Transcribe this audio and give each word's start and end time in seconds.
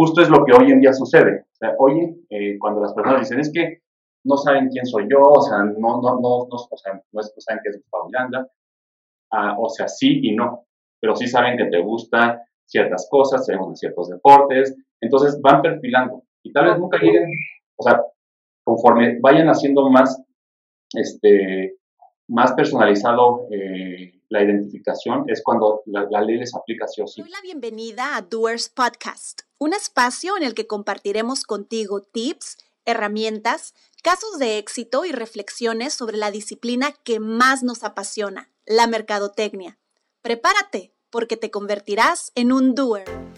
justo 0.00 0.22
es 0.22 0.30
lo 0.30 0.46
que 0.46 0.52
hoy 0.54 0.72
en 0.72 0.80
día 0.80 0.94
sucede. 0.94 1.44
O 1.52 1.56
sea, 1.56 1.74
oye, 1.78 2.16
eh, 2.30 2.58
cuando 2.58 2.80
las 2.80 2.94
personas 2.94 3.20
dicen, 3.20 3.38
es 3.38 3.52
que 3.52 3.82
no 4.24 4.38
saben 4.38 4.70
quién 4.70 4.86
soy 4.86 5.06
yo, 5.10 5.20
o 5.20 5.42
sea, 5.42 5.58
no, 5.58 6.00
no, 6.00 6.18
no, 6.18 6.48
no, 6.50 6.56
o 6.70 6.76
sea, 6.78 6.94
no, 7.12 7.22
saben 7.22 7.60
qué 7.62 7.68
es 7.68 7.76
Gustavo 7.76 8.06
Miranda, 8.06 8.48
ah, 9.30 9.56
o 9.58 9.68
sea, 9.68 9.88
sí 9.88 10.20
y 10.22 10.34
no, 10.34 10.64
pero 10.98 11.14
sí 11.14 11.26
saben 11.26 11.58
que 11.58 11.66
te 11.66 11.82
gustan 11.82 12.38
ciertas 12.64 13.08
cosas, 13.10 13.44
según 13.44 13.76
ciertos 13.76 14.08
deportes, 14.08 14.74
entonces 15.02 15.38
van 15.42 15.60
perfilando 15.60 16.22
y 16.42 16.50
tal 16.50 16.64
vez 16.64 16.78
nunca 16.78 16.96
lleguen, 16.96 17.28
o 17.76 17.82
sea, 17.82 18.00
conforme 18.64 19.18
vayan 19.20 19.48
haciendo 19.48 19.90
más, 19.90 20.18
este, 20.94 21.76
más 22.26 22.54
personalizado 22.54 23.48
eh, 23.50 24.14
la 24.30 24.42
identificación, 24.42 25.24
es 25.26 25.42
cuando 25.44 25.82
la, 25.84 26.06
la, 26.10 26.22
ley 26.22 26.38
les 26.38 26.54
aplica 26.54 26.86
sí 26.86 27.02
o 27.02 27.06
sí. 27.06 27.20
Doy 27.20 27.30
la 27.30 27.42
bienvenida 27.42 28.16
a 28.16 28.22
Doers 28.22 28.70
Podcast, 28.70 29.42
un 29.60 29.74
espacio 29.74 30.38
en 30.38 30.42
el 30.42 30.54
que 30.54 30.66
compartiremos 30.66 31.44
contigo 31.44 32.00
tips, 32.00 32.56
herramientas, 32.86 33.74
casos 34.02 34.38
de 34.38 34.56
éxito 34.56 35.04
y 35.04 35.12
reflexiones 35.12 35.92
sobre 35.92 36.16
la 36.16 36.30
disciplina 36.30 36.92
que 36.92 37.20
más 37.20 37.62
nos 37.62 37.84
apasiona, 37.84 38.50
la 38.64 38.86
mercadotecnia. 38.86 39.78
Prepárate, 40.22 40.94
porque 41.10 41.36
te 41.36 41.50
convertirás 41.50 42.32
en 42.34 42.52
un 42.52 42.74
doer. 42.74 43.29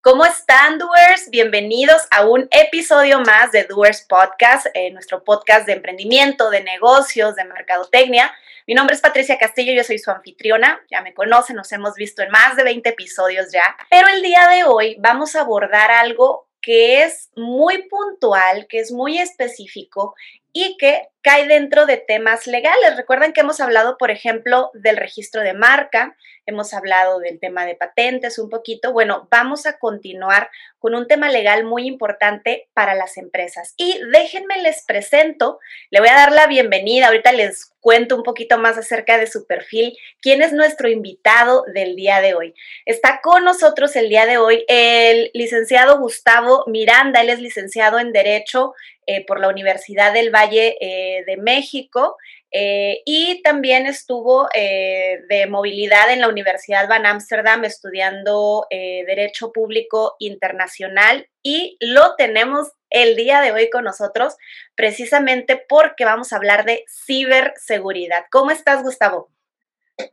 ¿Cómo 0.00 0.24
están, 0.24 0.78
Doers? 0.78 1.28
Bienvenidos 1.28 2.02
a 2.12 2.24
un 2.24 2.46
episodio 2.52 3.18
más 3.18 3.50
de 3.50 3.64
Doers 3.64 4.06
Podcast, 4.08 4.66
eh, 4.72 4.92
nuestro 4.92 5.24
podcast 5.24 5.66
de 5.66 5.72
emprendimiento, 5.72 6.50
de 6.50 6.62
negocios, 6.62 7.34
de 7.34 7.44
mercadotecnia. 7.44 8.32
Mi 8.68 8.74
nombre 8.74 8.94
es 8.94 9.02
Patricia 9.02 9.38
Castillo, 9.38 9.72
yo 9.72 9.82
soy 9.82 9.98
su 9.98 10.12
anfitriona, 10.12 10.80
ya 10.88 11.02
me 11.02 11.14
conocen, 11.14 11.56
nos 11.56 11.72
hemos 11.72 11.96
visto 11.96 12.22
en 12.22 12.30
más 12.30 12.54
de 12.54 12.62
20 12.62 12.90
episodios 12.90 13.50
ya, 13.50 13.76
pero 13.90 14.06
el 14.06 14.22
día 14.22 14.46
de 14.48 14.62
hoy 14.62 14.96
vamos 15.00 15.34
a 15.34 15.40
abordar 15.40 15.90
algo 15.90 16.46
que 16.60 17.02
es 17.02 17.30
muy 17.34 17.88
puntual, 17.88 18.68
que 18.68 18.78
es 18.78 18.92
muy 18.92 19.18
específico 19.18 20.14
y 20.60 20.76
que 20.76 21.06
cae 21.22 21.46
dentro 21.46 21.86
de 21.86 21.98
temas 21.98 22.48
legales. 22.48 22.96
Recuerden 22.96 23.32
que 23.32 23.42
hemos 23.42 23.60
hablado, 23.60 23.96
por 23.96 24.10
ejemplo, 24.10 24.72
del 24.74 24.96
registro 24.96 25.42
de 25.42 25.54
marca, 25.54 26.16
hemos 26.46 26.74
hablado 26.74 27.20
del 27.20 27.38
tema 27.38 27.64
de 27.64 27.76
patentes 27.76 28.40
un 28.40 28.50
poquito. 28.50 28.92
Bueno, 28.92 29.28
vamos 29.30 29.66
a 29.66 29.78
continuar 29.78 30.50
con 30.80 30.96
un 30.96 31.06
tema 31.06 31.28
legal 31.28 31.62
muy 31.62 31.86
importante 31.86 32.68
para 32.74 32.96
las 32.96 33.18
empresas. 33.18 33.74
Y 33.76 34.00
déjenme 34.12 34.60
les 34.60 34.84
presento, 34.84 35.60
le 35.90 36.00
voy 36.00 36.08
a 36.08 36.14
dar 36.14 36.32
la 36.32 36.48
bienvenida, 36.48 37.06
ahorita 37.06 37.30
les 37.30 37.72
cuento 37.80 38.16
un 38.16 38.22
poquito 38.22 38.58
más 38.58 38.76
acerca 38.76 39.16
de 39.18 39.28
su 39.28 39.46
perfil, 39.46 39.96
quién 40.20 40.42
es 40.42 40.52
nuestro 40.52 40.88
invitado 40.88 41.64
del 41.72 41.94
día 41.94 42.20
de 42.20 42.34
hoy. 42.34 42.54
Está 42.84 43.20
con 43.22 43.44
nosotros 43.44 43.94
el 43.94 44.08
día 44.08 44.26
de 44.26 44.38
hoy 44.38 44.64
el 44.66 45.30
licenciado 45.34 45.98
Gustavo 45.98 46.64
Miranda, 46.66 47.20
él 47.20 47.30
es 47.30 47.40
licenciado 47.40 47.98
en 47.98 48.12
Derecho 48.12 48.74
eh, 49.10 49.24
por 49.24 49.40
la 49.40 49.48
Universidad 49.48 50.12
del 50.12 50.30
Valle 50.30 50.76
eh, 50.82 51.24
de 51.24 51.38
México 51.38 52.18
eh, 52.50 53.00
y 53.06 53.40
también 53.42 53.86
estuvo 53.86 54.46
de 54.54 55.46
movilidad 55.48 56.12
en 56.12 56.20
la 56.20 56.28
Universidad 56.28 56.86
Van 56.90 57.06
Amsterdam 57.06 57.64
estudiando 57.64 58.66
Derecho 58.70 59.50
Público 59.50 60.14
Internacional 60.18 61.26
y 61.42 61.78
lo 61.80 62.16
tenemos 62.16 62.72
el 62.90 63.16
día 63.16 63.40
de 63.40 63.52
hoy 63.52 63.70
con 63.70 63.84
nosotros 63.84 64.36
precisamente 64.74 65.58
porque 65.66 66.04
vamos 66.04 66.34
a 66.34 66.36
hablar 66.36 66.66
de 66.66 66.84
ciberseguridad. 66.86 68.24
¿Cómo 68.30 68.50
estás, 68.50 68.82
Gustavo? 68.82 69.30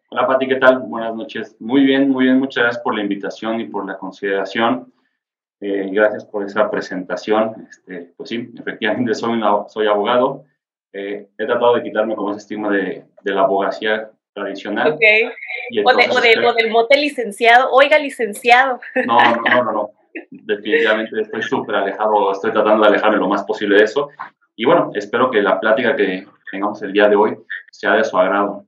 Hola, 0.09 0.25
Pati, 0.25 0.47
¿qué 0.47 0.55
tal? 0.55 0.79
Buenas 0.79 1.13
noches. 1.13 1.57
Muy 1.59 1.83
bien, 1.83 2.09
muy 2.09 2.25
bien. 2.25 2.39
Muchas 2.39 2.63
gracias 2.63 2.81
por 2.81 2.95
la 2.95 3.01
invitación 3.01 3.59
y 3.59 3.65
por 3.65 3.85
la 3.85 3.97
consideración. 3.97 4.93
Eh, 5.61 5.89
gracias 5.91 6.25
por 6.25 6.45
esa 6.45 6.69
presentación. 6.69 7.67
Este, 7.69 8.13
pues 8.17 8.29
sí, 8.29 8.51
efectivamente 8.57 9.13
soy, 9.13 9.39
soy 9.67 9.87
abogado. 9.87 10.45
Eh, 10.93 11.27
he 11.37 11.45
tratado 11.45 11.75
de 11.75 11.83
quitarme 11.83 12.15
como 12.15 12.31
ese 12.31 12.39
estigma 12.39 12.69
de, 12.69 13.05
de 13.21 13.31
la 13.31 13.41
abogacía 13.41 14.11
tradicional. 14.33 14.93
Okay. 14.93 15.23
o, 15.23 15.93
de, 15.93 16.09
o, 16.09 16.21
de, 16.21 16.45
o, 16.45 16.53
del 16.53 16.69
mote 16.69 16.97
licenciado. 16.97 17.71
Oiga, 17.71 17.97
licenciado. 17.97 18.79
No, 19.05 19.17
no, 19.17 19.41
no, 19.43 19.63
no. 19.63 19.71
no. 19.71 19.91
Definitivamente 20.31 21.21
estoy 21.21 21.41
súper 21.41 21.75
alejado, 21.75 22.31
estoy 22.31 22.51
tratando 22.51 22.83
de 22.83 22.89
alejarme 22.89 23.17
lo 23.17 23.27
más 23.27 23.43
posible 23.43 23.77
de 23.77 23.83
eso. 23.83 24.09
Y 24.55 24.65
bueno, 24.65 24.91
espero 24.93 25.29
que 25.29 25.41
la 25.41 25.59
plática 25.59 25.95
que 25.95 26.25
tengamos 26.51 26.81
el 26.81 26.93
día 26.93 27.09
de 27.09 27.15
hoy 27.15 27.37
sea 27.71 27.93
de 27.93 28.03
su 28.03 28.17
agrado. 28.17 28.65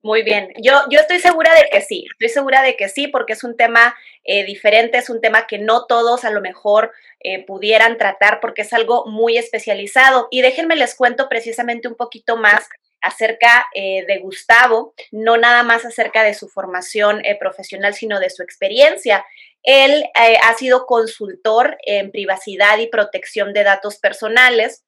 Muy 0.00 0.22
bien, 0.22 0.52
yo, 0.62 0.74
yo 0.90 1.00
estoy 1.00 1.18
segura 1.18 1.52
de 1.54 1.68
que 1.72 1.80
sí, 1.80 2.06
estoy 2.12 2.28
segura 2.28 2.62
de 2.62 2.76
que 2.76 2.88
sí, 2.88 3.08
porque 3.08 3.32
es 3.32 3.42
un 3.42 3.56
tema 3.56 3.96
eh, 4.22 4.44
diferente, 4.44 4.96
es 4.96 5.10
un 5.10 5.20
tema 5.20 5.48
que 5.48 5.58
no 5.58 5.86
todos 5.86 6.24
a 6.24 6.30
lo 6.30 6.40
mejor 6.40 6.92
eh, 7.18 7.44
pudieran 7.44 7.98
tratar 7.98 8.38
porque 8.40 8.62
es 8.62 8.72
algo 8.72 9.06
muy 9.06 9.36
especializado. 9.38 10.28
Y 10.30 10.40
déjenme 10.40 10.76
les 10.76 10.94
cuento 10.94 11.28
precisamente 11.28 11.88
un 11.88 11.96
poquito 11.96 12.36
más 12.36 12.68
acerca 13.00 13.66
eh, 13.74 14.04
de 14.06 14.18
Gustavo, 14.18 14.94
no 15.10 15.36
nada 15.36 15.64
más 15.64 15.84
acerca 15.84 16.22
de 16.22 16.34
su 16.34 16.48
formación 16.48 17.20
profesional, 17.40 17.92
sino 17.94 18.20
de 18.20 18.30
su 18.30 18.44
experiencia. 18.44 19.26
Él 19.64 20.04
ha 20.14 20.54
sido 20.54 20.86
consultor 20.86 21.76
en 21.84 22.12
privacidad 22.12 22.78
y 22.78 22.86
protección 22.86 23.52
de 23.52 23.64
datos 23.64 23.98
personales, 23.98 24.84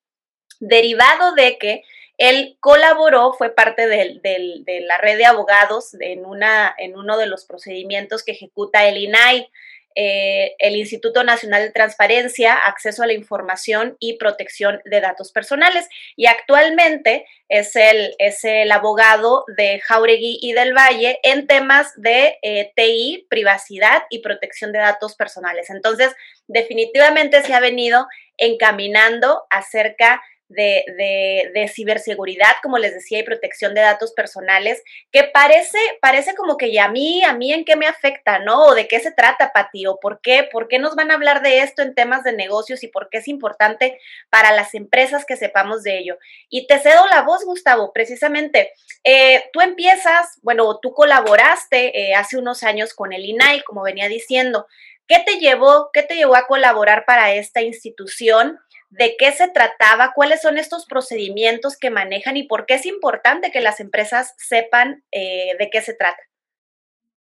derivado 0.61 1.35
de 1.35 1.59
que 1.59 1.83
él 2.21 2.59
colaboró, 2.61 3.33
fue 3.33 3.55
parte 3.55 3.89
de 3.89 4.83
la 4.87 4.99
red 4.99 5.17
de 5.17 5.25
abogados 5.25 5.97
en, 5.99 6.27
uno 6.27 7.17
de 7.17 7.27
los 7.27 7.47
procedimientos 7.47 8.23
que 8.23 8.33
ejecuta 8.33 8.87
el 8.87 8.99
INAI, 8.99 9.49
eh, 9.95 10.55
el 10.59 10.77
Instituto 10.77 11.25
Nacional 11.25 11.63
de 11.63 11.71
Transparencia, 11.71 12.53
Acceso 12.53 13.03
a 13.03 13.07
la 13.07 13.15
Información 13.15 13.97
y 14.01 14.19
Protección 14.19 14.83
de 14.85 15.01
Datos 15.01 15.33
Personales. 15.33 15.89
Y 16.15 16.27
actualmente 16.27 17.25
es 17.49 17.75
el, 17.75 18.15
es 18.19 18.45
el 18.45 18.71
abogado 18.71 19.47
de 19.57 19.81
Jauregui 19.81 20.41
y 20.43 20.53
del 20.53 20.75
Valle 20.75 21.21
en 21.23 21.47
temas 21.47 21.91
de 21.97 22.39
eh, 22.43 22.71
TI, 22.77 23.29
privacidad 23.31 24.03
y 24.11 24.19
protección 24.19 24.73
de 24.73 24.81
datos 24.81 25.17
personales. 25.17 25.71
Entonces, 25.71 26.15
definitivamente 26.49 27.43
se 27.43 27.55
ha 27.55 27.61
venido 27.61 28.07
encaminando 28.37 29.45
acerca 29.49 30.21
de, 30.51 31.51
de, 31.55 31.69
ciberseguridad, 31.69 32.57
como 32.63 32.79
les 32.79 32.93
decía, 32.93 33.21
y 33.21 33.23
protección 33.23 33.73
de 33.75 33.81
datos 33.81 34.13
personales, 34.13 34.83
que 35.13 35.25
parece, 35.25 35.79
parece 36.01 36.35
como 36.35 36.57
que 36.57 36.73
ya 36.73 36.87
a 36.87 36.91
mí, 36.91 37.23
a 37.23 37.33
mí 37.33 37.53
en 37.53 37.65
qué 37.65 37.77
me 37.77 37.87
afecta, 37.87 38.41
¿no? 38.41 38.65
O 38.65 38.75
de 38.75 38.89
qué 38.89 38.99
se 39.01 39.13
trata, 39.13 39.53
Pati, 39.53 39.87
o 39.87 39.99
por 40.01 40.21
qué, 40.21 40.49
por 40.51 40.69
qué 40.69 40.79
nos 40.79 40.97
van 40.97 41.11
a 41.11 41.15
hablar 41.15 41.43
de 41.43 41.61
esto 41.61 41.83
en 41.83 41.95
temas 41.95 42.25
de 42.25 42.33
negocios 42.33 42.83
y 42.83 42.89
por 42.89 43.09
qué 43.11 43.19
es 43.19 43.29
importante 43.29 43.99
para 44.29 44.53
las 44.53 44.75
empresas 44.75 45.25
que 45.25 45.37
sepamos 45.37 45.83
de 45.83 45.99
ello. 45.99 46.19
Y 46.49 46.67
te 46.67 46.79
cedo 46.79 47.07
la 47.07 47.23
voz, 47.23 47.45
Gustavo, 47.45 47.93
precisamente. 47.93 48.73
Eh, 49.05 49.45
tú 49.53 49.61
empiezas, 49.61 50.39
bueno, 50.43 50.79
tú 50.81 50.93
colaboraste 50.93 52.11
eh, 52.11 52.15
hace 52.15 52.37
unos 52.37 52.65
años 52.65 52.93
con 52.93 53.13
el 53.13 53.25
INAI, 53.25 53.63
como 53.63 53.83
venía 53.83 54.09
diciendo. 54.09 54.67
¿Qué 55.07 55.23
te 55.27 55.39
llevó, 55.39 55.91
qué 55.93 56.03
te 56.03 56.15
llevó 56.15 56.37
a 56.37 56.47
colaborar 56.47 57.05
para 57.05 57.35
esta 57.35 57.63
institución? 57.63 58.61
De 58.91 59.15
qué 59.19 59.31
se 59.33 59.49
trataba, 59.49 60.13
cuáles 60.15 60.43
son 60.43 60.59
estos 60.59 60.85
procedimientos 60.87 61.79
que 61.79 61.91
manejan 61.91 62.37
y 62.37 62.47
por 62.47 62.67
qué 62.67 62.75
es 62.75 62.87
importante 62.87 63.51
que 63.53 63.61
las 63.61 63.81
empresas 63.81 64.35
sepan 64.37 65.05
eh, 65.13 65.57
de 65.59 65.71
qué 65.71 65.81
se 65.81 65.95
trata. 65.95 66.21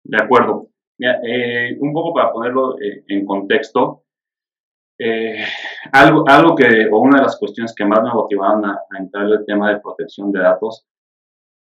De 0.03 0.18
acuerdo. 0.22 0.68
Eh, 1.00 1.75
un 1.80 1.92
poco 1.92 2.13
para 2.13 2.31
ponerlo 2.31 2.80
eh, 2.80 3.03
en 3.08 3.25
contexto, 3.25 4.03
algo, 5.92 6.24
algo 6.28 6.56
que, 6.56 6.88
o 6.90 7.00
una 7.00 7.18
de 7.18 7.24
las 7.24 7.38
cuestiones 7.38 7.74
que 7.75 7.84
más 7.84 8.02
me 8.03 8.13
motivaron 8.13 8.66
a, 8.66 8.80
entrar 8.97 9.25
en 9.25 9.34
el 9.34 9.46
tema 9.46 9.69
de 9.69 9.81
protección 9.81 10.31
de 10.31 10.40
datos 10.40 10.88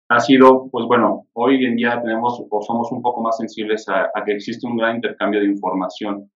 ha 0.08 0.20
sido, 0.20 0.68
pues 0.70 0.86
bueno, 0.86 1.26
hoy 1.32 1.64
en 1.64 1.74
día 1.74 2.00
tenemos 2.00 2.40
o 2.48 2.62
somos 2.62 2.92
un 2.92 3.02
poco 3.02 3.22
más 3.22 3.38
sensibles 3.38 3.88
a, 3.88 4.04
a 4.14 4.24
que 4.24 4.32
existe 4.32 4.66
un 4.66 4.76
gran 4.76 4.96
intercambio 4.96 5.40
de 5.40 5.46
información. 5.46 6.30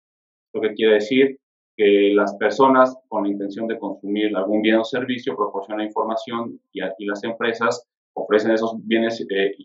Lo 0.53 0.61
que 0.61 0.73
quiere 0.73 0.93
decir 0.93 1.37
que 1.75 2.11
las 2.13 2.35
personas 2.37 2.97
con 3.07 3.23
la 3.23 3.29
intención 3.29 3.67
de 3.67 3.77
consumir 3.77 4.35
algún 4.35 4.61
bien 4.61 4.77
o 4.77 4.83
servicio 4.83 5.35
proporcionan 5.35 5.85
información 5.85 6.59
y, 6.71 6.81
y 6.81 7.05
las 7.05 7.23
empresas 7.23 7.87
ofrecen 8.15 8.51
esos 8.51 8.75
bienes 8.85 9.25
eh, 9.29 9.55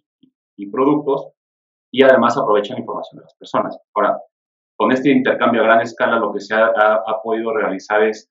y, 0.56 0.70
productos 0.70 1.32
y 1.90 2.02
además 2.02 2.36
aprovechan 2.36 2.74
la 2.74 2.80
información 2.80 3.18
de 3.18 3.24
las 3.24 3.34
personas. 3.34 3.78
Ahora, 3.94 4.20
con 4.76 4.92
este 4.92 5.10
intercambio 5.10 5.62
a 5.62 5.64
gran 5.64 5.80
escala 5.80 6.18
lo 6.18 6.32
que 6.32 6.40
se 6.40 6.54
ha, 6.54 6.66
ha, 6.66 7.22
podido 7.22 7.54
realizar 7.54 8.02
es 8.02 8.30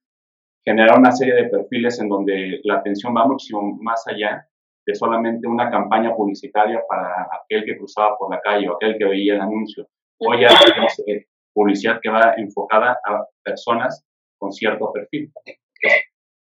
generar 0.66 1.00
una 1.00 1.12
serie 1.12 1.36
de 1.36 1.50
perfiles 1.50 2.00
en 2.00 2.10
donde 2.10 2.60
la 2.64 2.76
atención 2.76 3.16
va 3.16 3.26
muchísimo 3.26 3.78
más 3.82 4.08
allá 4.08 4.46
de 4.86 4.96
solamente 4.96 5.48
una 5.48 5.70
campaña 5.70 6.14
publicitaria 6.16 6.82
para 6.88 7.28
aquel 7.42 7.66
que 7.66 7.78
cruzaba 7.78 8.18
por 8.18 8.34
la 8.34 8.42
calle 8.42 8.70
o 8.70 8.76
aquel 8.76 8.98
que 8.98 9.06
veía 9.06 9.36
el 9.36 9.42
anuncio. 9.42 9.88
Hoy 10.20 10.42
ya 10.42 10.50
tenemos 10.66 11.00
eh, 11.08 11.26
publicidad 11.60 12.00
que 12.02 12.10
va 12.10 12.36
enfocada 12.38 12.98
a 13.06 13.26
personas 13.44 14.06
con 14.38 14.54
cierto 14.54 14.92
perfil. 14.94 15.32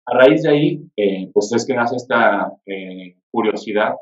A 0.07 0.19
raíz 0.19 0.43
de 0.43 0.51
ahí, 0.51 0.83
eh, 0.97 1.31
pues 1.33 1.51
es 1.55 1.67
que 1.67 1.75
nace 1.75 1.97
esta 1.97 2.53
eh, 2.67 3.17
curiosidad 3.31 3.95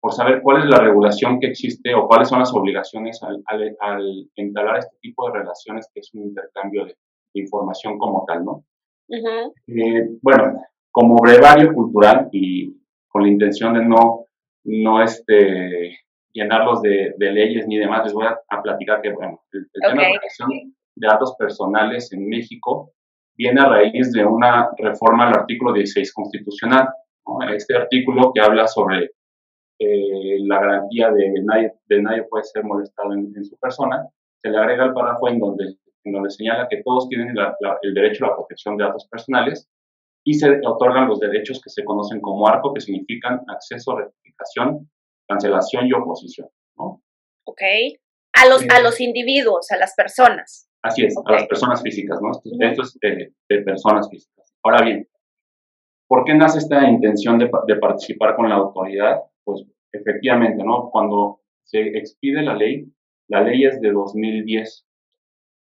por 0.00 0.12
saber 0.12 0.40
cuál 0.42 0.62
es 0.62 0.68
la 0.68 0.78
regulación 0.78 1.38
que 1.40 1.48
existe 1.48 1.94
o 1.94 2.06
cuáles 2.06 2.28
son 2.28 2.40
las 2.40 2.52
obligaciones 2.54 3.22
al, 3.22 3.42
al, 3.80 4.30
entablar 4.36 4.78
este 4.78 4.96
tipo 5.00 5.26
de 5.26 5.38
relaciones 5.38 5.88
que 5.92 6.00
es 6.00 6.10
un 6.14 6.22
intercambio 6.28 6.86
de, 6.86 6.96
información 7.32 7.96
como 7.96 8.24
tal, 8.26 8.44
¿no? 8.44 8.64
Eh, 9.08 10.08
bueno, 10.20 10.60
como 10.90 11.14
brevario 11.14 11.72
cultural 11.72 12.28
y 12.32 12.76
con 13.06 13.22
la 13.22 13.28
intención 13.28 13.74
de 13.74 13.84
no, 13.84 14.24
no 14.64 15.00
este, 15.00 15.96
llenarlos 16.32 16.82
de, 16.82 17.14
leyes 17.18 17.66
ni 17.66 17.78
demás, 17.78 18.04
les 18.04 18.12
voy 18.12 18.26
a, 18.26 18.62
platicar 18.62 19.00
que, 19.02 19.12
bueno, 19.12 19.40
el, 19.52 19.68
tema 19.72 20.02
de 20.02 20.10
protección 20.12 20.50
de 20.96 21.06
datos 21.06 21.34
personales 21.38 22.12
en 22.12 22.28
México 22.28 22.92
viene 23.36 23.60
a 23.60 23.68
raíz 23.68 24.12
de 24.12 24.24
una 24.24 24.70
reforma 24.76 25.28
al 25.28 25.34
artículo 25.34 25.72
16 25.72 26.12
constitucional. 26.12 26.88
Este 27.54 27.76
artículo 27.76 28.32
que 28.34 28.40
habla 28.40 28.66
sobre 28.66 29.10
eh, 29.78 30.38
la 30.40 30.60
garantía 30.60 31.10
de 31.10 31.32
nadie, 31.42 31.72
de 31.86 32.02
nadie 32.02 32.24
puede 32.24 32.44
ser 32.44 32.64
molestado 32.64 33.14
en, 33.14 33.44
su 33.44 33.56
persona, 33.58 34.06
se 34.42 34.50
le 34.50 34.58
agrega 34.58 34.84
el 34.84 34.92
párrafo 34.92 35.28
en 35.28 35.38
donde, 35.38 35.76
en 36.04 36.12
donde 36.12 36.30
señala 36.30 36.68
que 36.68 36.82
todos 36.82 37.08
tienen 37.08 37.30
el 37.30 37.94
derecho 37.94 38.24
a 38.24 38.28
la 38.28 38.36
protección 38.36 38.76
de 38.76 38.84
datos 38.84 39.06
personales 39.08 39.70
y 40.24 40.34
se 40.34 40.60
otorgan 40.66 41.08
los 41.08 41.20
derechos 41.20 41.60
que 41.62 41.70
se 41.70 41.84
conocen 41.84 42.20
como 42.20 42.46
ARCO, 42.46 42.74
que 42.74 42.80
significan 42.80 43.40
acceso, 43.48 43.96
rectificación, 43.96 44.90
cancelación 45.30 45.86
y 45.86 45.92
oposición. 45.92 46.48
¿no? 46.76 47.02
Ok. 47.46 47.62
A 48.34 48.48
los, 48.48 48.62
a 48.62 48.78
eh, 48.78 48.82
los 48.82 49.00
individuos, 49.00 49.70
a 49.70 49.76
las 49.76 49.94
personas. 49.94 50.68
Así 50.82 51.04
es, 51.04 51.14
a 51.24 51.32
las 51.32 51.46
personas 51.46 51.82
físicas, 51.82 52.18
¿no? 52.22 52.30
Esto, 52.32 52.82
es 52.82 52.98
de, 53.00 53.62
personas 53.62 54.08
físicas. 54.08 54.54
Ahora 54.64 54.82
bien, 54.82 55.06
¿por 56.08 56.24
qué 56.24 56.34
nace 56.34 56.58
esta 56.58 56.88
intención 56.88 57.38
de, 57.38 57.50
de, 57.66 57.76
participar 57.76 58.34
con 58.34 58.48
la 58.48 58.54
autoridad? 58.54 59.20
Pues 59.44 59.66
efectivamente, 59.92 60.64
¿no? 60.64 60.88
Cuando 60.90 61.40
se 61.64 61.80
expide 61.98 62.42
la 62.42 62.54
ley, 62.54 62.86
la 63.28 63.42
ley 63.42 63.64
es 63.64 63.80
de 63.80 63.92
2010, 63.92 64.86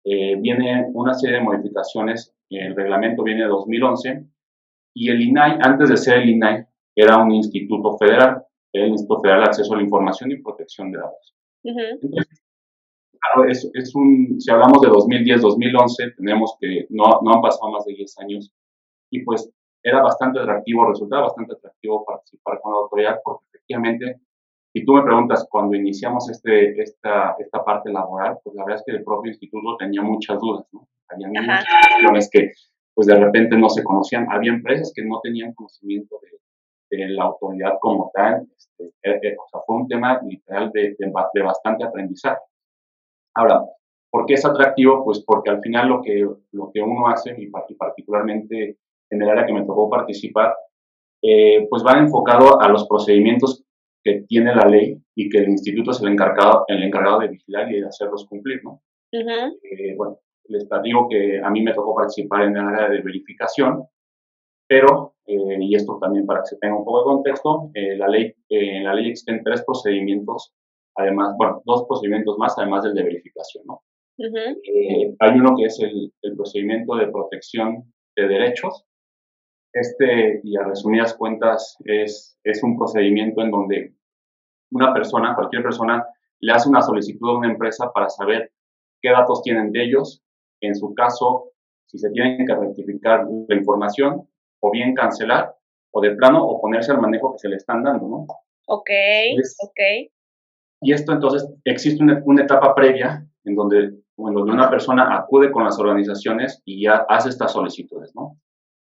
eh, 0.06 0.36
viene 0.38 0.88
una 0.94 1.14
serie 1.14 1.38
de 1.38 1.44
modificaciones, 1.44 2.34
el 2.50 2.76
reglamento 2.76 3.24
viene 3.24 3.44
de 3.44 3.50
2011, 3.50 4.26
y 4.96 5.10
el 5.10 5.22
INAI, 5.22 5.58
antes 5.62 5.90
de 5.90 5.98
ser 5.98 6.20
el 6.20 6.30
INAI, 6.30 6.66
era 6.96 7.18
un 7.18 7.32
instituto 7.32 7.98
federal, 7.98 8.44
el 8.74 8.90
Instituto 8.90 9.22
Federal 9.22 9.42
de 9.42 9.48
Acceso 9.48 9.74
a 9.74 9.78
la 9.78 9.84
Información 9.84 10.32
y 10.32 10.42
Protección 10.42 10.92
de 10.92 11.00
Datos. 11.00 11.36
Entonces, 11.64 12.42
claro, 13.20 13.50
es, 13.50 13.70
es, 13.74 13.96
un, 13.96 14.40
si 14.40 14.52
hablamos 14.52 14.82
de 14.82 14.90
2010-2011, 14.90 16.16
tenemos 16.16 16.56
que 16.60 16.86
no, 16.90 17.20
no 17.22 17.34
han 17.34 17.42
pasado 17.42 17.72
más 17.72 17.86
de 17.86 17.94
10 17.94 18.20
años 18.20 18.52
y 19.12 19.24
pues 19.24 19.52
era 19.84 20.02
bastante 20.02 20.40
atractivo, 20.40 20.88
resultaba 20.88 21.24
bastante 21.24 21.54
atractivo 21.54 22.06
participar 22.06 22.60
con 22.62 22.74
la 22.74 22.80
autoridad 22.80 23.20
porque 23.24 23.46
efectivamente, 23.54 24.22
si 24.74 24.86
tú 24.86 24.94
me 24.94 25.04
preguntas 25.04 25.48
cuando 25.50 25.76
iniciamos 25.76 26.30
este, 26.30 26.80
esta, 26.82 27.36
esta 27.40 27.64
parte 27.64 27.92
laboral, 27.92 28.38
pues 28.44 28.56
la 28.56 28.66
verdad 28.66 28.82
es 28.82 28.86
que 28.86 28.98
el 28.98 29.04
propio 29.04 29.32
instituto 29.32 29.78
tenía 29.78 30.02
muchas 30.02 30.40
dudas, 30.40 30.66
¿no? 30.72 30.88
Había 31.10 31.28
muchas 31.28 31.66
cuestiones 31.66 32.30
que 32.32 32.52
pues 32.94 33.08
de 33.08 33.16
repente 33.16 33.58
no 33.58 33.70
se 33.70 33.84
conocían. 33.84 34.28
Había 34.30 34.52
empresas 34.52 34.92
que 34.94 35.04
no 35.04 35.20
tenían 35.24 35.54
conocimiento 35.54 36.20
de, 36.22 36.39
de 36.90 37.10
la 37.10 37.24
autoridad 37.24 37.74
como 37.80 38.12
tal. 38.14 38.48
Este, 38.56 38.86
eh, 39.04 39.20
eh, 39.22 39.36
o 39.38 39.48
sea, 39.50 39.62
fue 39.66 39.76
un 39.78 39.88
tema 39.88 40.20
literal 40.24 40.72
de, 40.72 40.96
de, 40.98 41.42
bastante 41.44 41.84
aprendizaje. 41.84 42.42
Ahora, 43.36 43.64
¿por 44.12 44.26
qué 44.26 44.34
es 44.34 44.46
atractivo? 44.46 45.04
Pues 45.04 45.24
porque 45.26 45.50
al 45.50 45.62
final 45.62 45.90
lo 45.90 46.02
que, 46.02 46.28
lo 46.52 46.72
que 46.74 46.82
uno 46.82 47.08
hace, 47.08 47.36
y 47.38 47.48
particularmente 47.48 48.78
en 49.12 49.22
el 49.22 49.30
área 49.30 49.46
que 49.46 49.54
me 49.54 49.66
tocó 49.66 49.90
participar, 49.90 50.56
eh, 51.22 51.68
pues 51.70 51.84
va 51.86 52.00
enfocado 52.00 52.62
a 52.62 52.70
los 52.70 52.88
procedimientos 52.88 53.64
que 54.04 54.24
tiene 54.28 54.56
la 54.56 54.66
ley 54.66 54.98
y 55.16 55.30
que 55.30 55.40
el 55.40 55.50
instituto 55.50 55.92
es 55.92 56.02
el 56.02 56.10
encargado, 56.10 56.64
el 56.68 56.84
encargado 56.84 57.20
de 57.20 57.28
vigilar 57.28 57.70
y 57.72 57.82
de 57.82 57.88
hacerlos 57.88 58.26
cumplir, 58.28 58.62
¿no? 58.64 58.82
bueno, 59.98 60.20
les 60.46 60.68
digo 60.84 61.08
que 61.10 61.42
a 61.44 61.50
mí 61.50 61.62
me 61.62 61.74
tocó 61.74 61.96
participar 61.96 62.44
en 62.44 62.58
el 62.58 62.68
área 62.68 62.90
de 62.90 63.02
verificación, 63.02 63.84
pero, 64.70 65.16
eh, 65.26 65.58
y 65.60 65.76
esto 65.76 65.98
también 66.00 66.28
para 66.28 66.42
que 66.42 66.50
se 66.50 66.58
tenga 66.58 66.78
un 66.78 66.86
poco 66.86 67.00
de 67.00 67.06
contexto, 67.06 67.72
eh, 67.74 67.98
la 67.98 68.08
ley, 68.08 68.26
eh, 68.50 68.78
en 68.78 68.84
la 68.84 68.94
ley 68.94 69.10
existen 69.10 69.42
tres 69.44 69.64
procedimientos, 69.64 70.54
además, 70.96 71.34
bueno, 71.40 71.64
dos 71.66 71.86
procedimientos 71.88 72.38
más, 72.38 72.56
además 72.56 72.84
del 72.84 72.94
de 72.94 73.04
verificación, 73.04 73.64
¿no? 73.66 73.82
hay 74.22 75.40
uno 75.40 75.56
que 75.56 75.64
es 75.66 75.80
el, 75.80 76.14
el, 76.22 76.36
procedimiento 76.36 76.96
de 76.98 77.08
protección 77.08 77.86
de 78.18 78.28
derechos. 78.28 78.86
Este, 79.72 80.42
y 80.44 80.58
a 80.58 80.64
resumidas 80.64 81.16
cuentas, 81.16 81.78
es, 81.86 82.38
es 82.44 82.62
un 82.62 82.78
procedimiento 82.78 83.42
en 83.42 83.50
donde 83.50 83.94
una 84.72 84.94
persona, 84.94 85.36
cualquier 85.36 85.64
persona, 85.64 86.06
le 86.42 86.52
hace 86.52 86.68
una 86.70 86.82
solicitud 86.82 87.30
a 87.30 87.38
una 87.38 87.52
empresa 87.52 87.92
para 87.94 88.10
saber 88.10 88.52
qué 89.02 89.10
datos 89.10 89.42
tienen 89.42 89.72
de 89.72 89.86
ellos, 89.86 90.22
en 90.60 90.76
su 90.76 90.94
caso, 90.94 91.54
si 91.86 91.98
se 91.98 92.12
tienen 92.12 92.46
que 92.46 92.56
rectificar 92.56 93.26
la 93.48 93.56
información, 93.56 94.29
o 94.62 94.72
bien 94.72 94.94
cancelar, 94.94 95.56
o 95.92 96.02
de 96.02 96.12
plano 96.16 96.46
oponerse 96.46 96.92
al 96.92 97.02
manejo 97.02 97.34
que 97.34 97.40
se 97.40 97.50
le 97.50 97.56
están 97.56 97.84
dando, 97.84 98.08
¿no? 98.08 98.28
Ok, 98.68 98.90
ok. 99.64 100.12
Y 100.82 100.94
esto 100.94 101.12
entonces, 101.12 101.52
existe 101.66 102.04
una, 102.04 102.42
etapa 102.42 102.74
previa 102.74 103.28
en 103.44 103.56
donde, 103.56 103.78
en 103.78 104.34
donde 104.34 104.52
una 104.52 104.70
persona 104.70 105.16
acude 105.18 105.52
con 105.52 105.64
las 105.64 105.80
organizaciones 105.80 106.62
y 106.66 106.84
ya 106.84 107.06
hace 107.10 107.30
estas 107.30 107.52
solicitudes, 107.52 108.14
¿no? 108.16 108.38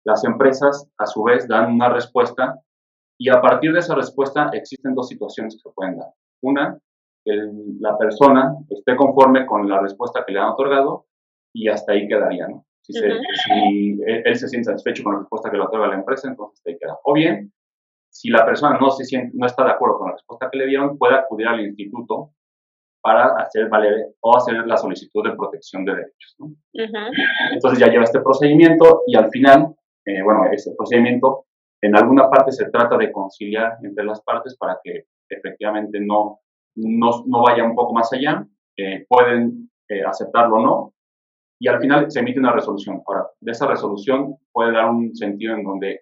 Las 0.06 0.24
empresas, 0.24 0.90
a 0.98 1.06
su 1.06 1.24
vez, 1.24 1.48
dan 1.48 1.74
una 1.74 1.90
respuesta 1.90 2.62
y 3.20 3.30
a 3.30 3.42
partir 3.42 3.74
de 3.74 3.80
esa 3.80 3.96
respuesta 3.96 4.50
existen 4.54 4.94
dos 4.94 5.08
situaciones 5.08 5.56
que 5.56 5.70
se 5.70 5.74
pueden 5.74 5.98
dar. 5.98 6.10
Una, 6.42 6.80
que 7.26 7.34
la 7.80 7.98
persona 7.98 8.56
esté 8.70 8.96
conforme 8.96 9.46
con 9.46 9.68
la 9.68 9.82
respuesta 9.82 10.24
que 10.26 10.34
le 10.34 10.40
han 10.40 10.50
otorgado 10.50 11.08
y 11.54 11.68
hasta 11.68 11.94
ahí 11.94 12.08
quedaría, 12.08 12.48
¿no? 12.48 12.67
Si, 12.88 14.00
él, 14.06 14.36
se 14.36 14.48
siente 14.48 14.70
satisfecho 14.70 15.04
con 15.04 15.14
la 15.14 15.20
respuesta 15.20 15.50
que 15.50 15.58
le 15.58 15.64
otorga 15.64 15.88
la 15.88 15.96
empresa, 15.96 16.30
entonces 16.30 16.62
ahí 16.66 16.78
queda. 16.80 16.98
O 17.04 17.14
bien, 17.14 17.52
si 18.10 18.30
la 18.30 18.46
persona 18.46 18.78
no, 18.80 18.90
se 18.92 19.04
siente, 19.04 19.32
no 19.38 19.46
está 19.46 19.66
de 19.66 19.72
acuerdo 19.72 19.98
con 20.00 20.08
la 20.08 20.14
respuesta 20.14 20.50
que 20.50 20.58
le 20.58 20.68
dieron, 20.68 20.98
puede 20.98 21.16
acudir 21.16 21.48
al 21.48 21.60
instituto 21.62 22.32
para 23.02 23.36
hacer 23.38 23.70
valer 23.70 24.16
o 24.22 24.36
hacer 24.36 24.66
la 24.66 24.78
solicitud 24.78 25.24
de 25.24 25.36
protección 25.36 25.86
de 25.86 25.96
derechos. 25.96 26.36
¿no? 26.40 26.52
Entonces 27.54 27.80
ya 27.80 27.88
lleva 27.88 28.04
este 28.04 28.22
procedimiento 28.22 29.04
y 29.08 29.16
al 29.16 29.30
final, 29.30 29.76
eh, 30.06 30.24
bueno, 30.24 30.46
ese 30.52 30.74
procedimiento 30.76 31.46
en 31.82 31.96
alguna 31.96 32.30
parte 32.30 32.52
se 32.52 32.70
trata 32.70 32.98
de 32.98 33.12
conciliar 33.12 33.78
entre 33.84 34.04
las 34.04 34.22
partes 34.22 34.58
para 34.58 34.80
que 34.84 35.06
efectivamente 35.30 36.00
no, 36.00 36.40
no, 36.76 37.24
no 37.28 37.44
vaya 37.44 37.64
un 37.64 37.76
poco 37.76 37.94
más 37.94 38.12
allá. 38.14 38.46
Eh, 38.78 39.06
pueden 39.08 39.70
eh, 39.90 40.04
aceptarlo 40.04 40.58
o 40.58 40.62
no, 40.62 40.94
y 41.60 41.68
al 41.68 41.80
final 41.80 42.12
se 42.12 42.20
emite 42.20 42.40
una 42.40 42.54
resolución. 42.54 43.02
Ahora, 43.06 43.28
de 43.40 43.52
esa 43.52 43.68
resolución 43.68 44.38
puede 44.52 44.74
dar 44.74 44.90
un 44.90 45.16
sentido 45.16 45.56
en 45.56 45.64
donde 45.64 46.02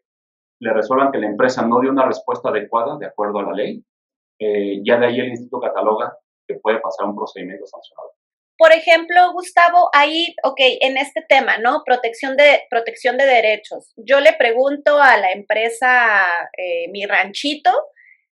le 0.59 0.73
resuelvan 0.73 1.11
que 1.11 1.19
la 1.19 1.27
empresa 1.27 1.65
no 1.65 1.79
dio 1.79 1.91
una 1.91 2.05
respuesta 2.05 2.49
adecuada 2.49 2.97
de 2.97 3.07
acuerdo 3.07 3.39
a 3.39 3.43
la 3.43 3.53
ley. 3.53 3.83
Eh, 4.39 4.81
ya 4.85 4.97
de 4.97 5.07
ahí 5.07 5.19
el 5.19 5.29
instituto 5.29 5.61
cataloga 5.61 6.17
que 6.47 6.55
puede 6.55 6.79
pasar 6.79 7.07
un 7.07 7.15
procedimiento 7.15 7.65
sancionado. 7.65 8.11
Por 8.57 8.71
ejemplo, 8.71 9.33
Gustavo, 9.33 9.89
ahí, 9.93 10.33
ok, 10.43 10.59
en 10.81 10.97
este 10.97 11.21
tema, 11.27 11.57
¿no? 11.57 11.83
Protección 11.85 12.37
de, 12.37 12.61
protección 12.69 13.17
de 13.17 13.25
derechos. 13.25 13.93
Yo 13.97 14.21
le 14.21 14.33
pregunto 14.33 14.97
a 15.01 15.17
la 15.17 15.31
empresa 15.31 16.15
eh, 16.57 16.89
Mi 16.89 17.05
Ranchito, 17.05 17.71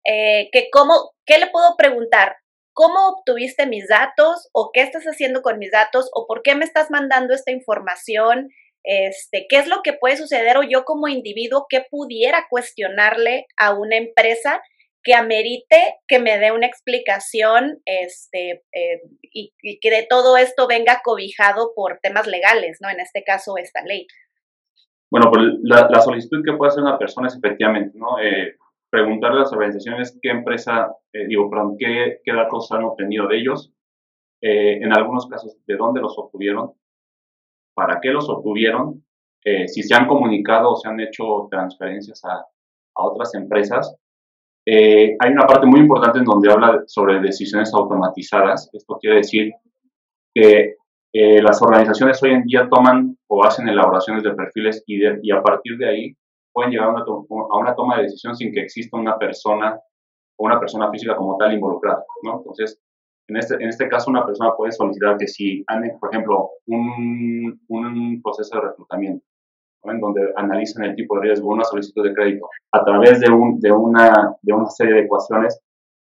eh, 0.05 0.49
que 0.51 0.69
cómo, 0.71 1.13
¿qué 1.25 1.39
le 1.39 1.47
puedo 1.47 1.75
preguntar? 1.75 2.35
¿Cómo 2.73 3.09
obtuviste 3.09 3.67
mis 3.67 3.87
datos? 3.87 4.49
¿O 4.53 4.71
qué 4.73 4.81
estás 4.81 5.03
haciendo 5.05 5.41
con 5.41 5.59
mis 5.59 5.71
datos? 5.71 6.09
¿O 6.13 6.25
por 6.27 6.41
qué 6.41 6.55
me 6.55 6.65
estás 6.65 6.89
mandando 6.89 7.33
esta 7.33 7.51
información? 7.51 8.49
Este, 8.83 9.45
¿Qué 9.49 9.57
es 9.57 9.67
lo 9.67 9.81
que 9.83 9.93
puede 9.93 10.17
suceder? 10.17 10.57
O 10.57 10.63
yo 10.63 10.85
como 10.85 11.07
individuo, 11.07 11.65
¿qué 11.69 11.85
pudiera 11.89 12.47
cuestionarle 12.49 13.45
a 13.57 13.73
una 13.73 13.97
empresa 13.97 14.61
que 15.03 15.13
amerite 15.15 15.95
que 16.07 16.19
me 16.19 16.37
dé 16.37 16.51
una 16.51 16.67
explicación 16.67 17.81
este, 17.85 18.63
eh, 18.71 19.01
y, 19.21 19.51
que 19.79 19.89
de 19.89 20.05
todo 20.07 20.37
esto 20.37 20.67
venga 20.67 21.01
cobijado 21.03 21.73
por 21.75 21.99
temas 22.01 22.27
legales, 22.27 22.77
¿no? 22.81 22.89
En 22.89 22.99
este 22.99 23.23
caso, 23.23 23.57
esta 23.57 23.83
ley. 23.83 24.07
Bueno, 25.09 25.29
pues 25.31 25.43
la, 25.63 26.01
solicitud 26.01 26.43
que 26.45 26.53
puede 26.53 26.69
hacer 26.69 26.83
una 26.83 26.97
persona 26.97 27.27
es 27.27 27.35
efectivamente, 27.35 27.97
¿no? 27.97 28.19
Eh, 28.19 28.55
preguntarle 28.91 29.37
a 29.37 29.43
las 29.43 29.53
organizaciones 29.53 30.19
qué 30.21 30.29
empresa, 30.29 30.93
eh, 31.13 31.25
digo, 31.25 31.49
perdón, 31.49 31.77
qué, 31.79 32.19
qué, 32.23 32.33
datos 32.33 32.71
han 32.73 32.83
obtenido 32.83 33.27
de 33.27 33.39
ellos, 33.39 33.73
eh, 34.41 34.79
en 34.81 34.93
algunos 34.93 35.27
casos 35.27 35.57
de 35.65 35.77
dónde 35.77 36.01
los 36.01 36.13
obtuvieron, 36.17 36.73
para 37.73 37.99
qué 38.01 38.09
los 38.09 38.29
obtuvieron, 38.29 39.03
eh, 39.45 39.67
si 39.67 39.81
se 39.81 39.95
han 39.95 40.07
comunicado 40.07 40.71
o 40.71 40.75
se 40.75 40.89
han 40.89 40.99
hecho 40.99 41.47
transferencias 41.49 42.23
a, 42.25 42.33
a 42.35 43.03
otras 43.03 43.33
empresas. 43.33 43.95
hay 44.67 45.31
una 45.31 45.47
parte 45.47 45.65
muy 45.65 45.79
importante 45.79 46.19
en 46.19 46.25
donde 46.25 46.51
habla 46.51 46.83
sobre 46.85 47.19
decisiones 47.19 47.73
automatizadas. 47.73 48.69
Esto 48.73 48.97
quiere 48.99 49.17
decir 49.17 49.51
que 50.35 50.75
las 51.13 51.61
organizaciones 51.61 52.21
hoy 52.21 52.31
en 52.31 52.43
día 52.43 52.69
toman 52.69 53.17
o 53.27 53.43
hacen 53.43 53.67
elaboraciones 53.67 54.23
de 54.23 54.35
perfiles 54.35 54.83
y, 54.85 55.01
y 55.23 55.31
a 55.31 55.41
partir 55.41 55.77
de 55.77 55.89
ahí 55.89 56.15
pueden 56.53 56.71
llegar 56.71 56.89
a 56.89 57.57
una, 57.57 57.75
toma 57.75 57.97
de 57.97 58.03
decisión 58.03 58.35
sin 58.35 58.53
que 58.53 58.61
exista 58.61 58.97
una 58.97 59.17
persona 59.17 59.79
o 60.37 60.45
una 60.45 60.59
persona 60.59 60.89
física 60.89 61.15
como 61.15 61.37
tal 61.37 61.53
involucrada, 61.53 62.03
¿no? 62.23 62.37
Entonces, 62.37 62.79
en 63.27 63.37
este, 63.37 63.55
en 63.55 63.69
este 63.69 63.87
caso, 63.87 64.09
una 64.09 64.25
persona 64.25 64.53
puede 64.55 64.71
solicitar 64.71 65.17
que 65.17 65.27
si, 65.27 65.63
por 65.99 66.09
ejemplo, 66.11 66.49
un, 66.67 67.61
un 67.67 68.21
proceso 68.21 68.55
de 68.55 68.67
reclutamiento, 68.67 69.25
en 69.83 69.99
donde 69.99 70.21
analizan 70.35 70.83
el 70.85 70.95
tipo 70.95 71.15
de 71.15 71.21
riesgo, 71.21 71.49
una 71.49 71.63
solicitud 71.63 72.03
de 72.03 72.13
crédito, 72.13 72.49
a 72.71 72.83
través 72.83 73.19
de, 73.19 73.31
un, 73.31 73.59
de, 73.59 73.71
una, 73.71 74.35
de 74.41 74.53
una 74.53 74.67
serie 74.67 74.95
de 74.95 75.01
ecuaciones, 75.01 75.59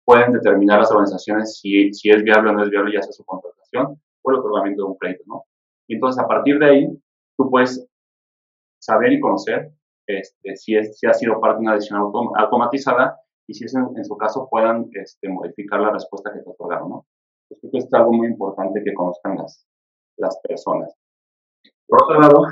pueden 0.06 0.32
determinar 0.32 0.80
las 0.80 0.92
organizaciones 0.92 1.60
si, 1.60 1.94
si 1.94 2.10
es 2.10 2.24
viable 2.24 2.50
o 2.50 2.54
no 2.54 2.63
es 2.63 2.70
viable, 2.70 2.94
ya 2.94 3.01
sea 3.01 3.12
su 3.12 3.25
contratación 3.25 4.00
o 4.22 4.32
el 4.32 4.38
otorgamiento 4.38 4.84
de 4.84 4.89
un 4.89 4.98
crédito, 4.98 5.24
¿no? 5.27 5.44
Y 5.88 5.96
entonces, 5.96 6.24
a 6.24 6.27
partir 6.27 6.60
de 6.60 6.66
ahí, 6.66 6.88
tú 7.38 7.50
puedes 7.50 7.86
saber 8.80 9.12
y 9.12 9.20
conocer 9.20 9.72
este, 10.08 10.56
si, 10.56 10.76
es, 10.76 10.98
si 10.98 11.08
ha 11.08 11.14
sido 11.14 11.40
parte 11.40 11.60
de 11.60 11.66
una 11.66 11.76
decisión 11.76 12.00
automatizada 12.00 13.20
y 13.48 13.54
si 13.54 13.66
es 13.66 13.76
en, 13.76 14.06
su 14.06 14.18
caso 14.18 14.48
puedan 14.50 14.90
este, 14.94 15.30
modificar 15.30 15.80
la 15.82 15.92
respuesta 15.92 16.32
que 16.34 16.40
te 16.40 16.50
otorgaron, 16.50 16.90
¿no? 16.90 17.06
Pues 17.48 17.60
creo 17.62 17.72
que 17.72 17.78
es 17.78 17.94
algo 17.94 18.14
muy 18.14 18.28
importante 18.28 18.82
que 18.84 18.94
conozcan 18.94 19.38
las, 19.38 19.66
las 20.18 20.40
personas. 20.48 20.94
Por 21.88 22.04
otro 22.04 22.20
lado, 22.20 22.46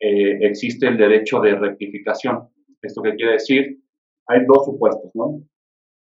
eh, 0.00 0.38
existe 0.40 0.88
el 0.88 0.96
derecho 0.96 1.40
de 1.40 1.54
rectificación. 1.54 2.48
¿Esto 2.82 3.02
qué 3.02 3.14
quiere 3.14 3.34
decir? 3.34 3.78
Hay 4.26 4.44
dos 4.46 4.64
supuestos, 4.64 5.10
¿no? 5.14 5.40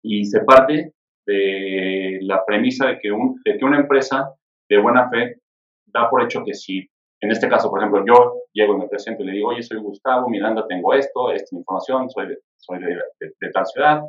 Y 0.02 0.24
se 0.26 0.40
parte 0.40 0.92
de 1.26 2.18
la 2.22 2.44
premisa 2.44 2.88
de 2.88 2.98
que, 2.98 3.10
un, 3.10 3.40
de 3.44 3.56
que 3.56 3.64
una 3.64 3.80
empresa 3.80 4.34
de 4.68 4.78
buena 4.78 5.08
fe 5.08 5.40
da 5.86 6.10
por 6.10 6.22
hecho 6.22 6.42
que 6.44 6.52
si, 6.52 6.86
en 7.20 7.30
este 7.30 7.48
caso, 7.48 7.70
por 7.70 7.80
ejemplo, 7.80 8.04
yo 8.06 8.42
llego 8.52 8.74
y 8.74 8.78
me 8.80 8.88
presento 8.88 9.22
y 9.22 9.26
le 9.26 9.32
digo, 9.32 9.48
oye, 9.48 9.62
soy 9.62 9.78
Gustavo 9.78 10.28
Miranda, 10.28 10.66
tengo 10.68 10.92
esto, 10.94 11.32
esta 11.32 11.56
información, 11.56 12.10
soy 12.10 12.28
de, 12.28 12.38
soy 12.56 12.80
de, 12.80 13.50
tal 13.52 13.66
ciudad, 13.66 14.02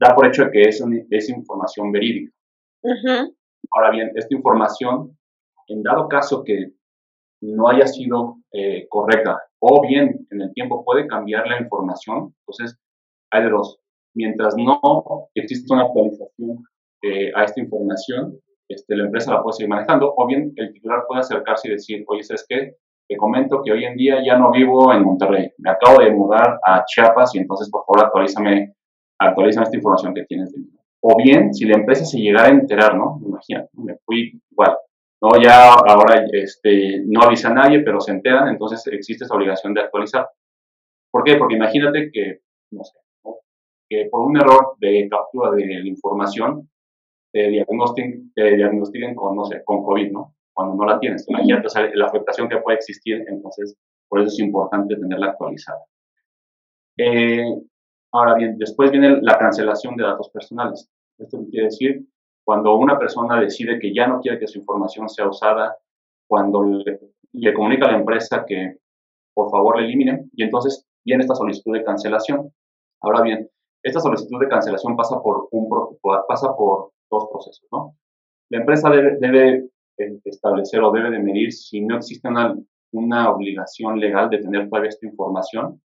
da 0.00 0.14
por 0.14 0.26
hecho 0.26 0.50
que 0.50 0.62
es, 0.62 0.82
es 1.10 1.28
información 1.28 1.92
verídica. 1.92 2.32
Ahora 3.72 3.90
bien, 3.90 4.12
esta 4.14 4.34
información, 4.34 5.16
en 5.66 5.82
dado 5.82 6.08
caso 6.08 6.42
que 6.44 6.72
no 7.40 7.68
haya 7.68 7.86
sido 7.86 8.38
eh, 8.52 8.86
correcta 8.88 9.42
o 9.60 9.86
bien 9.86 10.26
en 10.30 10.40
el 10.40 10.52
tiempo 10.54 10.84
puede 10.84 11.06
cambiar 11.06 11.46
la 11.46 11.60
información, 11.60 12.34
entonces 12.40 12.78
hay 13.30 13.44
de 13.44 13.50
dos. 13.50 13.78
Mientras 14.14 14.54
no 14.56 14.80
existe 15.34 15.72
una 15.72 15.84
actualización 15.84 16.64
eh, 17.02 17.30
a 17.34 17.44
esta 17.44 17.60
información, 17.60 18.38
este, 18.68 18.96
la 18.96 19.04
empresa 19.04 19.32
la 19.32 19.42
puede 19.42 19.54
seguir 19.54 19.70
manejando 19.70 20.12
o 20.16 20.26
bien 20.26 20.52
el 20.56 20.72
titular 20.72 21.04
puede 21.08 21.20
acercarse 21.20 21.68
y 21.68 21.72
decir, 21.72 22.04
oye, 22.06 22.22
¿sabes 22.22 22.44
qué? 22.48 22.76
Te 23.08 23.16
comento 23.16 23.62
que 23.64 23.72
hoy 23.72 23.84
en 23.84 23.96
día 23.96 24.22
ya 24.24 24.36
no 24.36 24.50
vivo 24.50 24.92
en 24.92 25.02
Monterrey, 25.02 25.50
me 25.58 25.70
acabo 25.70 26.00
de 26.00 26.10
mudar 26.10 26.58
a 26.64 26.84
Chiapas 26.84 27.34
y 27.34 27.38
entonces 27.38 27.70
por 27.70 27.84
favor 27.86 28.06
actualízame, 28.06 28.74
actualízame 29.18 29.64
esta 29.64 29.76
información 29.76 30.14
que 30.14 30.24
tienes 30.24 30.52
de 30.52 30.60
mí. 30.60 30.68
O 31.00 31.16
bien, 31.16 31.54
si 31.54 31.64
la 31.64 31.76
empresa 31.76 32.04
se 32.04 32.18
llegara 32.18 32.48
a 32.48 32.52
enterar, 32.52 32.96
¿no? 32.96 33.20
Imagínate, 33.24 33.70
me 33.74 33.96
fui 34.04 34.40
igual, 34.50 34.76
¿no? 35.22 35.30
Ya 35.40 35.72
ahora 35.72 36.24
este, 36.32 37.02
no 37.06 37.22
avisa 37.22 37.48
a 37.48 37.54
nadie, 37.54 37.80
pero 37.80 38.00
se 38.00 38.10
enteran, 38.10 38.48
entonces 38.48 38.86
existe 38.92 39.24
esa 39.24 39.34
obligación 39.34 39.72
de 39.72 39.82
actualizar. 39.82 40.28
¿Por 41.10 41.24
qué? 41.24 41.36
Porque 41.36 41.54
imagínate 41.54 42.10
que, 42.12 42.40
no 42.72 42.84
sé, 42.84 42.98
que 43.88 44.08
por 44.10 44.20
un 44.20 44.36
error 44.36 44.76
de 44.78 45.08
captura 45.08 45.52
de 45.52 45.66
la 45.66 45.88
información 45.88 46.68
te 47.38 47.48
diagnostiquen, 47.50 48.32
te 48.34 48.56
diagnostiquen 48.56 49.14
con, 49.14 49.36
no 49.36 49.44
sé, 49.44 49.62
con 49.64 49.84
COVID, 49.84 50.10
¿no? 50.10 50.34
Cuando 50.52 50.74
no 50.74 50.84
la 50.84 50.98
tienes. 50.98 51.24
Imagínate 51.28 51.68
la 51.94 52.06
afectación 52.06 52.48
que 52.48 52.56
puede 52.56 52.78
existir, 52.78 53.24
entonces 53.28 53.76
por 54.08 54.20
eso 54.20 54.26
es 54.28 54.40
importante 54.40 54.96
tenerla 54.96 55.28
actualizada. 55.28 55.78
Eh, 56.96 57.44
ahora 58.12 58.34
bien, 58.34 58.58
después 58.58 58.90
viene 58.90 59.20
la 59.22 59.38
cancelación 59.38 59.94
de 59.94 60.02
datos 60.02 60.30
personales. 60.30 60.90
Esto 61.16 61.38
quiere 61.48 61.66
decir 61.66 62.04
cuando 62.44 62.76
una 62.76 62.98
persona 62.98 63.40
decide 63.40 63.78
que 63.78 63.94
ya 63.94 64.08
no 64.08 64.20
quiere 64.20 64.40
que 64.40 64.48
su 64.48 64.58
información 64.58 65.08
sea 65.08 65.28
usada, 65.28 65.76
cuando 66.26 66.64
le, 66.64 67.54
comunica 67.54 67.86
a 67.86 67.92
la 67.92 67.98
empresa 67.98 68.44
que 68.46 68.78
por 69.34 69.50
favor 69.50 69.78
le 69.78 69.86
eliminen, 69.86 70.28
y 70.32 70.42
entonces 70.42 70.88
viene 71.04 71.22
esta 71.22 71.36
solicitud 71.36 71.72
de 71.74 71.84
cancelación. 71.84 72.52
Ahora 73.00 73.20
bien, 73.20 73.48
esta 73.84 74.00
solicitud 74.00 74.40
de 74.40 74.48
cancelación 74.48 74.96
pasa 74.96 75.20
por, 75.22 75.46
un, 75.52 75.68
pasa 76.26 76.56
por 76.56 76.90
dos 77.10 77.28
procesos, 77.30 77.66
¿no? 77.72 77.96
La 78.50 78.60
empresa 78.60 78.90
debe, 78.90 79.16
debe 79.20 79.68
eh, 79.98 80.20
establecer 80.24 80.80
o 80.82 80.90
debe 80.90 81.10
de 81.10 81.18
medir 81.18 81.52
si 81.52 81.80
no 81.80 81.96
existe 81.96 82.28
una, 82.28 83.30
obligación 83.30 84.00
legal 84.00 84.30
de 84.30 84.38
tener 84.38 84.68
todavía 84.68 84.88
esta 84.88 85.06
información. 85.06 85.80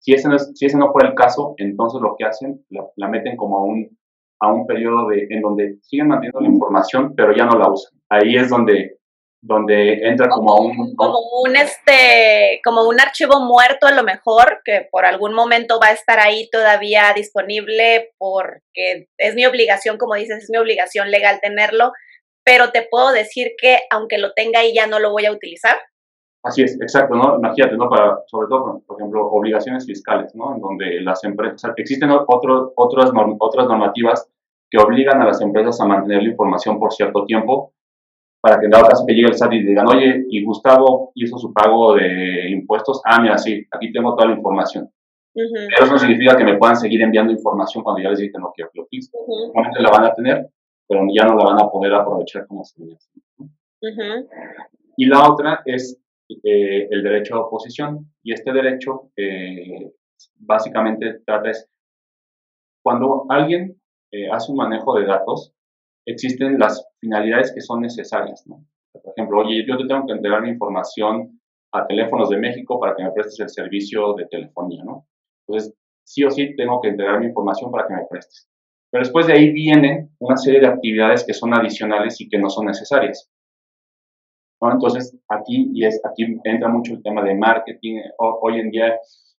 Si 0.00 0.12
ese, 0.12 0.28
no 0.28 0.38
si 0.38 0.66
ese 0.66 0.76
no 0.76 0.92
fuera 0.92 1.10
el 1.10 1.14
caso, 1.14 1.54
entonces 1.58 2.00
lo 2.00 2.16
que 2.16 2.24
hacen, 2.24 2.64
la, 2.70 2.84
la 2.96 3.08
meten 3.08 3.36
como 3.36 3.58
a 3.58 3.64
un 3.64 3.98
a 4.40 4.52
un 4.52 4.66
periodo 4.66 5.08
de, 5.08 5.26
en 5.30 5.42
donde 5.42 5.78
siguen 5.82 6.08
manteniendo 6.08 6.40
la 6.40 6.48
información, 6.48 7.14
pero 7.16 7.34
ya 7.34 7.46
no 7.46 7.58
la 7.58 7.70
usan. 7.70 7.98
Ahí 8.08 8.36
es 8.36 8.48
donde, 8.48 8.97
donde 9.40 10.08
entra 10.08 10.28
como, 10.28 10.56
un... 10.56 10.96
Como 10.96 11.18
un, 11.44 11.56
este, 11.56 12.60
como 12.64 12.88
un 12.88 13.00
archivo 13.00 13.40
muerto 13.40 13.86
a 13.86 13.92
lo 13.92 14.02
mejor, 14.02 14.60
que 14.64 14.88
por 14.90 15.04
algún 15.04 15.32
momento 15.32 15.78
va 15.80 15.88
a 15.88 15.92
estar 15.92 16.18
ahí 16.18 16.48
todavía 16.50 17.12
disponible 17.14 18.12
porque 18.18 19.08
es 19.16 19.34
mi 19.34 19.46
obligación, 19.46 19.96
como 19.96 20.14
dices, 20.14 20.44
es 20.44 20.50
mi 20.50 20.58
obligación 20.58 21.10
legal 21.10 21.38
tenerlo, 21.40 21.92
pero 22.44 22.70
te 22.70 22.86
puedo 22.90 23.12
decir 23.12 23.52
que 23.60 23.80
aunque 23.90 24.18
lo 24.18 24.32
tenga 24.32 24.60
ahí 24.60 24.74
ya 24.74 24.86
no 24.86 24.98
lo 24.98 25.12
voy 25.12 25.26
a 25.26 25.32
utilizar. 25.32 25.76
Así 26.42 26.62
es, 26.62 26.80
exacto, 26.80 27.14
¿no? 27.14 27.36
Imagínate, 27.36 27.76
¿no? 27.76 27.90
Para, 27.90 28.18
sobre 28.26 28.48
todo, 28.48 28.80
por 28.86 28.98
ejemplo, 28.98 29.26
obligaciones 29.26 29.84
fiscales, 29.86 30.34
¿no? 30.34 30.54
En 30.54 30.60
donde 30.60 31.00
las 31.00 31.22
empresas, 31.24 31.72
existen 31.76 32.10
otros, 32.10 32.72
otras, 32.76 33.10
otras 33.38 33.68
normativas 33.68 34.28
que 34.70 34.78
obligan 34.78 35.20
a 35.20 35.26
las 35.26 35.40
empresas 35.40 35.80
a 35.80 35.86
mantener 35.86 36.22
la 36.22 36.30
información 36.30 36.78
por 36.78 36.92
cierto 36.92 37.24
tiempo 37.24 37.72
para 38.48 38.60
que 38.60 38.66
en 38.66 38.70
dado 38.70 38.88
caso 38.88 39.04
que 39.06 39.12
llegue 39.12 39.28
el 39.28 39.34
SAT 39.34 39.52
y 39.52 39.62
digan, 39.62 39.86
oye, 39.86 40.24
y 40.30 40.42
Gustavo 40.42 41.12
hizo 41.14 41.36
su 41.36 41.52
pago 41.52 41.94
de 41.94 42.48
impuestos, 42.50 43.02
ah, 43.04 43.20
mira, 43.20 43.36
sí, 43.36 43.66
aquí 43.70 43.92
tengo 43.92 44.14
toda 44.14 44.28
la 44.28 44.36
información. 44.36 44.90
Pero 45.34 45.84
eso 45.84 45.92
no 45.92 45.98
significa 45.98 46.36
que 46.36 46.44
me 46.44 46.56
puedan 46.56 46.76
seguir 46.76 47.02
enviando 47.02 47.32
información 47.32 47.84
cuando 47.84 48.02
ya 48.02 48.08
les 48.08 48.18
dije 48.18 48.32
no 48.38 48.50
quiero 48.54 48.70
que 48.72 48.80
lo 48.80 48.86
quise. 48.88 49.10
la 49.78 49.90
van 49.90 50.04
a 50.04 50.14
tener, 50.14 50.48
pero 50.88 51.02
ya 51.14 51.24
no 51.26 51.36
la 51.36 51.44
van 51.44 51.60
a 51.60 51.68
poder 51.68 51.94
aprovechar 51.94 52.46
como 52.46 52.64
se 52.64 52.82
uh 52.82 54.28
Y 54.96 55.06
la 55.06 55.28
otra 55.28 55.62
es 55.64 56.00
eh, 56.42 56.88
el 56.90 57.02
derecho 57.02 57.36
a 57.36 57.46
oposición. 57.46 58.10
Y 58.22 58.32
este 58.32 58.50
derecho 58.52 59.10
eh, 59.16 59.92
básicamente 60.38 61.20
trata 61.24 61.50
es 61.50 61.68
cuando 62.82 63.26
alguien 63.28 63.78
eh, 64.10 64.28
hace 64.32 64.50
un 64.50 64.58
manejo 64.58 64.98
de 64.98 65.04
datos, 65.04 65.52
existen 66.10 66.58
las 66.58 66.84
finalidades 67.00 67.52
que 67.52 67.60
son 67.60 67.80
necesarias. 67.80 68.44
Por 68.92 69.12
ejemplo, 69.16 69.40
oye, 69.40 69.64
yo 69.66 69.76
te 69.76 69.86
tengo 69.86 70.06
que 70.06 70.12
entregar 70.12 70.42
mi 70.42 70.50
información 70.50 71.40
a 71.72 71.86
teléfonos 71.86 72.30
de 72.30 72.38
México 72.38 72.80
para 72.80 72.96
que 72.96 73.04
me 73.04 73.12
prestes 73.12 73.38
el 73.40 73.48
servicio 73.48 74.14
de 74.14 74.26
telefonía, 74.26 74.82
¿no? 74.84 75.06
Entonces, 75.46 75.74
sí 76.04 76.24
o 76.24 76.30
sí 76.30 76.56
tengo 76.56 76.80
que 76.80 76.88
entregar 76.88 77.20
mi 77.20 77.26
información 77.26 77.70
para 77.70 77.86
que 77.86 77.94
me 77.94 78.06
prestes. 78.10 78.48
Pero 78.90 79.04
después 79.04 79.26
de 79.26 79.34
ahí 79.34 79.52
viene 79.52 80.08
una 80.18 80.36
serie 80.36 80.60
de 80.60 80.66
actividades 80.66 81.24
que 81.26 81.34
son 81.34 81.52
adicionales 81.52 82.20
y 82.20 82.28
que 82.28 82.38
no 82.38 82.48
son 82.48 82.66
necesarias. 82.66 83.30
Entonces, 84.60 85.16
aquí, 85.28 85.70
y 85.72 85.84
es, 85.84 86.00
aquí 86.04 86.24
entra 86.44 86.68
mucho 86.68 86.94
el 86.94 87.02
tema 87.02 87.22
de 87.22 87.34
marketing. 87.34 88.00
hoy 88.18 88.60
en 88.60 88.70
día 88.70 88.96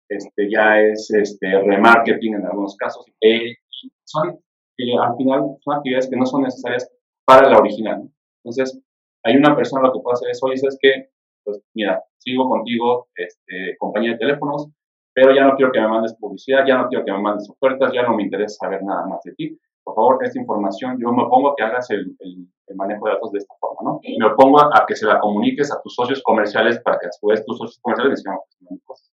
este, 0.08 0.50
ya 0.50 0.80
es 0.80 1.12
este, 1.12 1.62
remarketing 1.62 2.36
en 2.36 2.46
algunos 2.46 2.76
casos. 2.78 3.06
Eh, 3.22 3.56
son, 4.04 4.40
eh, 4.80 4.98
al 5.00 5.16
final, 5.18 5.58
son 5.62 5.76
actividades 5.76 6.10
que 6.10 6.18
no 6.18 6.26
son 6.26 6.44
necesarias 6.44 6.90
para 7.26 7.50
la 7.50 7.58
original. 7.58 8.10
Entonces, 8.44 8.82
hay 9.24 9.36
una 9.36 9.56
persona 9.56 9.88
lo 9.88 9.94
que 9.94 10.00
puede 10.00 10.14
hacer 10.14 10.30
es, 10.30 10.44
oye, 10.44 10.58
¿sabes 10.58 10.78
qué? 10.82 11.10
Pues 11.44 11.62
mira, 11.74 12.04
sigo 12.18 12.48
contigo, 12.50 13.08
este, 13.16 13.76
compañía 13.78 14.12
de 14.12 14.18
teléfonos, 14.18 14.70
pero 15.14 15.34
ya 15.34 15.46
no 15.46 15.56
quiero 15.56 15.72
que 15.72 15.82
me 15.82 15.88
mandes 15.88 16.16
publicidad, 16.16 16.66
ya 16.66 16.78
no 16.78 16.88
quiero 16.88 17.04
que 17.04 17.12
me 17.12 17.22
mandes 17.22 17.50
ofertas, 17.50 17.92
ya 17.94 18.04
no 18.04 18.16
me 18.16 18.24
interesa 18.24 18.66
saber 18.66 18.84
nada 18.84 19.06
más 19.08 19.22
de 19.24 19.34
ti. 19.34 19.58
Por 19.84 19.96
favor, 19.96 20.24
esta 20.24 20.40
información, 20.40 20.98
yo 21.00 21.12
me 21.12 21.24
pongo 21.30 21.50
a 21.50 21.56
que 21.56 21.64
hagas 21.64 21.90
el, 21.90 22.16
el 22.20 22.48
el 22.70 22.76
manejo 22.76 23.06
de 23.06 23.14
datos 23.14 23.32
de 23.32 23.40
esta 23.40 23.54
forma, 23.60 23.80
¿no? 23.84 24.00
Y 24.04 24.18
me 24.18 24.28
opongo 24.28 24.62
a, 24.62 24.86
que 24.88 24.96
se 24.96 25.06
la 25.06 25.20
comuniques 25.20 25.72
a 25.72 25.82
tus 25.82 25.96
socios 25.96 26.22
comerciales 26.24 26.80
para 26.80 27.00
que 27.00 27.08
a 27.08 27.12
su 27.12 27.28
vez 27.28 27.44
tus 27.46 27.58
socios 27.58 27.80
comerciales 27.82 28.18
decidan 28.18 28.38
cosas. 28.86 29.12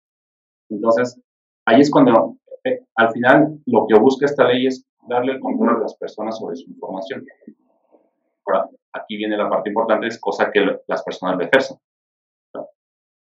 Entonces, 0.70 1.20
ahí 1.66 1.80
es 1.80 1.90
cuando, 1.90 2.36
eh, 2.64 2.80
al 2.94 3.10
final, 3.10 3.58
lo 3.66 3.86
que 3.88 3.98
busca 3.98 4.26
esta 4.26 4.46
ley 4.46 4.66
es 4.66 4.86
darle 5.08 5.32
el 5.32 5.40
control 5.40 5.76
a 5.76 5.80
las 5.80 5.96
personas 5.96 6.38
sobre 6.38 6.56
su 6.56 6.68
información. 6.70 7.24
Ahora, 8.46 8.68
aquí 8.92 9.16
viene 9.16 9.36
la 9.36 9.48
parte 9.48 9.70
importante, 9.70 10.06
es 10.06 10.20
cosa 10.20 10.50
que 10.52 10.60
las 10.86 11.02
personas 11.02 11.38
le 11.38 11.44
ejercen. 11.46 11.78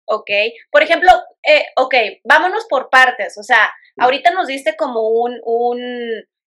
Ok, 0.09 0.31
por 0.71 0.83
ejemplo, 0.83 1.11
eh, 1.43 1.65
ok, 1.77 1.95
vámonos 2.25 2.67
por 2.69 2.89
partes, 2.91 3.37
o 3.39 3.43
sea, 3.43 3.73
ahorita 3.99 4.31
nos 4.31 4.47
diste 4.47 4.77
como 4.77 5.09
un, 5.09 5.41
un 5.43 5.81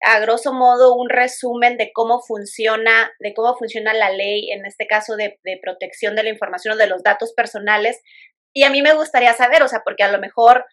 a 0.03 0.19
grosso 0.19 0.53
modo 0.53 0.95
un 0.95 1.09
resumen 1.09 1.77
de 1.77 1.91
cómo 1.93 2.21
funciona, 2.21 3.11
de 3.19 3.33
cómo 3.33 3.55
funciona 3.55 3.93
la 3.93 4.11
ley, 4.11 4.51
en 4.51 4.65
este 4.65 4.85
caso 4.85 5.15
de, 5.15 5.39
protección 5.61 6.15
de 6.15 6.23
la 6.23 6.29
información 6.29 6.75
o 6.75 6.77
de 6.77 6.87
los 6.87 7.03
datos 7.03 7.33
personales. 7.33 8.01
Y 8.53 8.63
a 8.63 8.69
mí 8.69 8.81
me 8.81 8.93
gustaría 8.93 9.33
saber, 9.33 9.63
o 9.63 9.67
sea, 9.67 9.81
porque 9.83 10.03
a 10.03 10.11
lo 10.11 10.19
mejor 10.19 10.65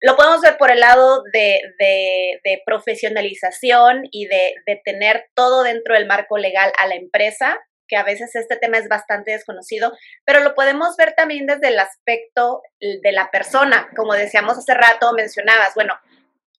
lo 0.00 0.16
podemos 0.16 0.40
ver 0.40 0.56
por 0.56 0.70
el 0.70 0.80
lado 0.80 1.22
de, 1.32 1.60
de, 1.78 2.62
profesionalización 2.64 4.04
y 4.10 4.26
de, 4.26 4.54
de, 4.66 4.80
tener 4.84 5.28
todo 5.34 5.62
dentro 5.62 5.94
del 5.94 6.06
marco 6.06 6.38
legal 6.38 6.72
a 6.78 6.86
la 6.86 6.94
empresa, 6.94 7.58
que 7.86 7.96
a 7.96 8.04
veces 8.04 8.34
este 8.34 8.56
tema 8.56 8.78
es 8.78 8.88
bastante 8.88 9.32
desconocido, 9.32 9.92
pero 10.24 10.40
lo 10.40 10.54
podemos 10.54 10.96
ver 10.96 11.14
también 11.14 11.46
desde 11.46 11.68
el 11.68 11.78
aspecto 11.78 12.62
de 12.80 13.12
la 13.12 13.30
persona, 13.30 13.88
como 13.96 14.14
decíamos 14.14 14.56
hace 14.56 14.74
rato, 14.74 15.12
mencionabas, 15.12 15.74
bueno, 15.74 15.94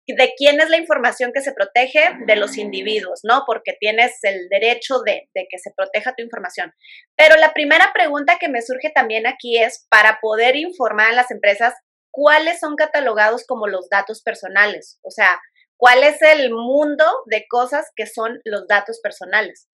¿de 0.05 0.33
quién 0.35 0.59
es 0.59 0.69
la 0.69 0.77
información 0.77 1.31
que 1.33 1.41
se 1.41 1.53
protege? 1.53 2.17
De 2.25 2.35
los 2.35 2.57
individuos, 2.57 3.21
¿no? 3.23 3.43
Porque 3.47 3.75
tienes 3.79 4.19
el 4.23 4.49
derecho 4.49 4.99
de, 5.05 5.29
de 5.33 5.47
que 5.49 5.57
se 5.57 5.71
proteja 5.75 6.13
tu 6.15 6.23
información. 6.23 6.73
Pero 7.15 7.37
la 7.37 7.53
primera 7.53 7.91
pregunta 7.93 8.37
que 8.39 8.49
me 8.49 8.61
surge 8.61 8.91
también 8.93 9.25
aquí 9.25 9.57
es, 9.57 9.87
para 9.89 10.19
poder 10.21 10.55
informar 10.57 11.11
a 11.11 11.15
las 11.15 11.31
empresas, 11.31 11.73
¿cuáles 12.11 12.59
son 12.59 12.75
catalogados 12.75 13.45
como 13.47 13.67
los 13.67 13.89
datos 13.89 14.21
personales? 14.21 14.99
O 15.03 15.09
sea, 15.09 15.39
¿cuál 15.77 16.03
es 16.03 16.21
el 16.21 16.51
mundo 16.51 17.05
de 17.25 17.45
cosas 17.49 17.91
que 17.95 18.05
son 18.05 18.39
los 18.45 18.67
datos 18.67 18.99
personales? 19.01 19.69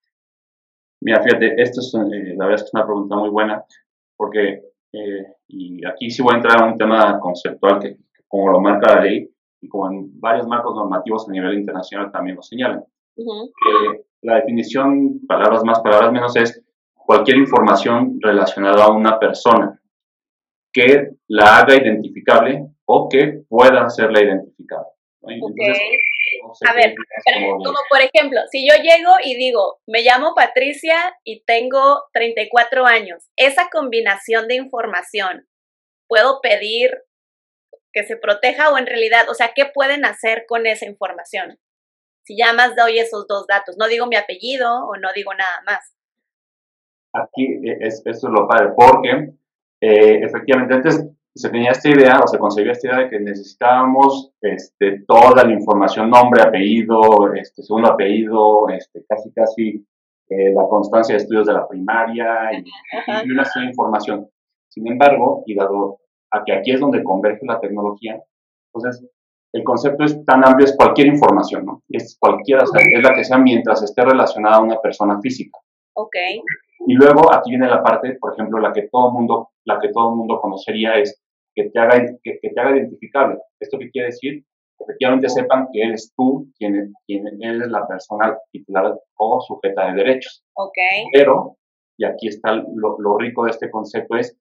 Mira, 1.02 1.22
fíjate, 1.22 1.62
esto 1.62 1.82
es, 1.82 1.94
eh, 1.94 2.36
la 2.38 2.46
verdad 2.46 2.56
es 2.56 2.62
que 2.64 2.68
es 2.68 2.74
una 2.74 2.86
pregunta 2.86 3.16
muy 3.16 3.30
buena, 3.30 3.64
porque, 4.16 4.64
eh, 4.94 5.26
y 5.48 5.86
aquí 5.86 6.10
sí 6.10 6.22
voy 6.22 6.34
a 6.34 6.38
entrar 6.38 6.62
a 6.62 6.66
un 6.66 6.78
tema 6.78 7.20
conceptual 7.20 7.80
que, 7.80 7.98
como 8.28 8.52
lo 8.52 8.60
marca 8.60 8.96
la 8.96 9.02
ley, 9.02 9.30
y 9.62 9.68
como 9.68 9.92
en 9.92 10.20
varios 10.20 10.48
marcos 10.48 10.76
normativos 10.76 11.28
a 11.28 11.32
nivel 11.32 11.60
internacional 11.60 12.12
también 12.12 12.36
lo 12.36 12.42
señalan. 12.42 12.84
Eh, 13.16 14.06
la 14.22 14.36
definición, 14.36 15.22
palabras 15.28 15.64
más, 15.64 15.80
palabras 15.80 16.12
menos, 16.12 16.36
es 16.36 16.64
cualquier 16.94 17.38
información 17.38 18.18
relacionada 18.22 18.86
a 18.86 18.92
una 18.92 19.20
persona 19.20 19.80
que 20.78 21.10
la 21.28 21.58
haga 21.58 21.76
identificable 21.76 22.68
o 22.86 23.10
que 23.10 23.42
pueda 23.50 23.84
hacerla 23.84 24.22
identificable. 24.22 24.90
Entonces, 25.24 25.76
a 26.68 26.74
ver, 26.74 26.94
como, 27.64 27.80
por 27.90 28.00
ejemplo, 28.00 28.40
si 28.52 28.68
yo 28.68 28.76
llego 28.76 29.12
y 29.26 29.36
digo, 29.36 29.80
me 29.88 30.04
llamo 30.04 30.36
Patricia 30.36 31.18
y 31.24 31.44
tengo 31.46 32.04
34 32.14 32.86
años, 32.86 33.28
esa 33.36 33.70
combinación 33.72 34.48
de 34.48 34.56
información, 34.56 35.48
¿puedo 36.08 36.42
pedir 36.42 36.92
que 37.92 38.04
se 38.04 38.16
proteja 38.16 38.70
o 38.70 38.78
en 38.78 38.86
realidad, 38.86 39.28
o 39.30 39.34
sea, 39.34 39.54
qué 39.56 39.66
pueden 39.66 40.06
hacer 40.06 40.46
con 40.48 40.68
esa 40.68 40.86
información? 40.86 41.58
Si 42.24 42.38
ya 42.38 42.54
más 42.54 42.76
doy 42.76 43.00
esos 43.00 43.28
dos 43.28 43.48
datos, 43.48 43.78
no 43.80 43.88
digo 43.88 44.06
mi 44.06 44.16
apellido 44.16 44.86
o 44.86 44.96
no 44.98 45.10
digo 45.16 45.34
nada 45.34 45.62
más. 45.66 45.96
Aquí 47.14 47.46
eh, 47.68 47.78
es, 47.82 48.04
esto 48.06 48.28
es 48.28 48.34
lo 48.34 48.48
padre, 48.48 48.70
porque 48.76 49.34
eh, 49.82 50.20
efectivamente 50.24 50.74
antes 50.74 51.08
se 51.36 51.50
tenía 51.50 51.72
esta 51.72 51.90
idea 51.90 52.20
o 52.24 52.28
se 52.28 52.40
concebió 52.40 52.72
esta 52.72 52.88
idea 52.88 53.00
de 53.00 53.10
que 53.10 53.20
necesitábamos 53.20 54.34
este, 54.42 55.04
toda 55.08 55.46
la 55.46 55.54
información, 55.54 56.10
nombre, 56.10 56.42
apellido, 56.42 57.34
este, 57.36 57.62
segundo 57.62 57.92
apellido, 57.92 58.70
este, 58.70 59.06
casi 59.08 59.32
casi 59.32 59.86
eh, 60.30 60.52
la 60.54 60.68
constancia 60.68 61.14
de 61.14 61.22
estudios 61.22 61.46
de 61.48 61.54
la 61.54 61.68
primaria 61.68 62.52
y, 62.54 63.32
una 63.32 63.46
serie 63.46 63.68
de 63.68 63.72
información. 63.72 64.28
Sin 64.68 64.88
embargo, 64.88 65.44
y 65.46 65.56
dado 65.56 66.00
a 66.32 66.44
que 66.44 66.54
aquí 66.54 66.72
es 66.72 66.80
donde 66.80 67.04
converge 67.04 67.46
la 67.46 67.60
tecnología, 67.60 68.22
entonces 68.74 69.08
el 69.54 69.64
concepto 69.64 70.04
es 70.04 70.26
tan 70.26 70.46
amplio, 70.46 70.66
es 70.66 70.76
cualquier 70.76 71.08
información, 71.08 71.66
¿no? 71.66 71.84
Es 71.90 72.18
cualquiera, 72.20 72.64
es 72.64 73.04
la 73.04 73.16
que 73.16 73.24
sea 73.24 73.38
mientras 73.38 73.82
esté 73.82 74.04
relacionada 74.04 74.58
a 74.58 74.62
una 74.62 74.80
persona 74.82 75.20
física. 75.22 75.58
Ok. 75.94 76.16
Y 76.86 76.94
luego 76.94 77.34
aquí 77.34 77.52
viene 77.52 77.68
la 77.68 77.84
parte, 77.84 78.18
por 78.20 78.34
ejemplo, 78.34 78.60
la 78.60 78.72
que 78.72 78.88
todo 78.92 79.12
mundo, 79.12 79.50
la 79.66 79.80
que 79.80 79.90
todo 79.90 80.16
mundo 80.16 80.40
conocería 80.40 80.96
es 80.96 81.22
que 81.56 81.70
te 81.70 81.80
haga, 81.80 82.06
que, 82.24 82.40
te 82.42 82.60
haga 82.60 82.78
identificable. 82.78 83.40
¿Esto 83.60 83.80
qué 83.80 83.90
quiere 83.90 84.08
decir? 84.08 84.44
Que 84.78 84.84
efectivamente 84.84 85.30
sepan 85.30 85.68
que 85.74 85.82
eres 85.82 86.14
tú 86.16 86.48
quien, 86.58 86.94
quien 87.06 87.26
eres 87.42 87.68
la 87.70 87.88
persona 87.88 88.38
titular 88.52 88.96
o 89.18 89.42
sujeta 89.42 89.88
de 89.88 90.04
derechos. 90.04 90.44
Ok. 90.54 90.78
Pero, 91.12 91.58
y 91.98 92.06
aquí 92.06 92.28
está 92.28 92.54
lo, 92.54 93.00
lo 93.00 93.18
rico 93.18 93.46
de 93.46 93.52
este 93.52 93.72
concepto, 93.72 94.16
es 94.16 94.38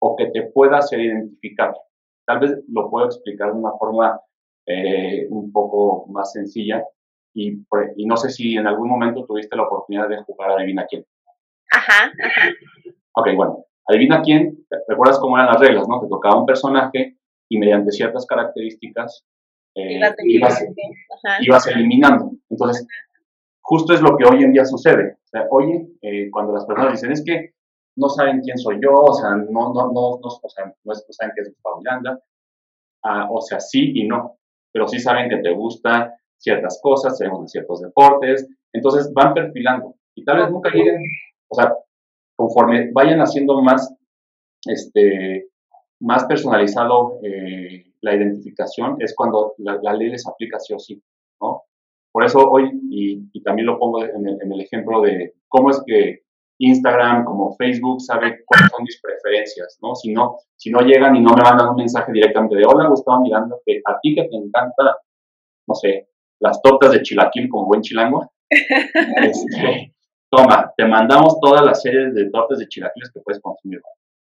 o 0.00 0.16
que 0.16 0.26
te 0.26 0.42
pueda 0.42 0.80
ser 0.82 1.00
identificable. 1.00 1.78
Tal 2.26 2.38
vez 2.38 2.62
lo 2.68 2.90
puedo 2.90 3.06
explicar 3.06 3.52
de 3.52 3.58
una 3.58 3.72
forma 3.72 4.20
eh, 4.66 5.26
un 5.30 5.52
poco 5.52 6.06
más 6.08 6.32
sencilla 6.32 6.84
y, 7.34 7.58
y, 7.96 8.06
no 8.06 8.16
sé 8.16 8.30
si 8.30 8.56
en 8.56 8.66
algún 8.66 8.88
momento 8.88 9.24
tuviste 9.24 9.56
la 9.56 9.62
oportunidad 9.62 10.08
de 10.08 10.22
jugar 10.22 10.50
a 10.50 10.54
Adivina 10.54 10.86
quién. 10.88 11.04
Ajá, 11.70 12.12
ajá. 12.22 12.50
Ok, 13.12 13.28
bueno, 13.34 13.64
adivina 13.86 14.22
quién, 14.22 14.66
recuerdas 14.88 15.18
cómo 15.18 15.36
eran 15.36 15.48
las 15.48 15.60
reglas, 15.60 15.88
¿no? 15.88 16.00
Te 16.00 16.08
tocaba 16.08 16.40
un 16.40 16.46
personaje 16.46 17.16
y 17.48 17.58
mediante 17.58 17.90
ciertas 17.90 18.26
características 18.26 19.24
eh, 19.74 20.00
ibas, 20.24 21.66
eliminando. 21.68 22.32
Entonces, 22.48 22.86
justo 23.60 23.94
es 23.94 24.00
lo 24.00 24.16
que 24.16 24.24
hoy 24.24 24.42
en 24.42 24.52
día 24.52 24.64
sucede. 24.64 25.16
O 25.24 25.28
sea, 25.28 25.46
oye, 25.50 25.88
eh, 26.02 26.30
cuando 26.30 26.52
las 26.52 26.66
personas 26.66 26.92
dicen, 26.92 27.12
es 27.12 27.24
que 27.24 27.54
no 27.96 28.08
saben 28.08 28.40
quién 28.40 28.58
soy 28.58 28.78
yo, 28.82 28.92
o 28.92 29.12
sea, 29.12 29.30
no, 29.30 29.72
no, 29.72 29.92
no, 29.92 29.92
no, 29.92 30.30
o 30.42 30.48
sea, 30.48 30.72
no, 30.84 30.94
saben 30.94 31.32
qué 31.34 31.42
es 31.42 31.48
Gustavo 31.50 31.78
Miranda, 31.78 32.20
ah, 33.04 33.28
o 33.30 33.40
sea, 33.40 33.60
sí 33.60 33.92
y 33.94 34.06
no, 34.06 34.38
pero 34.72 34.88
sí 34.88 34.98
saben 34.98 35.28
que 35.28 35.38
te 35.38 35.52
gustan 35.52 36.10
ciertas 36.38 36.80
cosas, 36.82 37.18
sabemos 37.18 37.50
ciertos 37.50 37.82
deportes, 37.82 38.48
entonces 38.72 39.12
van 39.12 39.34
perfilando 39.34 39.96
y 40.14 40.24
tal 40.24 40.38
vez 40.38 40.50
nunca 40.50 40.70
lleguen, 40.70 41.02
o 41.50 41.54
sea, 41.54 41.74
conforme 42.36 42.90
vayan 42.92 43.20
haciendo 43.20 43.60
más, 43.60 43.94
este, 44.64 45.48
más 46.00 46.24
personalizado 46.24 47.18
eh, 47.22 47.92
la 48.00 48.14
identificación, 48.14 48.96
es 49.00 49.14
cuando 49.14 49.54
la, 49.58 49.92
ley 49.92 50.10
les 50.10 50.26
aplica 50.26 50.58
sí 50.58 50.72
o 50.72 50.78
sí, 50.78 51.02
¿no? 51.40 51.64
Por 52.12 52.24
eso 52.24 52.38
hoy, 52.38 52.70
y, 52.90 53.42
también 53.42 53.66
lo 53.66 53.78
pongo 53.78 54.04
en 54.04 54.26
el, 54.26 54.60
ejemplo 54.60 55.00
de 55.00 55.34
cómo 55.48 55.70
es 55.70 55.82
que 55.86 56.20
Instagram, 56.58 57.24
como 57.24 57.54
Facebook, 57.56 58.00
sabe 58.00 58.44
cuáles 58.44 58.70
son 58.70 58.82
mis 58.84 59.00
preferencias, 59.00 59.78
¿no? 59.82 59.94
Si 59.94 60.12
no, 60.12 60.36
si 60.56 60.70
no 60.70 60.80
llegan 60.80 61.16
y 61.16 61.20
no 61.20 61.34
me 61.34 61.42
mandan 61.42 61.70
un 61.70 61.76
mensaje 61.76 62.12
directamente 62.12 62.56
de, 62.56 62.64
hola, 62.66 62.88
Gustavo 62.88 63.22
Mirando, 63.22 63.60
que 63.64 63.80
a 63.84 63.98
ti 64.00 64.14
que 64.14 64.24
te 64.24 64.36
encanta, 64.36 64.96
no 65.66 65.74
sé, 65.74 66.08
las 66.38 66.60
tortas 66.62 66.92
de 66.92 67.02
chilaquil 67.02 67.48
como 67.48 67.66
buen 67.66 67.80
chilango, 67.80 68.30
este, 68.50 69.94
toma, 70.30 70.72
te 70.76 70.86
mandamos 70.86 71.38
todas 71.40 71.64
las 71.64 71.82
series 71.82 72.14
de 72.14 72.30
tortas 72.30 72.58
de 72.58 72.68
chilaquiles 72.68 73.10
que 73.12 73.20
puedes 73.20 73.40
consumir. 73.40 73.80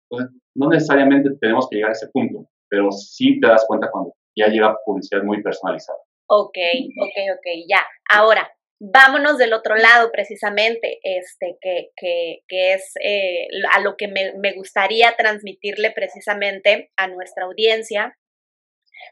Entonces, 0.10 0.38
no 0.56 0.70
necesariamente 0.70 1.30
tenemos 1.40 1.68
que 1.70 1.76
llegar 1.76 1.90
a 1.90 1.94
ese 1.94 2.08
punto, 2.08 2.48
pero 2.70 2.92
sí 2.92 3.40
te 3.40 3.48
das 3.48 3.66
cuenta 3.68 3.92
cuando 3.92 4.14
ya 4.36 4.48
llega 4.48 4.78
publicidad 4.86 5.24
muy 5.24 5.42
personalizada. 5.44 6.00
Ok, 6.30 6.58
ok, 7.02 7.38
ok, 7.38 7.48
ya. 7.68 7.82
Ahora, 8.10 8.50
vámonos 8.80 9.38
del 9.38 9.54
otro 9.54 9.76
lado 9.76 10.12
precisamente, 10.12 11.00
este, 11.04 11.58
que, 11.62 11.90
que, 11.96 12.40
que 12.48 12.74
es 12.74 12.94
eh, 13.04 13.48
a 13.74 13.82
lo 13.82 13.96
que 13.98 14.08
me, 14.08 14.34
me 14.38 14.54
gustaría 14.54 15.16
transmitirle 15.18 15.92
precisamente 15.92 16.92
a 16.96 17.08
nuestra 17.08 17.46
audiencia. 17.46 18.18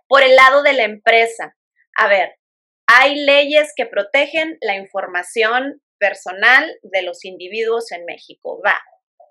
Por 0.08 0.24
el 0.24 0.36
lado 0.36 0.64
de 0.64 0.74
la 0.74 0.84
empresa, 0.84 1.56
a 1.98 2.08
ver, 2.08 2.36
hay 2.88 3.16
leyes 3.16 3.74
que 3.76 3.86
protegen 3.86 4.58
la 4.62 4.76
información 4.76 5.82
personal 6.00 6.78
de 6.84 7.02
los 7.04 7.26
individuos 7.26 7.92
en 7.92 8.06
México. 8.06 8.62
Va. 8.66 8.82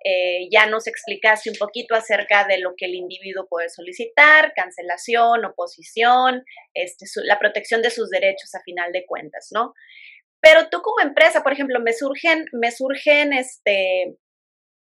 Eh, 0.07 0.48
ya 0.50 0.66
nos 0.66 0.87
explicaste 0.87 1.48
un 1.48 1.57
poquito 1.57 1.94
acerca 1.94 2.46
de 2.46 2.59
lo 2.59 2.74
que 2.77 2.85
el 2.85 2.94
individuo 2.94 3.46
puede 3.48 3.70
solicitar, 3.70 4.53
cancelación, 4.55 5.46
oposición, 5.46 6.44
este, 6.74 7.07
la 7.24 7.38
protección 7.38 7.81
de 7.81 7.90
sus 7.90 8.11
derechos 8.11 8.55
a 8.55 8.61
final 8.62 8.92
de 8.92 9.07
cuentas, 9.07 9.48
¿no? 9.50 9.72
Pero 10.42 10.68
tú 10.68 10.83
como 10.83 11.00
empresa, 11.00 11.42
por 11.42 11.55
ejemplo, 11.55 11.81
me 11.81 11.94
surgen, 11.94 12.44
me 12.53 12.70
surgen 12.70 13.33
este, 13.33 14.18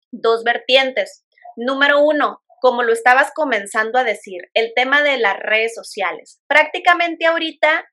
dos 0.09 0.45
vertientes. 0.45 1.25
Número 1.57 2.01
uno, 2.01 2.41
como 2.61 2.83
lo 2.83 2.93
estabas 2.93 3.31
comenzando 3.35 3.99
a 3.99 4.05
decir, 4.05 4.49
el 4.53 4.71
tema 4.73 5.03
de 5.03 5.17
las 5.17 5.37
redes 5.37 5.75
sociales. 5.75 6.41
Prácticamente 6.47 7.25
ahorita, 7.25 7.85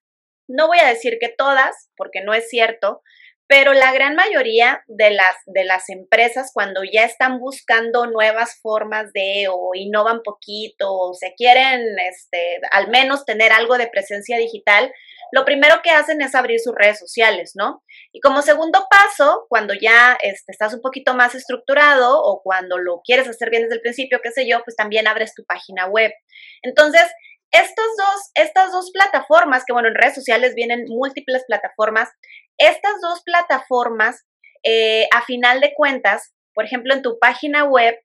no 0.49 0.69
voy 0.69 0.79
a 0.79 0.89
decir 0.89 1.19
que 1.21 1.29
todas, 1.29 1.91
porque 1.97 2.23
no 2.23 2.35
es 2.35 2.49
cierto, 2.49 3.03
pero 3.49 3.73
la 3.73 3.93
gran 3.93 4.17
mayoría 4.17 4.83
de 4.87 5.11
las, 5.11 5.37
de 5.47 5.65
las 5.65 5.89
empresas 5.89 6.51
cuando 6.53 6.83
ya 6.85 7.05
están 7.05 7.39
buscando 7.39 8.07
nuevas 8.07 8.59
formas 8.61 9.13
de 9.13 9.47
o 9.51 9.71
innovan 9.75 10.23
poquito 10.23 10.93
o 10.93 11.15
se 11.15 11.35
quieren 11.37 11.97
este, 12.11 12.61
al 12.73 12.89
menos 12.89 13.25
tener 13.25 13.53
algo 13.53 13.79
de 13.79 13.89
presencia 13.89 14.37
digital, 14.39 14.93
lo 15.33 15.45
primero 15.45 15.81
que 15.83 15.91
hacen 15.91 16.23
es 16.23 16.35
abrir 16.35 16.61
sus 16.61 16.75
redes 16.75 16.99
sociales, 16.99 17.53
¿no? 17.55 17.83
Y 18.13 18.21
como 18.21 18.43
segundo 18.43 18.87
paso, 18.91 19.47
cuando 19.49 19.75
ya 19.75 20.17
este, 20.23 20.53
estás 20.53 20.75
un 20.75 20.81
poquito 20.81 21.15
más 21.15 21.35
estructurado 21.35 22.21
o 22.23 22.43
cuando 22.43 22.79
lo 22.79 23.01
quieres 23.05 23.29
hacer 23.29 23.51
bien 23.51 23.63
desde 23.63 23.77
el 23.77 23.81
principio, 23.81 24.21
qué 24.23 24.31
sé 24.31 24.49
yo, 24.49 24.63
pues 24.65 24.77
también 24.77 25.07
abres 25.07 25.35
tu 25.35 25.45
página 25.45 25.87
web. 25.87 26.13
Entonces, 26.63 27.05
estas 27.51 27.87
dos, 27.99 28.31
estas 28.35 28.73
dos 28.73 28.91
plataformas, 28.93 29.65
que 29.67 29.73
bueno, 29.73 29.89
en 29.89 29.95
redes 29.95 30.15
sociales 30.15 30.55
vienen 30.55 30.85
múltiples 30.89 31.45
plataformas, 31.47 32.11
estas 32.59 32.95
dos 33.01 33.23
plataformas, 33.25 34.27
eh, 34.65 35.09
a 35.15 35.23
final 35.23 35.61
de 35.61 35.73
cuentas, 35.75 36.35
por 36.55 36.65
ejemplo, 36.65 36.95
en 36.95 37.03
tu 37.03 37.19
página 37.19 37.65
web, 37.65 37.97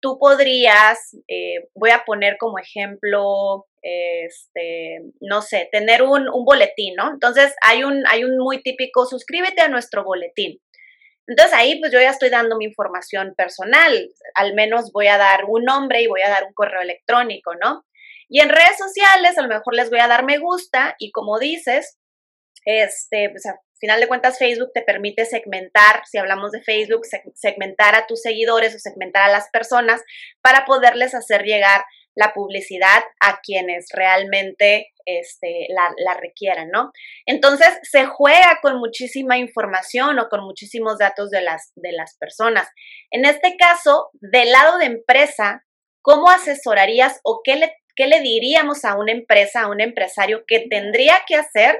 tú 0.00 0.18
podrías, 0.18 1.16
eh, 1.28 1.68
voy 1.74 1.90
a 1.90 2.04
poner 2.04 2.36
como 2.38 2.58
ejemplo, 2.58 3.66
este, 3.82 5.00
no 5.20 5.42
sé, 5.42 5.68
tener 5.72 6.02
un, 6.02 6.28
un, 6.28 6.44
boletín, 6.44 6.94
¿no? 6.96 7.10
Entonces 7.10 7.54
hay 7.62 7.84
un, 7.84 8.04
hay 8.06 8.24
un 8.24 8.38
muy 8.38 8.62
típico, 8.62 9.06
suscríbete 9.06 9.62
a 9.62 9.68
nuestro 9.68 10.04
boletín. 10.04 10.60
Entonces 11.28 11.54
ahí 11.54 11.80
pues 11.80 11.92
yo 11.92 12.00
ya 12.00 12.10
estoy 12.10 12.30
dando 12.30 12.56
mi 12.56 12.66
información 12.66 13.34
personal, 13.36 14.10
al 14.34 14.54
menos 14.54 14.92
voy 14.92 15.08
a 15.08 15.18
dar 15.18 15.44
un 15.48 15.64
nombre 15.64 16.02
y 16.02 16.06
voy 16.06 16.22
a 16.22 16.28
dar 16.28 16.44
un 16.44 16.54
correo 16.54 16.82
electrónico, 16.82 17.52
¿no? 17.60 17.84
Y 18.28 18.40
en 18.40 18.48
redes 18.48 18.76
sociales 18.78 19.38
a 19.38 19.42
lo 19.42 19.48
mejor 19.48 19.74
les 19.74 19.90
voy 19.90 20.00
a 20.00 20.08
dar 20.08 20.24
me 20.24 20.38
gusta 20.38 20.94
y 20.98 21.12
como 21.12 21.38
dices, 21.38 21.98
este, 22.64 23.32
final 23.78 24.00
de 24.00 24.08
cuentas 24.08 24.38
Facebook 24.38 24.72
te 24.74 24.82
permite 24.82 25.24
segmentar, 25.24 26.02
si 26.06 26.18
hablamos 26.18 26.50
de 26.52 26.62
Facebook, 26.62 27.02
segmentar 27.34 27.94
a 27.94 28.06
tus 28.06 28.22
seguidores 28.22 28.74
o 28.74 28.78
segmentar 28.78 29.22
a 29.22 29.32
las 29.32 29.48
personas 29.50 30.02
para 30.42 30.64
poderles 30.64 31.14
hacer 31.14 31.42
llegar 31.42 31.84
la 32.16 32.32
publicidad 32.32 33.04
a 33.20 33.40
quienes 33.42 33.88
realmente 33.92 34.88
este, 35.04 35.66
la, 35.68 35.92
la, 35.98 36.18
requieran, 36.18 36.70
¿no? 36.70 36.90
Entonces, 37.26 37.68
se 37.82 38.06
juega 38.06 38.58
con 38.62 38.78
muchísima 38.78 39.36
información 39.36 40.18
o 40.18 40.28
con 40.28 40.42
muchísimos 40.42 40.98
datos 40.98 41.30
de 41.30 41.42
las, 41.42 41.72
de 41.76 41.92
las 41.92 42.16
personas. 42.16 42.68
En 43.10 43.26
este 43.26 43.56
caso, 43.56 44.08
del 44.14 44.50
lado 44.50 44.78
de 44.78 44.86
empresa, 44.86 45.64
¿cómo 46.00 46.30
asesorarías 46.30 47.20
o 47.22 47.42
qué 47.44 47.56
le, 47.56 47.76
qué 47.96 48.06
le 48.06 48.20
diríamos 48.20 48.84
a 48.84 48.98
una 48.98 49.12
empresa, 49.12 49.62
a 49.62 49.70
un 49.70 49.80
empresario 49.80 50.44
que 50.46 50.66
tendría 50.68 51.14
que 51.26 51.34
hacer 51.34 51.76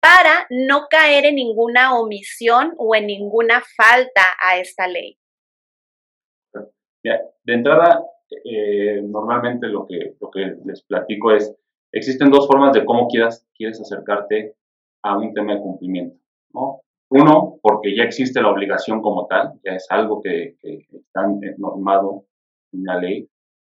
para 0.00 0.46
no 0.50 0.86
caer 0.88 1.26
en 1.26 1.34
ninguna 1.34 1.98
omisión 1.98 2.74
o 2.78 2.94
en 2.94 3.06
ninguna 3.06 3.62
falta 3.76 4.22
a 4.40 4.58
esta 4.58 4.86
ley? 4.86 5.18
De 7.02 7.54
entrada, 7.54 8.02
eh, 8.44 9.00
normalmente 9.02 9.66
lo 9.68 9.86
que, 9.86 10.14
que 10.32 10.56
les 10.64 10.82
platico 10.82 11.32
es, 11.32 11.54
existen 11.92 12.30
dos 12.30 12.46
formas 12.46 12.72
de 12.72 12.84
cómo 12.84 13.08
quieras, 13.08 13.46
quieres 13.54 13.80
acercarte 13.80 14.54
a 15.02 15.16
un 15.16 15.32
tema 15.32 15.54
de 15.54 15.60
cumplimiento. 15.60 16.18
¿no? 16.52 16.82
Uno, 17.10 17.58
porque 17.62 17.96
ya 17.96 18.02
existe 18.02 18.42
la 18.42 18.50
obligación 18.50 19.00
como 19.00 19.26
tal, 19.26 19.58
ya 19.64 19.72
es 19.72 19.86
algo 19.90 20.20
que, 20.20 20.56
está 20.62 21.26
normado 21.56 22.24
en 22.72 22.84
la 22.84 22.98
ley. 22.98 23.28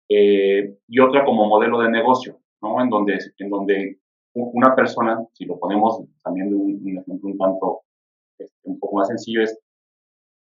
Eh, 0.09 0.77
y 0.87 0.99
otra 0.99 1.23
como 1.23 1.45
modelo 1.45 1.79
de 1.79 1.91
negocio, 1.91 2.39
¿no? 2.61 2.81
en, 2.81 2.89
donde, 2.89 3.19
en 3.37 3.49
donde 3.49 3.99
una 4.33 4.75
persona, 4.75 5.23
si 5.33 5.45
lo 5.45 5.59
ponemos 5.59 6.01
también 6.23 6.49
de 6.49 6.55
un, 6.55 6.97
ejemplo 6.97 7.29
un 7.29 7.37
tanto 7.37 7.81
este, 8.39 8.57
un 8.63 8.79
poco 8.79 8.97
más 8.97 9.07
sencillo, 9.07 9.43
es 9.43 9.59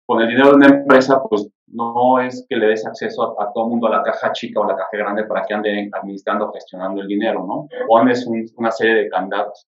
con 0.06 0.20
el 0.22 0.28
dinero 0.28 0.50
de 0.50 0.56
una 0.56 0.68
empresa, 0.68 1.20
pues 1.28 1.50
no 1.66 2.20
es 2.20 2.46
que 2.48 2.56
le 2.56 2.68
des 2.68 2.86
acceso 2.86 3.40
a, 3.40 3.52
todo 3.52 3.64
el 3.64 3.70
mundo 3.70 3.88
a 3.88 3.90
la 3.90 4.02
caja 4.04 4.30
chica 4.32 4.60
o 4.60 4.66
la 4.66 4.76
caja 4.76 4.96
grande 4.96 5.24
para 5.24 5.44
que 5.44 5.54
ande 5.54 5.90
administrando, 5.92 6.52
gestionando 6.52 7.02
el 7.02 7.08
dinero, 7.08 7.44
¿no? 7.44 7.68
Pones 7.88 8.24
una 8.56 8.70
serie 8.70 8.94
de 8.94 9.08
candados. 9.08 9.66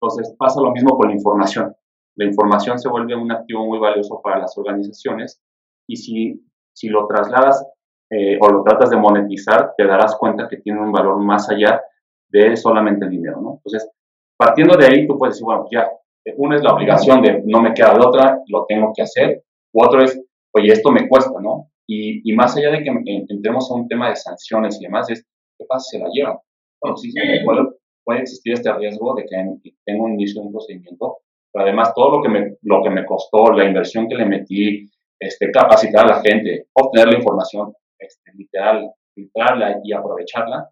Entonces 0.00 0.34
pasa 0.38 0.60
lo 0.60 0.70
mismo 0.70 0.96
con 0.96 1.08
la 1.08 1.14
información. 1.14 1.74
La 2.14 2.26
información 2.26 2.78
se 2.78 2.88
vuelve 2.88 3.16
un 3.16 3.32
activo 3.32 3.66
muy 3.66 3.78
valioso 3.78 4.20
para 4.22 4.38
las 4.38 4.56
organizaciones 4.56 5.42
y 5.88 5.96
si, 5.96 6.46
si 6.72 6.88
lo 6.88 7.06
trasladas 7.08 7.66
eh, 8.10 8.38
o 8.40 8.48
lo 8.48 8.62
tratas 8.62 8.90
de 8.90 8.96
monetizar, 8.96 9.74
te 9.76 9.86
darás 9.86 10.16
cuenta 10.16 10.48
que 10.48 10.58
tiene 10.58 10.80
un 10.80 10.92
valor 10.92 11.18
más 11.22 11.50
allá 11.50 11.82
de 12.28 12.56
solamente 12.56 13.04
el 13.04 13.10
dinero, 13.10 13.40
¿no? 13.40 13.54
Entonces, 13.56 13.90
partiendo 14.36 14.76
de 14.76 14.86
ahí, 14.86 15.06
tú 15.06 15.18
puedes 15.18 15.34
decir, 15.34 15.44
bueno, 15.44 15.66
ya, 15.70 15.88
una 16.36 16.56
es 16.56 16.62
la 16.62 16.74
obligación 16.74 17.22
de 17.22 17.42
no 17.44 17.60
me 17.60 17.72
queda 17.72 17.94
de 17.94 18.04
otra, 18.04 18.40
lo 18.48 18.64
tengo 18.66 18.92
que 18.94 19.02
hacer, 19.02 19.42
u 19.72 19.82
otro 19.82 20.02
es, 20.02 20.20
oye, 20.52 20.72
esto 20.72 20.90
me 20.90 21.08
cuesta, 21.08 21.40
¿no? 21.40 21.70
Y, 21.88 22.30
y 22.30 22.34
más 22.34 22.56
allá 22.56 22.70
de 22.70 22.82
que 22.82 22.90
entremos 23.28 23.70
a 23.70 23.74
un 23.74 23.86
tema 23.88 24.08
de 24.08 24.16
sanciones 24.16 24.80
y 24.80 24.84
demás, 24.84 25.08
es, 25.10 25.24
¿qué 25.58 25.64
pasa 25.68 25.84
si 25.90 25.98
se 25.98 26.02
la 26.02 26.10
llevan? 26.12 26.36
Bueno, 26.80 26.96
sí, 26.96 27.12
puede, 27.44 27.62
puede 28.04 28.20
existir 28.20 28.54
este 28.54 28.72
riesgo 28.72 29.14
de 29.14 29.24
que 29.24 29.72
tenga 29.84 30.04
un 30.04 30.14
inicio 30.14 30.40
de 30.40 30.48
un 30.48 30.52
procedimiento, 30.52 31.18
pero 31.52 31.64
además 31.64 31.92
todo 31.94 32.16
lo 32.16 32.22
que 32.22 32.28
me, 32.28 32.56
lo 32.62 32.82
que 32.82 32.90
me 32.90 33.04
costó, 33.06 33.52
la 33.52 33.64
inversión 33.64 34.08
que 34.08 34.16
le 34.16 34.26
metí, 34.26 34.88
este, 35.18 35.50
capacitar 35.50 36.04
a 36.04 36.16
la 36.16 36.22
gente, 36.22 36.66
obtener 36.74 37.08
la 37.08 37.18
información, 37.18 37.72
este, 37.98 38.32
literal, 38.34 38.90
filtrarla 39.14 39.80
y 39.82 39.92
aprovecharla, 39.92 40.68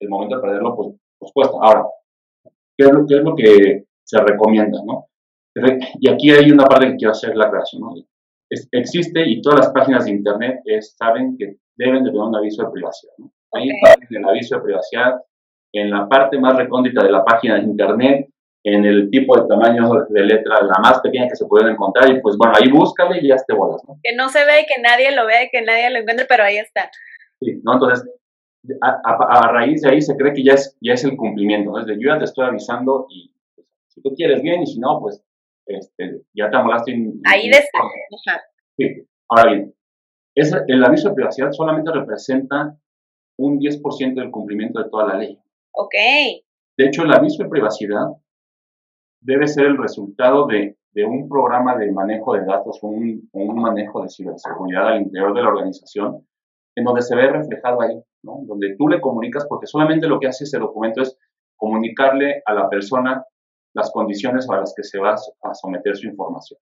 el 0.00 0.08
momento 0.08 0.36
de 0.36 0.42
perderlo, 0.42 0.76
pues, 0.76 0.96
pues 1.18 1.32
cuesta. 1.32 1.56
Ahora, 1.60 1.86
¿qué 2.76 2.86
es, 2.86 2.92
lo, 2.92 3.06
¿qué 3.06 3.14
es 3.14 3.22
lo 3.22 3.34
que 3.34 3.84
se 4.02 4.20
recomienda, 4.20 4.78
no? 4.84 5.06
Y 6.00 6.10
aquí 6.10 6.30
hay 6.30 6.50
una 6.50 6.64
parte 6.64 6.88
que 6.88 6.96
quiero 6.96 7.12
hacer 7.12 7.36
la 7.36 7.46
aclaración, 7.46 7.82
¿no? 7.82 7.94
existe 8.72 9.26
y 9.26 9.40
todas 9.40 9.60
las 9.60 9.72
páginas 9.72 10.04
de 10.04 10.12
Internet 10.12 10.60
saben 10.96 11.36
que 11.36 11.56
deben 11.76 12.04
de 12.04 12.10
tener 12.10 12.22
un 12.22 12.36
aviso 12.36 12.64
de 12.64 12.70
privacidad, 12.70 13.12
¿no? 13.18 13.32
Ahí 13.52 13.68
en 13.68 14.16
el 14.16 14.28
aviso 14.28 14.56
de 14.56 14.62
privacidad, 14.62 15.14
en 15.72 15.90
la 15.90 16.08
parte 16.08 16.38
más 16.38 16.56
recóndita 16.56 17.02
de 17.02 17.10
la 17.10 17.24
página 17.24 17.56
de 17.56 17.62
Internet, 17.62 18.28
en 18.64 18.84
el 18.86 19.10
tipo 19.10 19.38
de 19.38 19.46
tamaño 19.46 19.90
de 20.08 20.22
letra, 20.22 20.62
la 20.62 20.78
más 20.80 21.00
pequeña 21.00 21.28
que 21.28 21.36
se 21.36 21.46
pueden 21.46 21.68
encontrar, 21.68 22.10
y 22.10 22.20
pues 22.20 22.36
bueno, 22.38 22.54
ahí 22.56 22.70
búscale 22.70 23.20
y 23.20 23.28
ya 23.28 23.36
te 23.36 23.54
bolas, 23.54 23.82
¿no? 23.86 23.98
Que 24.02 24.16
no 24.16 24.30
se 24.30 24.44
ve 24.46 24.64
que 24.66 24.80
nadie 24.80 25.14
lo 25.14 25.26
vea 25.26 25.48
que 25.52 25.60
nadie 25.62 25.90
lo 25.90 25.98
encuentre, 25.98 26.26
pero 26.26 26.44
ahí 26.44 26.56
está. 26.56 26.90
Sí, 27.40 27.60
¿no? 27.62 27.74
Entonces, 27.74 28.08
a, 28.80 29.52
raíz 29.52 29.82
de 29.82 29.90
ahí 29.90 30.00
se 30.00 30.16
cree 30.16 30.32
que 30.32 30.42
ya 30.42 30.54
es, 30.54 30.76
ya 30.80 30.94
es 30.94 31.04
el 31.04 31.16
cumplimiento, 31.16 31.72
¿no? 31.72 31.84
Desde 31.84 32.00
yo 32.00 32.08
ya 32.08 32.18
te 32.18 32.24
estoy 32.24 32.46
avisando 32.46 33.06
y 33.10 33.30
pues, 33.54 33.66
si 33.88 34.00
tú 34.00 34.14
quieres 34.14 34.40
bien 34.42 34.62
y 34.62 34.66
si 34.66 34.80
no, 34.80 34.98
pues 34.98 35.22
este, 35.66 36.22
ya 36.34 36.50
te 36.50 36.56
amolaste. 36.56 36.92
ahí 37.26 37.50
de 37.50 37.62
Sí, 38.76 39.06
ahora 39.28 39.52
bien, 39.52 39.74
el 40.34 40.84
aviso 40.84 41.10
de 41.10 41.14
privacidad 41.14 41.52
solamente 41.52 41.92
representa 41.92 42.76
un 43.38 43.58
10% 43.58 44.14
del 44.14 44.30
cumplimiento 44.30 44.82
de 44.82 44.88
toda 44.88 45.08
la 45.08 45.18
ley. 45.18 45.38
Ok. 45.72 45.94
De 46.76 46.86
hecho, 46.86 47.02
el 47.02 47.12
aviso 47.12 47.42
de 47.42 47.48
privacidad 47.48 48.06
debe 49.24 49.48
ser 49.48 49.66
el 49.66 49.78
resultado 49.78 50.46
de, 50.46 50.76
de 50.92 51.04
un 51.04 51.28
programa 51.28 51.76
de 51.76 51.90
manejo 51.90 52.34
de 52.34 52.44
datos 52.44 52.78
o 52.82 52.88
un, 52.88 53.28
un, 53.32 53.60
manejo 53.60 54.02
de 54.02 54.08
ciberseguridad 54.08 54.88
al 54.88 55.02
interior 55.02 55.34
de 55.34 55.42
la 55.42 55.48
organización, 55.48 56.26
en 56.76 56.84
donde 56.84 57.02
se 57.02 57.16
ve 57.16 57.28
reflejado 57.28 57.80
ahí, 57.80 58.00
¿no? 58.22 58.40
donde 58.46 58.76
tú 58.76 58.88
le 58.88 59.00
comunicas, 59.00 59.46
porque 59.48 59.66
solamente 59.66 60.06
lo 60.06 60.20
que 60.20 60.28
hace 60.28 60.44
ese 60.44 60.58
documento 60.58 61.02
es 61.02 61.18
comunicarle 61.56 62.42
a 62.44 62.54
la 62.54 62.68
persona 62.68 63.24
las 63.74 63.90
condiciones 63.90 64.48
a 64.50 64.56
las 64.58 64.74
que 64.76 64.84
se 64.84 64.98
va 64.98 65.14
a 65.14 65.54
someter 65.54 65.96
su 65.96 66.06
información. 66.06 66.60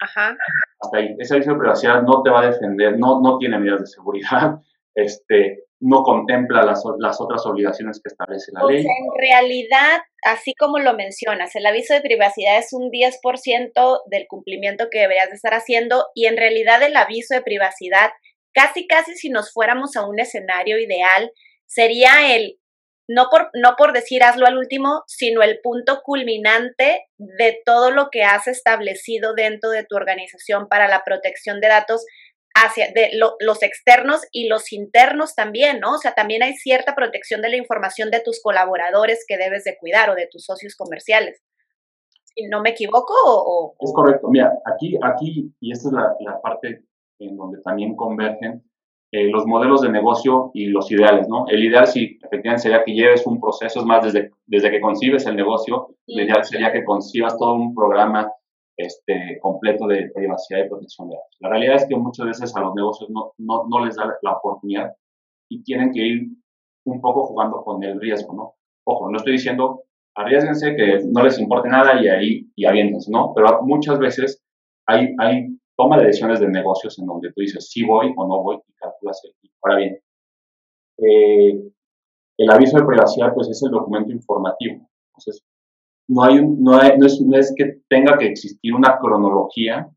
Ajá. 0.00 0.36
Hasta 0.80 0.98
ahí. 0.98 1.14
Ese 1.18 1.34
aviso 1.34 1.52
de 1.52 1.58
privacidad 1.58 2.02
no 2.02 2.22
te 2.22 2.30
va 2.30 2.42
a 2.42 2.46
defender, 2.46 2.98
no, 2.98 3.20
no 3.20 3.38
tiene 3.38 3.58
medidas 3.58 3.80
de 3.80 3.86
seguridad, 3.86 4.60
este, 4.94 5.64
no 5.82 6.04
contempla 6.04 6.62
las, 6.62 6.84
las 6.98 7.20
otras 7.20 7.44
obligaciones 7.44 8.00
que 8.00 8.08
establece 8.08 8.52
la 8.52 8.64
ley. 8.64 8.84
en 8.86 9.18
realidad, 9.18 10.00
así 10.22 10.54
como 10.54 10.78
lo 10.78 10.94
mencionas, 10.94 11.56
el 11.56 11.66
aviso 11.66 11.92
de 11.92 12.00
privacidad 12.00 12.58
es 12.58 12.72
un 12.72 12.90
10% 12.90 14.02
del 14.06 14.26
cumplimiento 14.28 14.86
que 14.90 15.00
deberías 15.00 15.28
de 15.30 15.34
estar 15.34 15.54
haciendo 15.54 16.06
y 16.14 16.26
en 16.26 16.36
realidad 16.36 16.80
el 16.84 16.96
aviso 16.96 17.34
de 17.34 17.42
privacidad, 17.42 18.12
casi, 18.54 18.86
casi 18.86 19.16
si 19.16 19.28
nos 19.28 19.52
fuéramos 19.52 19.96
a 19.96 20.06
un 20.06 20.20
escenario 20.20 20.78
ideal, 20.78 21.32
sería 21.66 22.36
el 22.36 22.58
no 23.08 23.26
por, 23.28 23.50
no 23.54 23.74
por 23.76 23.92
decir 23.92 24.22
hazlo 24.22 24.46
al 24.46 24.56
último, 24.56 25.02
sino 25.08 25.42
el 25.42 25.58
punto 25.60 26.02
culminante 26.04 27.06
de 27.18 27.60
todo 27.64 27.90
lo 27.90 28.08
que 28.10 28.22
has 28.22 28.46
establecido 28.46 29.34
dentro 29.34 29.70
de 29.70 29.84
tu 29.84 29.96
organización 29.96 30.68
para 30.68 30.86
la 30.86 31.02
protección 31.04 31.60
de 31.60 31.68
datos 31.68 32.06
hacia 32.54 32.92
de 32.92 33.10
los 33.40 33.62
externos 33.62 34.22
y 34.30 34.48
los 34.48 34.72
internos 34.72 35.34
también, 35.34 35.80
¿no? 35.80 35.94
O 35.94 35.98
sea, 35.98 36.14
también 36.14 36.42
hay 36.42 36.54
cierta 36.54 36.94
protección 36.94 37.42
de 37.42 37.50
la 37.50 37.56
información 37.56 38.10
de 38.10 38.20
tus 38.20 38.40
colaboradores 38.42 39.24
que 39.26 39.36
debes 39.36 39.64
de 39.64 39.76
cuidar 39.78 40.10
o 40.10 40.14
de 40.14 40.28
tus 40.30 40.44
socios 40.44 40.76
comerciales. 40.76 41.42
Si 42.24 42.46
no 42.48 42.62
me 42.62 42.70
equivoco 42.70 43.14
o... 43.24 43.74
Es 43.78 43.92
correcto. 43.92 44.28
Mira, 44.30 44.52
aquí, 44.64 44.98
aquí, 45.02 45.54
y 45.60 45.72
esta 45.72 45.88
es 45.88 45.94
la, 45.94 46.16
la 46.20 46.40
parte 46.40 46.84
en 47.18 47.36
donde 47.36 47.60
también 47.62 47.94
convergen 47.94 48.62
eh, 49.14 49.28
los 49.30 49.46
modelos 49.46 49.82
de 49.82 49.90
negocio 49.90 50.50
y 50.54 50.68
los 50.68 50.90
ideales, 50.90 51.28
¿no? 51.28 51.44
El 51.46 51.62
ideal 51.62 51.86
sí, 51.86 52.18
efectivamente, 52.24 52.62
sería 52.62 52.82
que 52.82 52.94
lleves 52.94 53.26
un 53.26 53.38
proceso, 53.38 53.80
es 53.80 53.84
más, 53.84 54.02
desde, 54.02 54.30
desde 54.46 54.70
que 54.70 54.80
concibes 54.80 55.26
el 55.26 55.36
negocio, 55.36 55.96
el 56.06 56.24
ideal 56.24 56.42
sería 56.44 56.72
que 56.72 56.82
concibas 56.82 57.36
todo 57.36 57.54
un 57.54 57.74
programa 57.74 58.32
este, 58.76 59.38
completo 59.40 59.86
de 59.86 60.10
privacidad 60.14 60.64
y 60.64 60.68
protección 60.68 61.08
de 61.08 61.16
datos. 61.16 61.36
La 61.40 61.50
realidad 61.50 61.76
es 61.76 61.86
que 61.86 61.96
muchas 61.96 62.26
veces 62.26 62.56
a 62.56 62.60
los 62.60 62.74
negocios 62.74 63.10
no, 63.10 63.32
no, 63.38 63.66
no 63.68 63.84
les 63.84 63.96
da 63.96 64.16
la 64.22 64.32
oportunidad 64.32 64.92
y 65.50 65.62
tienen 65.62 65.92
que 65.92 66.00
ir 66.00 66.28
un 66.84 67.00
poco 67.00 67.24
jugando 67.26 67.62
con 67.62 67.82
el 67.82 68.00
riesgo, 68.00 68.34
¿no? 68.34 68.54
Ojo, 68.84 69.10
no 69.10 69.18
estoy 69.18 69.34
diciendo 69.34 69.84
arriesguense 70.14 70.76
que 70.76 71.00
no 71.10 71.22
les 71.22 71.38
importe 71.38 71.68
nada 71.68 72.02
y 72.02 72.08
ahí 72.08 72.50
y 72.54 72.66
aviéntense, 72.66 73.10
¿no? 73.10 73.32
Pero 73.34 73.62
muchas 73.62 73.98
veces 73.98 74.42
hay, 74.86 75.14
hay 75.18 75.58
toma 75.76 75.98
de 75.98 76.06
decisiones 76.06 76.40
de 76.40 76.48
negocios 76.48 76.98
en 76.98 77.06
donde 77.06 77.32
tú 77.32 77.40
dices 77.40 77.70
si 77.70 77.84
voy 77.84 78.12
o 78.16 78.26
no 78.26 78.42
voy 78.42 78.56
y 78.56 78.72
calculas 78.74 79.20
el 79.24 79.32
Ahora 79.62 79.76
bien, 79.76 79.98
eh, 80.98 81.72
el 82.38 82.50
aviso 82.50 82.78
de 82.78 82.86
privacidad 82.86 83.32
pues 83.34 83.48
es 83.48 83.62
el 83.62 83.70
documento 83.70 84.12
informativo. 84.12 84.88
Entonces, 85.10 85.42
no, 86.12 86.22
hay, 86.22 86.44
no, 86.44 86.78
no, 86.78 87.06
es, 87.06 87.20
no 87.20 87.38
es 87.38 87.54
que 87.56 87.80
tenga 87.88 88.18
que 88.18 88.26
existir 88.26 88.74
una 88.74 88.98
cronología. 88.98 89.88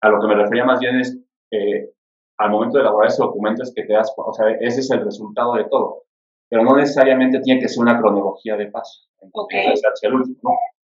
A 0.00 0.08
lo 0.08 0.20
que 0.20 0.28
me 0.28 0.34
refería 0.34 0.64
más 0.64 0.80
bien 0.80 1.00
es, 1.00 1.18
eh, 1.50 1.90
al 2.38 2.50
momento 2.50 2.78
de 2.78 2.82
elaborar 2.82 3.08
ese 3.08 3.22
documento 3.22 3.62
es 3.62 3.72
que 3.74 3.84
te 3.84 3.92
das, 3.92 4.12
o 4.16 4.32
sea, 4.32 4.50
ese 4.60 4.80
es 4.80 4.90
el 4.90 5.04
resultado 5.04 5.54
de 5.54 5.64
todo. 5.64 6.04
Pero 6.48 6.62
no 6.62 6.76
necesariamente 6.76 7.40
tiene 7.40 7.60
que 7.60 7.68
ser 7.68 7.82
una 7.82 7.98
cronología 7.98 8.56
de 8.56 8.70
pasos. 8.70 9.08
Okay. 9.32 9.72
Hacia 9.72 10.08
el 10.08 10.14
último, 10.14 10.38
¿no? 10.42 10.50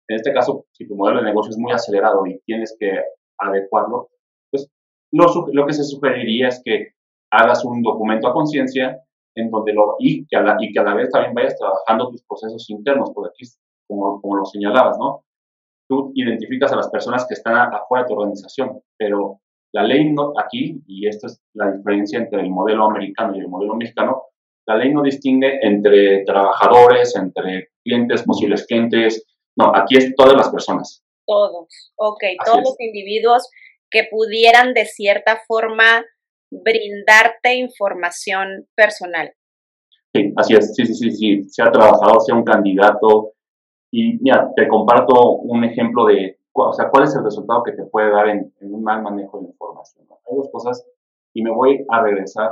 En 0.08 0.16
este 0.16 0.34
caso, 0.34 0.66
si 0.72 0.88
tu 0.88 0.96
modelo 0.96 1.20
de 1.20 1.26
negocio 1.26 1.52
es 1.52 1.58
muy 1.58 1.72
acelerado 1.72 2.26
y 2.26 2.40
tienes 2.46 2.76
que 2.80 2.92
adecuarlo, 3.38 4.10
pues 4.50 4.70
lo, 5.12 5.26
lo 5.52 5.66
que 5.66 5.74
se 5.74 5.84
sugeriría 5.84 6.48
es 6.48 6.62
que 6.64 6.94
hagas 7.32 7.64
un 7.66 7.82
documento 7.82 8.28
a 8.28 8.34
conciencia 8.34 9.02
en 9.36 9.50
donde 9.50 9.74
lo, 9.74 9.96
y 10.00 10.26
que, 10.28 10.36
a 10.36 10.42
la, 10.42 10.58
y 10.60 10.72
que 10.74 10.80
a 10.80 10.84
la 10.84 10.96
vez 10.96 11.10
también 11.10 11.34
vayas 11.34 11.58
trabajando 11.58 12.10
tus 12.10 12.24
procesos 12.24 12.70
internos, 12.70 13.12
porque 13.14 13.30
aquí, 13.30 13.46
como, 13.92 14.22
como 14.22 14.38
lo 14.38 14.46
señalabas, 14.46 14.98
¿no? 14.98 15.26
Tú 15.90 16.14
identificas 16.16 16.72
a 16.72 16.78
las 16.78 16.90
personas 16.90 17.26
que 17.28 17.34
están 17.34 17.58
afuera 17.58 18.04
de 18.04 18.08
tu 18.08 18.14
organización, 18.14 18.82
pero 18.98 19.42
la 19.74 19.84
ley 19.84 20.10
no, 20.12 20.34
aquí, 20.38 20.82
y 20.88 21.08
esta 21.08 21.28
es 21.28 21.42
la 21.54 21.72
diferencia 21.72 22.20
entre 22.20 22.42
el 22.42 22.50
modelo 22.50 22.86
americano 22.86 23.36
y 23.36 23.40
el 23.40 23.50
modelo 23.50 23.76
mexicano, 23.76 24.24
la 24.66 24.78
ley 24.78 24.94
no 24.94 25.02
distingue 25.02 25.60
entre 25.62 26.24
trabajadores, 26.24 27.16
entre 27.18 27.72
clientes, 27.84 28.24
posibles 28.24 28.66
clientes, 28.66 29.26
no, 29.58 29.76
aquí 29.76 29.98
es 29.98 30.16
todas 30.16 30.36
las 30.36 30.50
personas. 30.50 31.04
Todos, 31.28 31.94
ok, 31.98 32.24
todos 32.46 32.62
los 32.62 32.80
individuos 32.80 33.50
que 33.90 34.08
pudieran 34.10 34.74
de 34.74 34.86
cierta 34.86 35.42
forma 35.46 36.06
brindarte 36.50 37.56
información 37.56 38.68
personal. 38.76 39.34
Sí, 40.14 40.34
así 40.38 40.56
es, 40.56 40.76
sí, 40.76 40.86
sí, 40.86 40.94
sí, 40.94 41.12
sí, 41.12 41.44
sea 41.50 41.72
trabajador, 41.72 42.22
sea 42.22 42.36
un 42.36 42.46
candidato. 42.46 43.34
Y 43.92 44.18
mira, 44.20 44.52
te 44.56 44.68
comparto 44.68 45.34
un 45.36 45.64
ejemplo 45.66 46.06
de, 46.06 46.40
o 46.54 46.74
sea, 46.74 46.90
cuál 46.90 47.04
es 47.04 47.16
el 47.16 47.24
resultado 47.24 47.64
que 47.64 47.74
te 47.74 47.84
puede 47.84 48.10
dar 48.10 48.30
en, 48.30 48.54
un 48.62 48.84
mal 48.84 49.02
manejo 49.02 49.40
de 49.40 49.48
información. 49.48 50.08
Hay 50.10 50.38
dos 50.38 50.50
cosas, 50.52 50.86
y 51.34 51.44
me 51.44 51.52
voy 51.52 51.86
a 51.90 52.02
regresar 52.02 52.52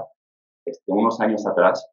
este, 0.65 0.91
unos 0.91 1.19
años 1.21 1.47
atrás, 1.47 1.89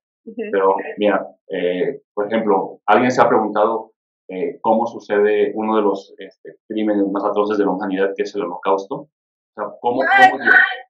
pero 0.51 0.75
mira, 0.99 1.27
eh, 1.49 2.03
por 2.13 2.27
ejemplo, 2.27 2.81
alguien 2.87 3.13
se 3.13 3.23
ha 3.23 3.29
preguntado 3.29 3.93
eh, 4.29 4.59
cómo 4.61 4.87
sucede 4.87 5.53
uno 5.55 5.77
de 5.77 5.83
los 5.83 6.13
este, 6.19 6.57
crímenes 6.67 7.07
más 7.09 7.25
atroces 7.25 7.59
de 7.59 7.65
la 7.65 7.71
humanidad, 7.71 8.11
que 8.17 8.25
es 8.25 8.35
el 8.35 8.43
holocausto. 8.43 8.95
O 8.97 9.09
sea, 9.55 9.65
cómo, 9.81 10.01
cómo 10.01 10.45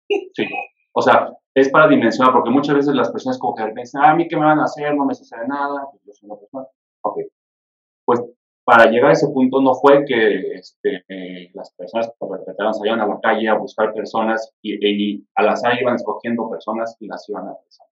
sí, 0.09 0.49
o 0.93 1.03
sea, 1.03 1.31
es 1.55 1.69
para 1.69 1.89
dimensionar, 1.89 2.33
porque 2.33 2.51
muchas 2.51 2.77
veces 2.77 2.95
las 2.95 3.11
personas 3.11 3.39
como 3.39 3.55
que 3.55 3.67
piensan, 3.75 4.03
ah, 4.03 4.11
a 4.13 4.15
mí 4.17 4.27
qué 4.27 4.37
me 4.37 4.47
van 4.47 4.61
a 4.61 4.65
hacer, 4.65 4.95
no 4.95 5.05
me 5.05 5.15
sucede 5.15 5.47
nada, 5.47 5.87
pues 5.91 6.03
yo 6.05 6.13
soy 6.15 6.31
una 6.31 6.39
persona. 6.39 6.67
Ok, 7.03 7.19
pues 8.07 8.23
para 8.67 8.91
llegar 8.91 9.11
a 9.11 9.13
ese 9.13 9.29
punto 9.29 9.61
no 9.63 9.75
fue 9.75 10.05
que 10.05 10.55
este, 10.55 11.05
las 11.55 11.73
personas 11.75 12.09
que 12.09 12.27
perpetraron 12.27 12.75
salían 12.75 13.01
a 13.01 13.07
la 13.07 13.21
calle 13.23 13.49
a 13.49 13.55
buscar 13.55 13.95
personas 13.95 14.53
y, 14.61 15.25
al 15.37 15.51
azar 15.51 15.81
iban 15.81 15.95
escogiendo 15.95 16.51
personas 16.51 16.97
y 16.99 17.07
las 17.07 17.29
iban 17.29 17.47
a 17.47 17.55
pesar. 17.65 17.87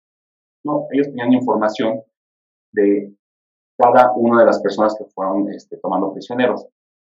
No, 0.63 0.87
ellos 0.93 1.07
tenían 1.07 1.33
información 1.33 2.01
de 2.71 3.13
cada 3.77 4.13
una 4.15 4.39
de 4.39 4.45
las 4.45 4.61
personas 4.61 4.95
que 4.97 5.03
fueron 5.13 5.51
este, 5.51 5.75
tomando 5.75 6.13
prisioneros. 6.13 6.65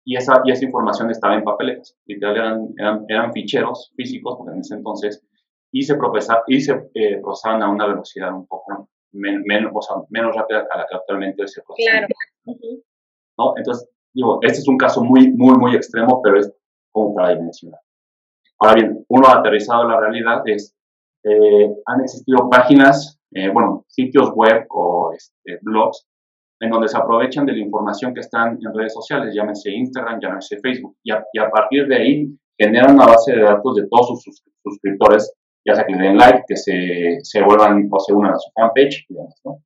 Y 0.03 0.17
esa, 0.17 0.41
y 0.45 0.51
esa 0.51 0.65
información 0.65 1.11
estaba 1.11 1.35
en 1.35 1.43
papeletas, 1.43 1.95
literal 2.07 2.35
eran, 2.35 2.67
eran, 2.75 3.05
eran 3.07 3.33
ficheros 3.33 3.93
físicos, 3.95 4.35
porque 4.35 4.53
en 4.53 4.61
ese 4.61 4.73
entonces 4.73 5.23
y 5.71 5.83
se, 5.83 5.95
y 6.47 6.59
se 6.59 6.89
eh, 6.95 7.19
procesaban 7.21 7.61
a 7.61 7.69
una 7.69 7.85
velocidad 7.85 8.33
un 8.33 8.47
poco 8.47 8.89
menos, 9.11 9.71
o 9.75 9.81
sea, 9.81 9.97
menos 10.09 10.35
rápida 10.35 10.67
a 10.71 10.77
la 10.79 10.87
que 10.87 10.95
actualmente 10.95 11.47
se 11.47 11.61
procesa. 11.61 12.07
Claro. 12.07 12.83
¿No? 13.43 13.53
Entonces, 13.57 13.89
digo, 14.13 14.39
este 14.41 14.59
es 14.59 14.67
un 14.67 14.77
caso 14.77 15.03
muy, 15.03 15.31
muy, 15.31 15.57
muy 15.57 15.75
extremo, 15.75 16.21
pero 16.21 16.39
es 16.39 16.51
como 16.91 17.13
para 17.13 17.35
dimensionar. 17.35 17.79
Ahora 18.59 18.75
bien, 18.75 19.05
uno 19.09 19.27
aterrizado 19.27 19.83
a 19.83 19.87
la 19.87 19.99
realidad 19.99 20.41
es, 20.45 20.75
eh, 21.23 21.69
han 21.85 22.01
existido 22.01 22.49
páginas, 22.49 23.19
eh, 23.31 23.49
bueno, 23.49 23.85
sitios 23.87 24.31
web 24.35 24.65
o 24.69 25.11
este, 25.13 25.59
blogs 25.61 26.05
en 26.59 26.69
donde 26.69 26.87
se 26.87 26.97
aprovechan 26.97 27.45
de 27.45 27.53
la 27.53 27.59
información 27.59 28.13
que 28.13 28.21
están 28.21 28.57
en 28.61 28.73
redes 28.73 28.93
sociales, 28.93 29.35
llámese 29.35 29.71
Instagram, 29.71 30.19
llámese 30.21 30.59
Facebook, 30.59 30.95
y 31.03 31.11
a, 31.11 31.21
y 31.33 31.39
a 31.39 31.49
partir 31.49 31.87
de 31.87 31.95
ahí 31.95 32.39
generan 32.57 32.95
una 32.95 33.07
base 33.07 33.33
de 33.33 33.41
datos 33.41 33.75
de 33.75 33.87
todos 33.89 34.21
sus 34.23 34.43
suscriptores 34.63 35.33
ya 35.65 35.75
sea 35.75 35.85
que 35.85 35.93
le 35.93 36.07
den 36.07 36.17
like, 36.17 36.43
que 36.47 36.55
se, 36.57 37.19
se 37.23 37.41
vuelvan 37.41 37.87
o 37.89 37.99
se 37.99 38.13
unan 38.13 38.33
a 38.33 38.37
su 38.37 38.51
fanpage 38.53 39.05
y 39.09 39.13
demás, 39.13 39.41
¿no? 39.45 39.63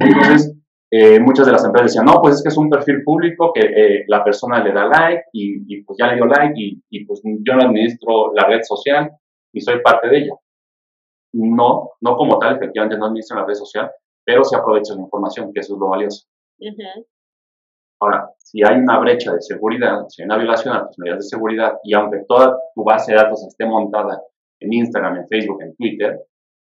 Entonces, 0.00 0.56
eh, 0.90 1.20
muchas 1.20 1.46
de 1.46 1.52
las 1.52 1.64
empresas 1.64 1.92
decían, 1.92 2.06
no, 2.06 2.20
pues 2.20 2.36
es 2.36 2.42
que 2.42 2.48
es 2.48 2.56
un 2.56 2.68
perfil 2.68 3.04
público 3.04 3.52
que 3.52 3.60
eh, 3.60 4.04
la 4.08 4.24
persona 4.24 4.62
le 4.62 4.72
da 4.72 4.86
like 4.86 5.24
y, 5.32 5.74
y, 5.74 5.82
pues 5.84 5.96
ya 6.00 6.08
le 6.08 6.16
dio 6.16 6.26
like 6.26 6.54
y, 6.56 6.82
y, 6.90 7.04
pues 7.04 7.22
yo 7.24 7.54
no 7.54 7.62
administro 7.62 8.32
la 8.34 8.46
red 8.46 8.62
social 8.62 9.10
y 9.52 9.60
soy 9.60 9.80
parte 9.82 10.08
de 10.08 10.18
ella. 10.18 10.34
No, 11.32 11.92
no 12.00 12.16
como 12.16 12.38
tal, 12.38 12.56
efectivamente 12.56 12.98
no 12.98 13.06
administro 13.06 13.38
la 13.38 13.46
red 13.46 13.54
social, 13.54 13.90
pero 14.24 14.42
se 14.44 14.56
aprovecha 14.56 14.94
la 14.94 15.02
información, 15.02 15.52
que 15.52 15.60
eso 15.60 15.74
es 15.74 15.80
lo 15.80 15.88
valioso. 15.88 16.26
Ahora, 18.00 18.30
si 18.38 18.62
hay 18.64 18.78
una 18.78 18.98
brecha 18.98 19.32
de 19.32 19.42
seguridad, 19.42 20.06
si 20.08 20.22
hay 20.22 20.26
una 20.26 20.38
violación 20.38 20.74
a 20.74 20.86
tus 20.86 20.98
medidas 20.98 21.18
de 21.18 21.28
seguridad 21.28 21.74
y 21.84 21.94
aunque 21.94 22.24
toda 22.26 22.58
tu 22.74 22.82
base 22.82 23.12
de 23.12 23.18
datos 23.18 23.46
esté 23.46 23.66
montada 23.66 24.22
en 24.58 24.72
Instagram, 24.72 25.18
en 25.18 25.28
Facebook, 25.28 25.62
en 25.62 25.76
Twitter, 25.76 26.18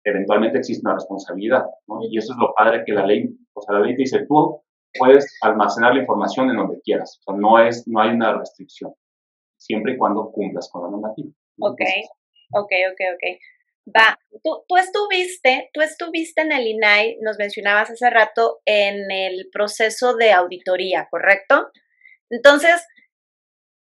eventualmente 0.04 0.58
existe 0.58 0.86
una 0.86 0.94
responsabilidad, 0.94 1.64
¿no? 1.86 2.00
Y 2.02 2.18
eso 2.18 2.32
es 2.34 2.38
lo 2.38 2.52
padre 2.54 2.84
que 2.84 2.92
la 2.92 3.06
ley, 3.06 3.34
o 3.54 3.62
sea, 3.62 3.74
la 3.74 3.80
ley 3.80 3.94
te 3.94 4.02
dice, 4.02 4.24
tú 4.26 4.62
puedes 4.94 5.38
almacenar 5.40 5.94
la 5.94 6.00
información 6.00 6.50
en 6.50 6.56
donde 6.56 6.80
quieras, 6.80 7.20
o 7.20 7.32
sea, 7.32 7.40
no, 7.40 7.58
es, 7.58 7.86
no 7.86 8.00
hay 8.00 8.10
una 8.10 8.38
restricción, 8.38 8.94
siempre 9.56 9.94
y 9.94 9.96
cuando 9.96 10.30
cumplas 10.30 10.68
con 10.70 10.84
la 10.84 10.90
normativa. 10.90 11.30
Ok, 11.58 11.80
ok, 12.52 12.72
ok, 12.92 13.00
ok. 13.14 13.38
Va, 13.96 14.16
tú, 14.44 14.64
tú, 14.68 14.76
estuviste, 14.76 15.70
tú 15.72 15.80
estuviste 15.80 16.42
en 16.42 16.52
el 16.52 16.66
INAI, 16.66 17.18
nos 17.20 17.36
mencionabas 17.36 17.90
hace 17.90 18.08
rato, 18.10 18.60
en 18.64 19.10
el 19.10 19.48
proceso 19.52 20.14
de 20.14 20.32
auditoría, 20.32 21.08
¿correcto? 21.10 21.70
Entonces, 22.30 22.86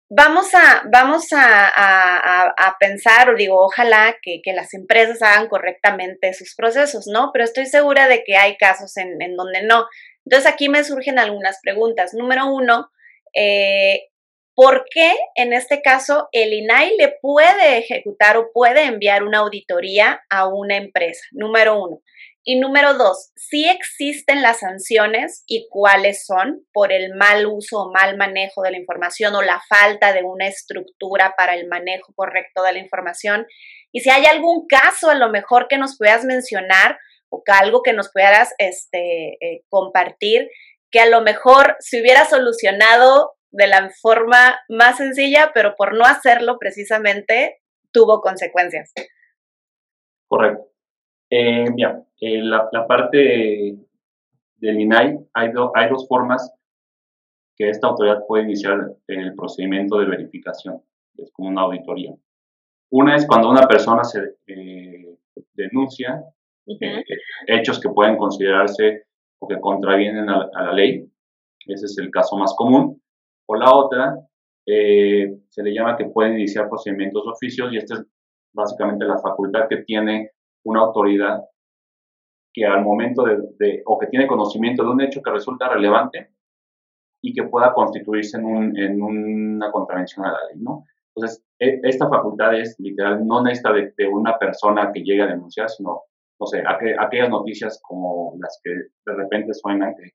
vamos 0.08 0.54
a, 0.54 0.82
vamos 0.90 1.32
a, 1.32 2.48
a, 2.48 2.76
pensar, 2.78 3.30
o 3.30 3.36
digo, 3.36 3.58
ojalá 3.64 4.16
que, 4.22 4.40
que, 4.42 4.52
las 4.52 4.74
empresas 4.74 5.22
hagan 5.22 5.48
correctamente 5.48 6.32
sus 6.34 6.54
procesos, 6.54 7.06
¿no? 7.06 7.30
Pero 7.32 7.44
estoy 7.44 7.66
segura 7.66 8.08
de 8.08 8.22
que 8.24 8.36
hay 8.36 8.56
casos 8.56 8.96
en, 8.96 9.20
en 9.20 9.36
donde 9.36 9.62
no. 9.62 9.86
Entonces 10.24 10.50
aquí 10.50 10.68
me 10.68 10.84
surgen 10.84 11.18
algunas 11.18 11.58
preguntas. 11.62 12.12
Número 12.14 12.46
uno, 12.46 12.90
eh, 13.34 14.08
¿por 14.54 14.84
qué 14.90 15.14
en 15.34 15.52
este 15.52 15.82
caso 15.82 16.28
el 16.32 16.52
INAI 16.52 16.96
le 16.96 17.14
puede 17.20 17.78
ejecutar 17.78 18.36
o 18.36 18.50
puede 18.52 18.84
enviar 18.84 19.22
una 19.22 19.38
auditoría 19.38 20.22
a 20.30 20.48
una 20.48 20.76
empresa? 20.76 21.22
Número 21.32 21.80
uno. 21.80 22.02
Y 22.48 22.60
número 22.60 22.94
dos, 22.94 23.32
si 23.34 23.68
existen 23.68 24.40
las 24.40 24.60
sanciones 24.60 25.42
y 25.48 25.66
cuáles 25.68 26.24
son 26.24 26.64
por 26.72 26.92
el 26.92 27.12
mal 27.16 27.44
uso 27.44 27.80
o 27.80 27.92
mal 27.92 28.16
manejo 28.16 28.62
de 28.62 28.70
la 28.70 28.78
información 28.78 29.34
o 29.34 29.42
la 29.42 29.60
falta 29.68 30.12
de 30.12 30.22
una 30.22 30.46
estructura 30.46 31.34
para 31.36 31.56
el 31.56 31.66
manejo 31.66 32.12
correcto 32.14 32.62
de 32.62 32.74
la 32.74 32.78
información. 32.78 33.48
Y 33.90 33.98
si 33.98 34.10
hay 34.10 34.26
algún 34.26 34.68
caso 34.68 35.10
a 35.10 35.16
lo 35.16 35.28
mejor 35.28 35.66
que 35.66 35.76
nos 35.76 35.98
puedas 35.98 36.24
mencionar 36.24 37.00
o 37.30 37.42
que 37.42 37.50
algo 37.50 37.82
que 37.82 37.92
nos 37.92 38.12
puedas 38.12 38.54
este, 38.58 39.44
eh, 39.44 39.64
compartir, 39.68 40.48
que 40.92 41.00
a 41.00 41.06
lo 41.06 41.22
mejor 41.22 41.74
se 41.80 42.00
hubiera 42.00 42.26
solucionado 42.26 43.34
de 43.50 43.66
la 43.66 43.90
forma 44.00 44.60
más 44.68 44.98
sencilla, 44.98 45.50
pero 45.52 45.74
por 45.74 45.94
no 45.94 46.04
hacerlo 46.04 46.58
precisamente 46.60 47.60
tuvo 47.90 48.20
consecuencias. 48.20 48.92
Correcto. 50.28 50.75
Eh, 51.30 51.70
mira, 51.70 52.04
eh, 52.20 52.40
la, 52.42 52.68
la, 52.70 52.86
parte 52.86 53.76
del 54.56 54.80
INAI, 54.80 55.18
hay, 55.34 55.50
hay 55.74 55.88
dos 55.88 56.06
formas 56.06 56.52
que 57.56 57.68
esta 57.68 57.88
autoridad 57.88 58.24
puede 58.26 58.44
iniciar 58.44 58.92
el 59.08 59.34
procedimiento 59.34 59.98
de 59.98 60.06
verificación, 60.06 60.80
es 61.16 61.32
como 61.32 61.48
una 61.48 61.62
auditoría. 61.62 62.14
Una 62.90 63.16
es 63.16 63.26
cuando 63.26 63.50
una 63.50 63.66
persona 63.66 64.04
se 64.04 64.36
eh, 64.46 65.16
denuncia 65.54 66.22
eh, 66.66 67.02
hechos 67.46 67.80
que 67.80 67.88
pueden 67.88 68.16
considerarse 68.16 69.06
o 69.40 69.48
que 69.48 69.58
contravienen 69.58 70.28
a, 70.30 70.48
a, 70.54 70.62
la 70.66 70.72
ley, 70.72 71.10
ese 71.66 71.86
es 71.86 71.98
el 71.98 72.10
caso 72.10 72.36
más 72.36 72.54
común. 72.54 73.02
O 73.46 73.56
la 73.56 73.72
otra, 73.74 74.16
se 74.64 75.62
le 75.62 75.72
llama 75.72 75.96
que 75.96 76.06
pueden 76.06 76.34
iniciar 76.34 76.68
procedimientos 76.68 77.24
oficios 77.26 77.72
y 77.72 77.76
esta 77.76 77.94
es 77.94 78.04
básicamente 78.52 79.04
la 79.04 79.18
facultad 79.18 79.68
que 79.68 79.78
tiene 79.78 80.32
una 80.66 80.80
autoridad 80.80 81.42
que 82.52 82.64
al 82.64 82.82
momento 82.82 83.24
de, 83.24 83.82
o 83.84 83.98
que 83.98 84.06
tiene 84.06 84.26
conocimiento 84.26 84.82
de 84.82 84.90
un 84.90 85.00
hecho 85.00 85.22
que 85.22 85.30
resulta 85.30 85.68
relevante 85.68 86.30
y 87.22 87.32
que 87.32 87.44
pueda 87.44 87.72
constituirse 87.72 88.38
en, 88.38 88.44
un, 88.44 88.78
en 88.78 89.02
una 89.02 89.70
contravención 89.70 90.24
a 90.26 90.32
la 90.32 90.38
ley, 90.48 90.62
¿no? 90.62 90.84
Entonces, 91.14 91.44
e, 91.58 91.80
esta 91.82 92.08
facultad 92.08 92.54
es 92.54 92.76
literal, 92.78 93.26
no 93.26 93.42
necesita 93.42 93.72
de, 93.72 93.92
de, 93.96 94.08
una 94.08 94.38
persona 94.38 94.90
que 94.92 95.02
llegue 95.02 95.22
a 95.22 95.26
denunciar, 95.26 95.68
sino, 95.68 96.02
no 96.40 96.46
sé, 96.46 96.62
aquellas 96.66 97.30
noticias 97.30 97.80
como 97.82 98.34
las 98.40 98.60
que 98.62 98.70
de 98.70 99.16
repente 99.16 99.54
suenan 99.54 99.94
que 99.94 100.10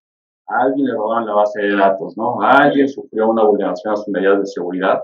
a 0.48 0.64
alguien 0.64 0.88
le 0.88 0.94
robaron 0.94 1.28
la 1.28 1.34
base 1.34 1.62
de 1.62 1.76
datos, 1.76 2.18
¿no? 2.18 2.42
A 2.42 2.64
alguien 2.64 2.88
sufrió 2.88 3.30
una 3.30 3.44
vulneración 3.44 3.94
a 3.94 3.98
sus 3.98 4.08
medidas 4.10 4.40
de 4.40 4.46
seguridad. 4.48 5.02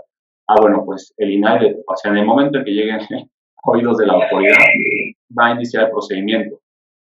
Ah, 0.48 0.56
bueno, 0.62 0.84
pues 0.86 1.14
el 1.18 1.32
INAI, 1.32 1.78
o 1.86 1.96
sea, 1.96 2.12
en 2.12 2.18
el 2.18 2.26
momento 2.26 2.58
en 2.58 2.66
que 2.66 2.72
lleguen 2.72 3.00
oídos 3.66 3.98
de 3.98 4.08
la 4.08 4.14
autoridad, 4.14 4.56
va 5.38 5.48
a 5.48 5.52
iniciar 5.54 5.86
el 5.86 5.92
procedimiento. 5.92 6.60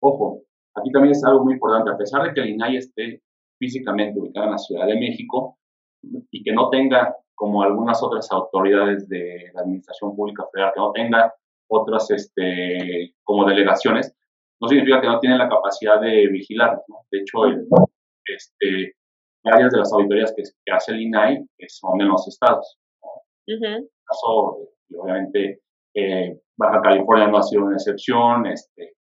Ojo, 0.00 0.42
aquí 0.74 0.90
también 0.90 1.12
es 1.12 1.24
algo 1.24 1.44
muy 1.44 1.54
importante, 1.54 1.90
a 1.90 1.96
pesar 1.96 2.22
de 2.22 2.34
que 2.34 2.40
el 2.40 2.50
INAI 2.50 2.76
esté 2.76 3.22
físicamente 3.58 4.18
ubicado 4.18 4.46
en 4.46 4.52
la 4.52 4.58
Ciudad 4.58 4.86
de 4.86 4.98
México 4.98 5.58
y 6.30 6.42
que 6.42 6.52
no 6.52 6.70
tenga, 6.70 7.16
como 7.34 7.62
algunas 7.62 8.02
otras 8.02 8.30
autoridades 8.30 9.08
de 9.08 9.50
la 9.54 9.62
Administración 9.62 10.14
Pública 10.14 10.44
Federal, 10.52 10.72
que 10.74 10.80
no 10.80 10.92
tenga 10.92 11.34
otras 11.68 12.10
este, 12.10 13.14
como 13.24 13.46
delegaciones, 13.46 14.14
no 14.60 14.68
significa 14.68 15.00
que 15.00 15.06
no 15.06 15.20
tienen 15.20 15.38
la 15.38 15.48
capacidad 15.48 16.00
de 16.00 16.28
vigilar. 16.28 16.80
De 17.10 17.18
hecho, 17.20 17.38
este, 18.24 18.94
varias 19.44 19.72
de 19.72 19.78
las 19.78 19.92
auditorías 19.92 20.34
que, 20.34 20.42
hace 20.72 20.92
el 20.92 21.02
INAI 21.02 21.44
son 21.68 22.00
en 22.00 22.08
los 22.08 22.26
estados. 22.26 22.78
En 23.46 23.64
este 23.64 23.90
caso, 24.04 24.58
obviamente, 24.96 25.60
eh, 25.94 26.38
Baja 26.58 26.82
California 26.82 27.28
no 27.28 27.38
ha 27.38 27.42
sido 27.42 27.64
una 27.64 27.76
excepción. 27.76 28.46
Este, 28.46 28.94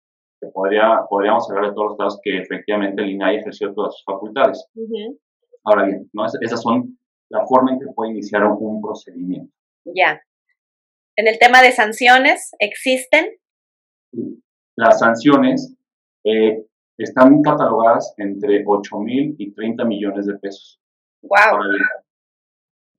podría, 0.52 1.00
podríamos 1.08 1.50
hablar 1.50 1.70
de 1.70 1.74
todos 1.74 1.86
los 1.86 1.92
estados 1.94 2.20
que 2.22 2.38
efectivamente 2.38 3.02
el 3.02 3.10
INAI 3.10 3.36
ejerció 3.36 3.72
todas 3.74 3.94
sus 3.94 4.04
facultades. 4.04 4.66
Ahora 5.64 5.86
bien, 5.86 6.08
¿no? 6.12 6.26
esas 6.26 6.62
son 6.62 6.98
la 7.30 7.44
forma 7.46 7.72
en 7.72 7.80
que 7.80 7.86
puede 7.94 8.12
iniciar 8.12 8.44
un 8.44 8.80
procedimiento. 8.80 9.52
Ya. 9.84 10.20
En 11.16 11.26
el 11.26 11.38
tema 11.38 11.62
de 11.62 11.72
sanciones, 11.72 12.52
¿existen? 12.58 13.30
Las 14.76 14.98
sanciones 14.98 15.74
eh, 16.24 16.62
están 16.98 17.42
catalogadas 17.42 18.14
entre 18.18 18.62
8 18.66 18.98
mil 19.00 19.34
y 19.38 19.52
30 19.52 19.84
millones 19.86 20.26
de 20.26 20.34
pesos. 20.38 20.78
¡Wow! 21.22 21.60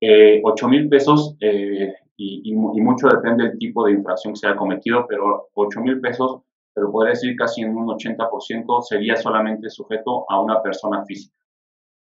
Eh, 0.01 0.41
8 0.43 0.67
mil 0.67 0.89
pesos, 0.89 1.35
eh, 1.41 1.93
y, 2.17 2.53
mucho 2.55 3.07
depende 3.07 3.43
del 3.43 3.57
tipo 3.59 3.85
de 3.85 3.93
infracción 3.93 4.33
que 4.33 4.39
se 4.39 4.47
haya 4.47 4.57
cometido, 4.57 5.05
pero 5.07 5.49
8 5.53 5.81
mil 5.81 6.01
pesos, 6.01 6.41
pero 6.73 6.91
podría 6.91 7.11
decir 7.11 7.35
casi 7.35 7.61
en 7.61 7.75
un 7.75 7.87
80% 7.87 8.81
sería 8.81 9.15
solamente 9.15 9.69
sujeto 9.69 10.25
a 10.27 10.41
una 10.41 10.61
persona 10.61 11.05
física. 11.05 11.35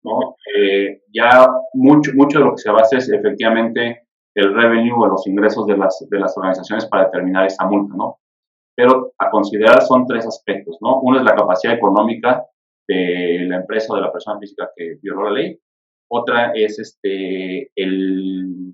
¿no? 0.03 0.35
Eh, 0.55 1.01
ya 1.13 1.45
mucho, 1.73 2.11
mucho 2.15 2.39
de 2.39 2.45
lo 2.45 2.51
que 2.51 2.61
se 2.61 2.71
basa 2.71 2.97
es 2.97 3.09
efectivamente 3.09 4.07
el 4.35 4.53
revenue 4.53 4.93
o 4.95 5.07
los 5.07 5.27
ingresos 5.27 5.65
de 5.65 5.77
las, 5.77 6.07
de 6.09 6.19
las 6.19 6.37
organizaciones 6.37 6.85
para 6.85 7.05
determinar 7.05 7.45
esa 7.45 7.65
multa, 7.65 7.93
¿no? 7.97 8.19
Pero 8.75 9.11
a 9.17 9.29
considerar 9.29 9.81
son 9.81 10.05
tres 10.05 10.25
aspectos, 10.25 10.77
¿no? 10.79 11.01
Uno 11.01 11.17
es 11.17 11.23
la 11.25 11.35
capacidad 11.35 11.73
económica 11.73 12.45
de 12.87 13.45
la 13.47 13.57
empresa 13.57 13.91
o 13.91 13.95
de 13.97 14.03
la 14.03 14.11
persona 14.11 14.39
física 14.39 14.69
que 14.75 14.97
violó 15.01 15.25
la 15.25 15.31
ley. 15.31 15.59
Otra 16.09 16.53
es 16.53 16.79
este, 16.79 17.71
el, 17.75 18.73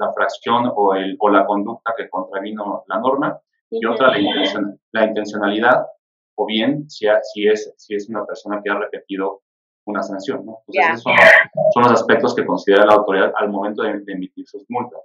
la 0.00 0.12
fracción 0.12 0.72
o, 0.74 0.94
el, 0.94 1.16
o 1.18 1.28
la 1.28 1.46
conducta 1.46 1.94
que 1.96 2.08
contravino 2.08 2.84
la 2.88 2.98
norma. 2.98 3.40
Y 3.70 3.84
otra, 3.86 4.18
la, 4.18 4.76
la 4.92 5.04
intencionalidad, 5.06 5.86
o 6.34 6.46
bien 6.46 6.90
si, 6.90 7.06
si, 7.32 7.46
es, 7.46 7.72
si 7.76 7.94
es 7.94 8.08
una 8.08 8.24
persona 8.26 8.60
que 8.64 8.70
ha 8.70 8.78
repetido 8.78 9.42
una 9.86 10.02
sanción. 10.02 10.44
¿no? 10.44 10.58
esos 10.68 11.02
son, 11.02 11.82
los 11.82 11.92
aspectos 11.92 12.34
que 12.34 12.46
considera 12.46 12.86
la 12.86 12.94
autoridad 12.94 13.32
al 13.36 13.50
momento 13.50 13.82
de, 13.82 14.02
emitir 14.06 14.46
sus 14.46 14.64
multas. 14.68 15.00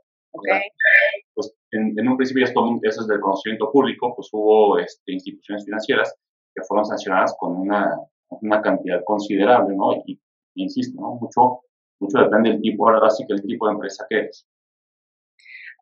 pues 1.34 1.54
en, 1.72 2.08
un 2.08 2.18
principio, 2.18 2.46
esto, 2.46 2.62
eso 2.82 3.02
es 3.02 3.08
del 3.08 3.20
conocimiento 3.20 3.72
público, 3.72 4.16
pues 4.16 4.30
hubo 4.32 4.80
este, 4.80 5.12
instituciones 5.12 5.66
financieras 5.66 6.16
que 6.54 6.64
fueron 6.64 6.86
sancionadas 6.86 7.36
con 7.38 7.56
una, 7.56 7.96
una 8.30 8.62
cantidad 8.62 9.04
considerable, 9.04 9.76
¿no? 9.76 9.94
Y, 10.06 10.20
insisto, 10.56 11.00
¿no? 11.00 11.16
Mucho, 11.16 11.62
mucho 12.00 12.20
depende 12.20 12.52
del 12.52 12.62
tipo, 12.62 12.90
ahora 12.90 13.10
sí 13.10 13.26
que 13.28 13.34
el 13.34 13.42
tipo 13.44 13.68
de 13.68 13.74
empresa 13.74 14.06
que 14.10 14.20
eres. 14.20 14.48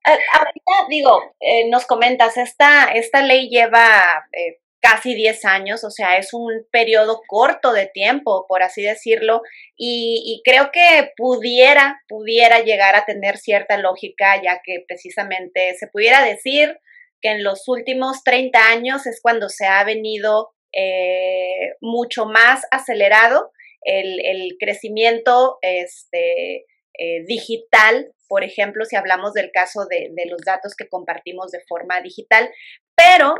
Ahorita, 0.04 0.88
digo, 0.89 1.22
eh, 1.39 1.70
nos 1.70 1.86
comentas, 1.86 2.38
esta, 2.38 2.92
esta 2.94 3.22
ley 3.22 3.50
lleva 3.50 4.04
eh, 4.34 4.60
casi 4.84 5.16
10 5.16 5.46
años, 5.46 5.86
o 5.86 5.92
sea, 5.92 6.18
es 6.18 6.34
un 6.34 6.68
periodo 6.70 7.22
corto 7.26 7.72
de 7.72 7.88
tiempo, 7.88 8.46
por 8.50 8.63
así 8.63 8.82
decirlo, 8.82 9.42
y, 9.78 10.42
creo 10.44 10.72
que 10.74 11.12
pudiera, 11.16 12.02
pudiera 12.10 12.60
llegar 12.60 12.96
a 12.98 13.06
tener 13.06 13.38
cierta 13.38 13.78
lógica, 13.78 14.42
ya 14.44 14.62
que 14.62 14.84
precisamente 14.86 15.74
se 15.76 15.88
pudiera 15.88 16.22
decir 16.22 16.78
que 17.22 17.30
en 17.30 17.46
los 17.46 17.70
últimos 17.70 18.26
30 18.26 18.60
años 18.60 19.08
es 19.08 19.22
cuando 19.22 19.48
se 19.48 19.66
ha 19.66 19.86
venido 19.86 20.52
eh, 20.74 21.76
mucho 21.80 22.26
más 22.26 22.66
acelerado 22.70 23.52
el, 23.86 24.58
crecimiento 24.60 25.60
este, 25.62 26.66
eh, 26.98 27.24
digital, 27.26 28.12
por 28.34 28.43
ejemplo, 28.43 28.84
si 28.84 28.96
hablamos 28.96 29.34
del 29.34 29.52
caso 29.52 29.86
de, 29.86 30.12
los 30.26 30.41
datos 30.41 30.74
que 30.76 30.89
compartimos 30.89 31.52
de 31.52 31.62
forma 31.67 32.02
digital, 32.02 32.50
pero 32.96 33.36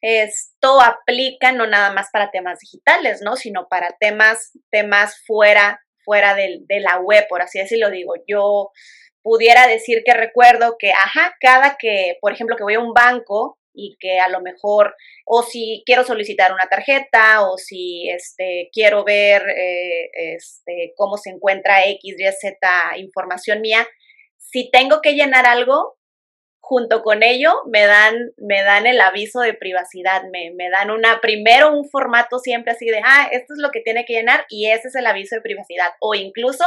esto 0.00 0.80
aplica 0.80 1.50
no 1.50 1.66
nada 1.66 1.92
más 1.92 2.10
para 2.12 2.30
temas 2.30 2.60
digitales, 2.60 3.20
¿no? 3.20 3.34
Sino 3.34 3.66
para 3.68 3.96
temas, 3.98 4.52
temas 4.70 5.20
fuera, 5.26 5.80
fuera 6.04 6.36
de, 6.36 6.62
la 6.68 7.00
web, 7.00 7.26
por 7.28 7.42
así 7.42 7.58
decirlo. 7.58 7.90
Digo, 7.90 8.14
yo 8.28 8.70
pudiera 9.24 9.66
decir 9.66 10.04
que 10.06 10.14
recuerdo 10.14 10.76
que, 10.78 10.92
ajá, 10.92 11.34
cada 11.40 11.76
que, 11.76 12.16
por 12.20 12.32
ejemplo, 12.32 12.54
que 12.54 12.62
voy 12.62 12.74
a 12.74 12.80
un 12.80 12.94
banco 12.94 13.58
y 13.74 13.96
que 13.98 14.20
a 14.20 14.28
lo 14.28 14.40
mejor, 14.40 14.94
o 15.26 15.42
si 15.42 15.82
quiero 15.84 16.04
solicitar 16.04 16.52
una 16.52 16.68
tarjeta, 16.68 17.44
o 17.50 17.58
si 17.58 18.08
este, 18.08 18.70
quiero 18.72 19.02
ver 19.02 19.42
eh, 19.48 20.10
este, 20.14 20.92
cómo 20.96 21.16
se 21.16 21.30
encuentra 21.30 21.84
X, 21.88 22.14
Y, 22.16 22.32
Z 22.40 22.98
información 22.98 23.60
mía, 23.60 23.84
si 24.50 24.70
tengo 24.70 25.00
que 25.00 25.14
llenar 25.14 25.46
algo, 25.46 25.96
junto 26.60 27.02
con 27.02 27.22
ello 27.22 27.54
me 27.66 27.84
dan, 27.84 28.32
me 28.36 28.62
dan 28.62 28.86
el 28.86 29.00
aviso 29.00 29.40
de 29.40 29.52
privacidad, 29.52 30.22
me, 30.30 30.52
me, 30.54 30.70
dan 30.70 30.90
una, 30.90 31.20
primero 31.20 31.72
un 31.72 31.88
formato 31.90 32.38
siempre 32.38 32.72
así 32.72 32.86
de, 32.86 33.00
ah, 33.04 33.28
esto 33.32 33.54
es 33.54 33.58
lo 33.58 33.70
que 33.70 33.80
tiene 33.80 34.04
que 34.04 34.14
llenar 34.14 34.46
y 34.48 34.70
ese 34.70 34.88
es 34.88 34.94
el 34.94 35.06
aviso 35.06 35.34
de 35.34 35.42
privacidad. 35.42 35.92
O 36.00 36.14
incluso 36.14 36.64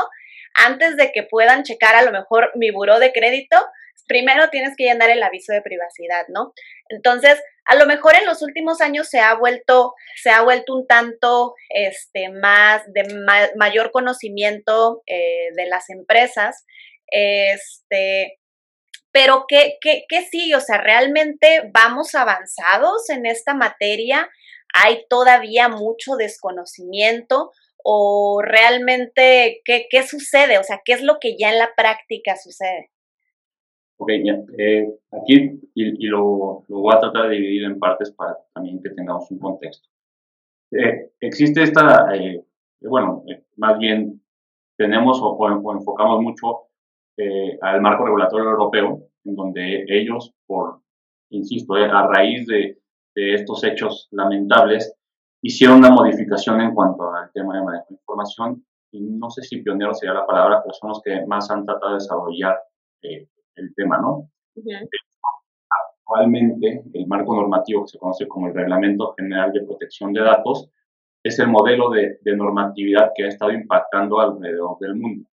antes 0.54 0.96
de 0.98 1.12
que 1.12 1.24
puedan 1.24 1.64
checar 1.64 1.96
a 1.96 2.02
lo 2.04 2.12
mejor 2.12 2.52
mi 2.56 2.72
buró 2.72 3.00
de 3.00 3.14
crédito, 3.14 3.58
primero 4.08 4.50
tienes 4.50 4.76
que 4.76 4.86
llenar 4.86 5.10
el 5.10 5.24
aviso 5.24 5.54
de 5.54 5.62
privacidad, 5.62 6.26
¿no? 6.30 6.54
Entonces, 6.90 7.42
a 7.66 7.76
lo 7.76 7.86
mejor 7.86 8.16
en 8.16 8.26
los 8.26 8.42
últimos 8.42 8.82
años 8.82 9.10
se 9.10 9.20
ha 9.20 9.34
vuelto, 9.36 9.94
se 10.22 10.30
ha 10.30 10.42
vuelto 10.42 10.76
un 10.76 10.88
tanto 10.88 11.56
este, 11.70 12.30
más 12.30 12.84
de 12.94 13.04
mayor 13.56 13.92
conocimiento 13.92 15.02
eh, 15.08 15.50
de 15.56 15.66
las 15.66 15.90
empresas. 15.90 16.66
Este, 17.08 18.40
pero 19.12 19.46
¿qué, 19.48 19.78
qué, 19.82 20.06
qué 20.10 20.22
sigue? 20.24 20.56
O 20.56 20.60
sea, 20.60 20.80
¿realmente 20.80 21.70
vamos 21.74 22.16
avanzados 22.16 23.10
en 23.10 23.26
esta 23.26 23.54
materia? 23.54 24.30
¿Hay 24.74 25.06
todavía 25.10 25.70
mucho 25.70 26.16
desconocimiento? 26.16 27.52
¿O 27.84 28.42
realmente 28.44 29.62
qué, 29.64 29.88
qué 29.90 30.04
sucede? 30.04 30.58
O 30.58 30.64
sea, 30.64 30.82
¿qué 30.84 30.94
es 30.94 31.04
lo 31.04 31.20
que 31.20 31.38
ya 31.38 31.52
en 31.52 31.60
la 31.60 31.70
práctica 31.76 32.36
sucede? 32.36 32.90
Ok, 33.98 34.10
eh, 34.58 34.94
aquí, 35.12 35.62
y, 35.74 36.08
lo, 36.08 36.66
lo, 36.68 36.80
voy 36.80 36.94
a 36.94 37.00
tratar 37.00 37.30
de 37.30 37.36
dividir 37.36 37.64
en 37.64 37.80
partes 37.80 38.12
para 38.12 38.38
también 38.54 38.82
que 38.82 38.90
tengamos 38.90 39.32
un 39.32 39.40
contexto. 39.40 39.88
Eh, 40.72 41.12
existe 41.22 41.64
esta, 41.64 42.14
eh, 42.14 42.44
bueno, 42.82 43.24
más 43.56 43.78
bien 43.80 44.22
tenemos 44.78 45.20
o, 45.22 45.72
enfocamos 45.72 46.22
mucho 46.22 46.65
eh, 47.18 47.58
al 47.62 47.82
marco 47.82 48.06
regulatorio 48.06 48.50
europeo, 48.50 49.08
en 49.24 49.36
donde 49.36 49.86
ellos, 49.88 50.34
por, 50.46 50.82
insisto, 51.30 51.78
eh, 51.78 51.86
a 51.86 52.08
raíz 52.08 52.46
de, 52.48 52.78
estos 53.16 53.64
hechos 53.64 54.10
lamentables, 54.12 54.94
hicieron 55.42 55.78
una 55.78 55.90
modificación 55.90 56.60
en 56.60 56.74
cuanto 56.74 57.14
al 57.14 57.32
tema 57.32 57.56
de 57.56 57.64
manejo 57.64 57.86
de 57.88 57.96
información, 57.96 58.66
y 58.92 59.00
no 59.00 59.30
sé 59.30 59.42
si 59.42 59.62
pionero 59.62 59.94
sería 59.94 60.16
la 60.16 60.26
palabra, 60.26 60.62
pero 60.62 60.74
son 60.74 60.90
los 60.90 61.02
que 61.02 61.26
más 61.26 61.50
han 61.50 61.66
tratado 61.66 61.94
de 61.94 62.00
desarrollar 62.00 62.60
eh, 63.04 63.30
el 63.56 63.74
tema, 63.74 64.00
¿no? 64.00 64.30
Actualmente, 66.02 66.84
el 66.94 67.08
marco 67.08 67.34
normativo 67.34 67.84
que 67.84 67.92
se 67.92 67.98
conoce 68.00 68.28
como 68.28 68.48
el 68.48 68.54
Reglamento 68.54 69.14
General 69.18 69.54
de 69.54 69.64
Protección 69.64 70.12
de 70.12 70.22
Datos 70.22 70.70
es 71.24 71.40
el 71.40 71.48
modelo 71.48 71.90
de, 71.92 72.20
de 72.22 72.36
normatividad 72.36 73.14
que 73.16 73.24
ha 73.24 73.28
estado 73.30 73.52
impactando 73.54 74.20
alrededor 74.20 74.78
del 74.80 74.96
mundo. 74.96 75.30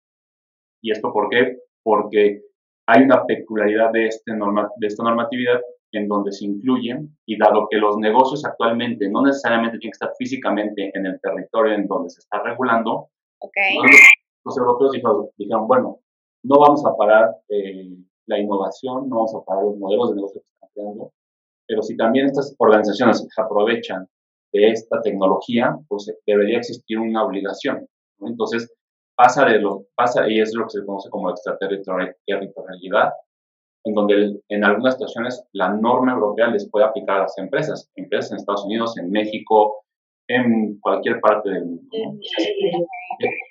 ¿Y 0.84 0.92
esto 0.92 1.12
por 1.12 1.30
qué? 1.30 1.58
Porque 1.84 2.42
hay 2.88 3.04
una 3.04 3.26
peculiaridad 3.26 3.92
de, 3.92 4.08
este 4.08 4.34
norma, 4.36 4.70
de 4.78 4.88
esta 4.88 5.04
normatividad 5.04 5.62
en 5.94 6.08
donde 6.08 6.32
se 6.32 6.46
incluyen 6.46 7.18
y 7.26 7.38
dado 7.38 7.68
que 7.70 7.78
los 7.78 7.98
negocios 7.98 8.46
actualmente 8.46 9.10
no 9.10 9.22
necesariamente 9.24 9.78
tienen 9.78 9.92
que 9.92 9.96
estar 9.96 10.14
físicamente 10.18 10.92
en 10.94 11.06
el 11.06 11.20
territorio 11.22 11.74
en 11.74 11.88
donde 11.88 12.10
se 12.10 12.20
está 12.20 12.42
regulando, 12.44 13.10
los, 14.44 14.58
europeos 14.58 14.92
dijeron, 15.38 15.68
bueno, 15.68 16.00
no 16.44 16.60
vamos 16.60 16.86
a 16.86 16.96
parar 16.96 17.36
eh, 17.50 17.90
la 18.28 18.40
innovación, 18.40 19.10
no 19.10 19.18
vamos 19.18 19.36
a 19.36 19.44
parar 19.44 19.64
los 19.64 19.78
modelos 19.78 20.10
de 20.10 20.16
negocio 20.16 20.42
que 20.42 20.48
están 20.54 20.70
creando, 20.74 21.12
pero 21.68 21.82
si 21.82 21.98
también 21.98 22.28
estas 22.28 22.56
organizaciones 22.58 23.28
aprovechan 23.38 24.08
de 24.54 24.70
esta 24.70 25.02
tecnología, 25.02 25.78
pues 25.88 26.14
debería 26.26 26.58
existir 26.58 27.00
una 27.00 27.24
obligación. 27.26 27.88
Entonces, 28.20 28.72
pasa 29.16 29.46
de 29.46 29.60
lo, 29.60 29.86
pasa, 29.96 30.30
y 30.30 30.40
es 30.40 30.54
lo 30.54 30.66
que 30.66 30.80
se 30.80 30.86
conoce 30.86 31.10
como 31.10 31.30
extraterritorialidad, 31.30 33.14
en 33.84 33.94
donde 33.94 34.40
en 34.50 34.64
algunas 34.64 34.96
situaciones 34.96 35.44
la 35.54 35.70
norma 35.70 36.14
europea 36.14 36.48
les 36.48 36.70
puede 36.70 36.86
aplicar 36.86 37.18
a 37.18 37.22
las 37.22 37.38
empresas, 37.38 37.90
empresas 37.96 38.32
en 38.32 38.38
Estados 38.38 38.66
Unidos, 38.66 38.98
en 38.98 39.10
México, 39.10 39.84
en 40.28 40.80
cualquier 40.80 41.20
parte 41.20 41.50
del 41.50 41.66
mundo. 41.66 41.88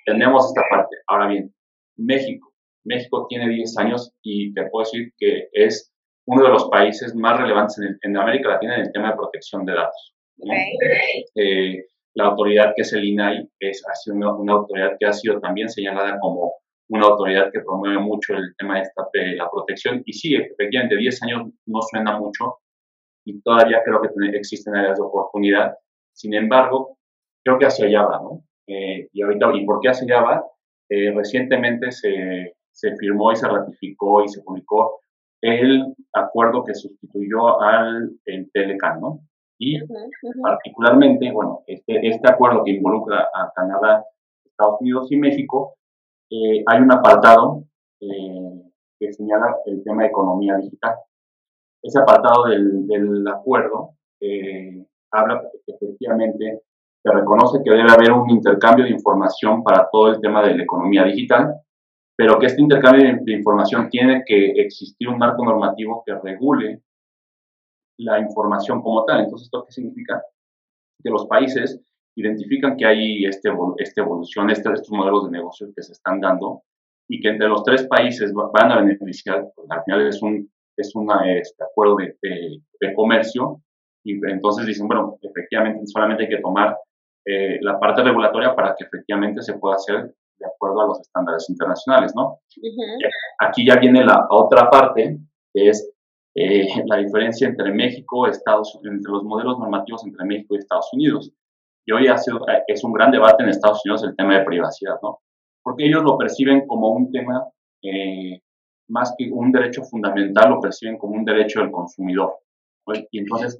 tenemos 0.05 0.47
esta 0.47 0.63
parte. 0.69 0.95
Ahora 1.07 1.27
bien, 1.27 1.53
México. 1.97 2.51
México 2.83 3.27
tiene 3.29 3.49
10 3.49 3.77
años 3.77 4.11
y 4.23 4.53
te 4.53 4.65
puedo 4.69 4.85
decir 4.85 5.13
que 5.17 5.49
es 5.53 5.91
uno 6.25 6.43
de 6.43 6.49
los 6.49 6.69
países 6.69 7.13
más 7.15 7.39
relevantes 7.39 7.77
en, 8.01 8.17
América 8.17 8.49
Latina 8.49 8.75
en 8.75 8.81
el 8.81 8.91
tema 8.91 9.11
de 9.11 9.17
protección 9.17 9.65
de 9.65 9.73
datos. 9.73 10.15
Eh, 11.35 11.85
la 12.15 12.25
autoridad 12.25 12.73
que 12.75 12.81
es 12.81 12.93
el 12.93 13.05
INAI 13.05 13.49
es, 13.59 13.83
ha 13.87 13.95
sido 13.95 14.15
una, 14.15 14.53
autoridad 14.53 14.97
que 14.99 15.05
ha 15.05 15.13
sido 15.13 15.39
también 15.39 15.69
señalada 15.69 16.19
como 16.19 16.53
una 16.89 17.05
autoridad 17.05 17.51
que 17.51 17.61
promueve 17.61 17.99
mucho 17.99 18.33
el 18.33 18.53
tema 18.57 18.75
de, 18.75 18.81
esta, 18.81 19.07
de 19.13 19.35
la 19.35 19.49
protección. 19.49 20.01
Y 20.05 20.13
sí, 20.13 20.35
efectivamente, 20.35 20.97
10 20.97 21.23
años 21.23 21.47
no 21.65 21.79
suena 21.81 22.19
mucho 22.19 22.57
y 23.25 23.41
todavía 23.41 23.81
creo 23.85 24.01
que 24.01 24.09
existen 24.37 24.75
áreas 24.75 24.97
de 24.97 25.05
oportunidad. 25.05 25.75
Sin 26.13 26.33
embargo, 26.33 26.97
creo 27.43 27.57
que 27.57 27.65
hacia 27.65 27.85
allá 27.85 28.03
va, 28.03 28.19
¿no? 28.21 28.43
Eh, 28.67 29.07
y 29.13 29.21
ahorita, 29.21 29.51
¿y 29.53 29.65
por 29.65 29.79
qué 29.79 29.89
hacia 29.89 30.05
allá 30.05 30.25
va? 30.25 30.45
Eh, 30.89 31.13
recientemente 31.15 31.91
se, 31.91 32.55
se 32.71 32.95
firmó 32.97 33.31
y 33.31 33.37
se 33.37 33.47
ratificó 33.47 34.23
y 34.23 34.27
se 34.27 34.41
publicó 34.41 35.01
el 35.41 35.95
acuerdo 36.13 36.63
que 36.63 36.75
sustituyó 36.75 37.61
al 37.61 38.11
el 38.25 38.51
Telecan, 38.51 38.99
¿no? 38.99 39.21
Y 39.63 39.77
particularmente, 40.41 41.31
bueno, 41.31 41.61
este, 41.67 42.07
este 42.07 42.27
acuerdo 42.27 42.63
que 42.63 42.71
involucra 42.71 43.29
a 43.31 43.51
Canadá, 43.55 44.03
Estados 44.43 44.81
Unidos 44.81 45.11
y 45.11 45.17
México, 45.17 45.75
eh, 46.31 46.63
hay 46.65 46.81
un 46.81 46.91
apartado 46.91 47.65
eh, 47.99 48.63
que 48.99 49.13
señala 49.13 49.55
el 49.67 49.83
tema 49.83 50.01
de 50.01 50.07
economía 50.09 50.57
digital. 50.57 50.95
Ese 51.83 51.99
apartado 51.99 52.45
del, 52.45 52.87
del 52.87 53.27
acuerdo 53.27 53.91
eh, 54.19 54.83
habla 55.11 55.43
efectivamente, 55.67 56.61
que 57.03 57.11
reconoce 57.11 57.61
que 57.63 57.69
debe 57.69 57.91
haber 57.91 58.13
un 58.13 58.31
intercambio 58.31 58.85
de 58.85 58.91
información 58.91 59.63
para 59.63 59.87
todo 59.91 60.09
el 60.09 60.19
tema 60.19 60.41
de 60.41 60.55
la 60.55 60.63
economía 60.63 61.03
digital, 61.03 61.53
pero 62.17 62.39
que 62.39 62.47
este 62.47 62.63
intercambio 62.63 63.15
de 63.21 63.31
información 63.31 63.89
tiene 63.89 64.23
que 64.25 64.53
existir 64.55 65.07
un 65.07 65.19
marco 65.19 65.45
normativo 65.45 66.01
que 66.03 66.15
regule 66.15 66.81
la 67.97 68.19
información 68.19 68.81
como 68.81 69.05
tal. 69.05 69.21
Entonces, 69.21 69.45
¿esto 69.45 69.65
qué 69.65 69.71
significa? 69.71 70.23
Que 71.03 71.09
los 71.09 71.25
países 71.27 71.81
identifican 72.15 72.75
que 72.77 72.85
hay 72.85 73.25
este, 73.25 73.49
esta 73.77 74.01
evolución, 74.01 74.49
este, 74.49 74.71
estos 74.73 74.91
modelos 74.91 75.25
de 75.25 75.37
negocio 75.37 75.67
que 75.75 75.81
se 75.81 75.93
están 75.93 76.19
dando 76.19 76.63
y 77.07 77.19
que 77.21 77.29
entre 77.29 77.47
los 77.47 77.63
tres 77.63 77.87
países 77.87 78.33
van 78.33 78.71
a 78.71 78.81
beneficiar, 78.81 79.49
pues, 79.55 79.69
al 79.69 79.83
final 79.83 80.07
es 80.07 80.21
un 80.21 80.49
es 80.77 80.95
una, 80.95 81.31
este 81.31 81.63
acuerdo 81.63 81.97
de, 81.97 82.17
de, 82.79 82.93
comercio 82.93 83.61
y 84.03 84.13
entonces 84.25 84.65
dicen, 84.65 84.87
bueno, 84.87 85.17
efectivamente 85.21 85.85
solamente 85.85 86.23
hay 86.23 86.29
que 86.29 86.41
tomar 86.41 86.75
eh, 87.25 87.59
la 87.61 87.79
parte 87.79 88.03
regulatoria 88.03 88.55
para 88.55 88.75
que 88.75 88.85
efectivamente 88.85 89.41
se 89.41 89.53
pueda 89.53 89.75
hacer 89.75 90.15
de 90.39 90.45
acuerdo 90.45 90.81
a 90.81 90.87
los 90.87 91.01
estándares 91.01 91.47
internacionales, 91.49 92.13
¿no? 92.15 92.39
Aquí 93.39 93.65
ya 93.65 93.75
viene 93.75 94.03
la 94.03 94.25
otra 94.29 94.69
parte, 94.71 95.19
que 95.53 95.69
es 95.69 95.90
eh, 96.33 96.65
la 96.85 96.97
diferencia 96.97 97.47
entre 97.47 97.73
México, 97.73 98.25
Estados, 98.27 98.79
entre 98.83 99.11
los 99.11 99.23
modelos 99.23 99.59
normativos 99.59 100.05
entre 100.05 100.25
México 100.25 100.55
y 100.55 100.59
Estados 100.59 100.89
Unidos. 100.93 101.31
Y 101.85 101.91
hoy 101.91 102.07
eh, 102.07 102.63
es 102.67 102.83
un 102.83 102.93
gran 102.93 103.11
debate 103.11 103.43
en 103.43 103.49
Estados 103.49 103.81
Unidos 103.85 104.03
el 104.03 104.15
tema 104.15 104.37
de 104.37 104.45
privacidad, 104.45 104.95
¿no? 105.01 105.19
Porque 105.61 105.85
ellos 105.85 106.03
lo 106.03 106.17
perciben 106.17 106.65
como 106.67 106.89
un 106.89 107.11
tema, 107.11 107.45
eh, 107.83 108.39
más 108.87 109.13
que 109.17 109.29
un 109.31 109.51
derecho 109.51 109.83
fundamental, 109.83 110.51
lo 110.51 110.59
perciben 110.61 110.97
como 110.97 111.15
un 111.15 111.25
derecho 111.25 111.59
del 111.59 111.71
consumidor. 111.71 112.37
Y 113.11 113.19
entonces, 113.19 113.57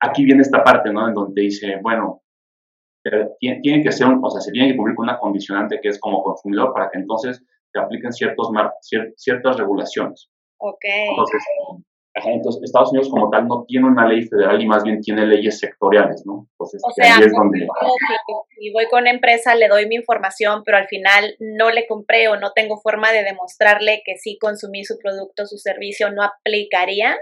aquí 0.00 0.24
viene 0.24 0.42
esta 0.42 0.64
parte, 0.64 0.92
¿no? 0.92 1.06
En 1.08 1.14
donde 1.14 1.42
dice, 1.42 1.78
bueno, 1.80 2.22
tiene, 3.38 3.82
que 3.82 3.92
ser, 3.92 4.08
o 4.20 4.30
sea, 4.30 4.40
se 4.40 4.50
tiene 4.50 4.70
que 4.70 4.76
cumplir 4.76 4.96
con 4.96 5.04
una 5.04 5.18
condicionante 5.18 5.78
que 5.80 5.88
es 5.88 5.98
como 6.00 6.22
consumidor 6.22 6.72
para 6.72 6.90
que 6.90 6.98
entonces 6.98 7.42
se 7.72 7.78
apliquen 7.78 8.12
ciertos 8.12 8.50
ciertas 9.16 9.56
regulaciones. 9.56 10.28
Ok. 10.58 10.84
Entonces, 10.84 11.42
entonces, 12.14 12.62
Estados 12.62 12.90
Unidos 12.92 13.10
como 13.10 13.28
tal 13.28 13.48
no 13.48 13.64
tiene 13.66 13.88
una 13.88 14.06
ley 14.06 14.22
federal 14.22 14.60
y 14.60 14.66
más 14.66 14.84
bien 14.84 15.00
tiene 15.00 15.26
leyes 15.26 15.58
sectoriales, 15.58 16.24
¿no? 16.24 16.46
Entonces, 16.52 16.80
o 16.86 16.92
sea, 16.92 17.16
ahí 17.16 17.24
es 17.24 17.32
donde... 17.32 17.66
Si 18.56 18.72
voy 18.72 18.86
con 18.88 19.02
una 19.02 19.10
empresa, 19.10 19.56
le 19.56 19.66
doy 19.66 19.88
mi 19.88 19.96
información, 19.96 20.62
pero 20.64 20.78
al 20.78 20.86
final 20.86 21.34
no 21.40 21.70
le 21.70 21.88
compré 21.88 22.28
o 22.28 22.36
no 22.36 22.52
tengo 22.54 22.76
forma 22.78 23.10
de 23.10 23.24
demostrarle 23.24 24.02
que 24.06 24.16
sí 24.16 24.38
consumí 24.40 24.84
su 24.84 24.96
producto, 24.98 25.44
su 25.46 25.56
servicio, 25.58 26.12
¿no 26.12 26.22
aplicaría? 26.22 27.16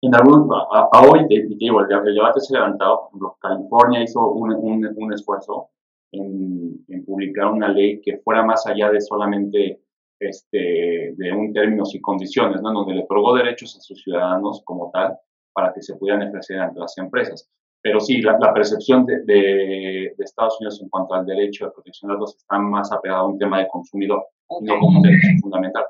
En 0.00 0.14
algún, 0.14 0.48
a, 0.52 0.88
hoy, 1.02 1.26
digo, 1.28 1.80
el, 1.82 2.14
debate 2.14 2.40
se 2.40 2.56
ha 2.56 2.60
levantado, 2.60 3.00
por 3.00 3.08
ejemplo, 3.10 3.36
California 3.42 4.02
hizo 4.02 4.26
un, 4.32 4.54
un, 4.54 4.94
un 4.96 5.12
esfuerzo 5.12 5.68
en, 6.12 6.82
en 6.88 7.04
publicar 7.04 7.48
una 7.48 7.68
ley 7.68 8.00
que 8.00 8.16
fuera 8.24 8.42
más 8.42 8.66
allá 8.66 8.90
de 8.90 9.02
solamente 9.02 9.82
este, 10.20 11.14
de 11.16 11.32
un 11.32 11.52
términos 11.52 11.94
y 11.94 12.00
condiciones, 12.00 12.60
¿no? 12.62 12.72
donde 12.72 12.94
le 12.94 13.02
otorgó 13.02 13.34
derechos 13.34 13.76
a 13.76 13.80
sus 13.80 14.02
ciudadanos 14.02 14.62
como 14.64 14.90
tal 14.92 15.16
para 15.52 15.72
que 15.72 15.82
se 15.82 15.96
pudieran 15.96 16.22
ejercer 16.22 16.60
ante 16.60 16.78
las 16.78 16.96
empresas. 16.98 17.48
Pero 17.82 17.98
sí, 17.98 18.20
la, 18.20 18.52
percepción 18.52 19.06
de, 19.06 19.22
de, 19.24 20.14
Estados 20.18 20.58
Unidos 20.60 20.80
en 20.82 20.90
cuanto 20.90 21.14
al 21.14 21.24
derecho 21.24 21.64
de 21.64 21.72
protección 21.72 22.10
de 22.10 22.14
datos 22.14 22.36
está 22.36 22.58
más 22.58 22.92
apegada 22.92 23.22
a 23.22 23.26
un 23.26 23.38
tema 23.38 23.58
de 23.58 23.68
consumidor, 23.68 24.26
no 24.60 24.78
como 24.78 24.98
un 24.98 25.02
derecho 25.02 25.28
fundamental. 25.40 25.84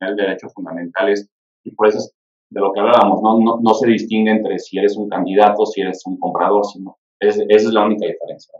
El 0.00 0.16
derecho 0.16 0.48
fundamental 0.50 1.08
es, 1.08 1.30
y 1.64 1.70
por 1.70 1.88
eso 1.88 1.98
es 1.98 2.14
de 2.50 2.60
lo 2.60 2.72
que 2.72 2.80
hablábamos, 2.80 3.22
¿no? 3.22 3.38
No, 3.40 3.60
no 3.62 3.74
se 3.74 3.88
distingue 3.88 4.32
entre 4.32 4.58
si 4.58 4.78
eres 4.78 4.96
un 4.96 5.08
candidato, 5.08 5.64
si 5.64 5.80
eres 5.80 6.02
un 6.04 6.18
comprador, 6.18 6.64
sino 6.66 6.98
es, 7.20 7.36
esa 7.36 7.68
es 7.68 7.72
la 7.72 7.84
única 7.84 8.06
diferencia. 8.06 8.52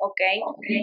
Ok, 0.00 0.20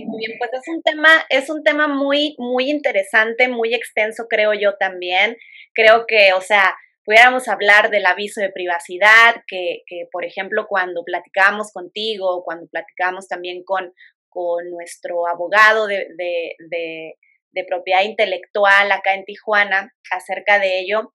muy 0.06 0.26
bien, 0.26 0.38
pues 0.38 0.52
es 0.54 0.68
un 0.68 0.82
tema, 0.82 1.08
es 1.30 1.50
un 1.50 1.64
tema 1.64 1.88
muy, 1.88 2.36
muy 2.38 2.70
interesante, 2.70 3.48
muy 3.48 3.74
extenso, 3.74 4.28
creo 4.30 4.54
yo 4.54 4.76
también. 4.78 5.38
Creo 5.74 6.06
que, 6.06 6.34
o 6.34 6.42
sea, 6.42 6.76
pudiéramos 7.06 7.48
hablar 7.48 7.90
del 7.90 8.06
aviso 8.06 8.42
de 8.42 8.52
privacidad, 8.52 9.36
que, 9.48 9.84
que 9.88 10.08
por 10.12 10.26
ejemplo, 10.26 10.68
cuando 10.68 11.04
platicábamos 11.06 11.72
contigo, 11.72 12.44
cuando 12.44 12.68
platicamos 12.68 13.30
también 13.30 13.64
con, 13.64 13.94
con 14.28 14.70
nuestro 14.70 15.28
abogado 15.28 15.88
de, 15.88 16.08
de, 16.18 16.56
de, 16.70 17.14
de 17.52 17.64
propiedad 17.64 18.04
intelectual 18.04 18.92
acá 18.92 19.14
en 19.14 19.24
Tijuana 19.24 19.94
acerca 20.12 20.60
de 20.60 20.80
ello, 20.80 21.14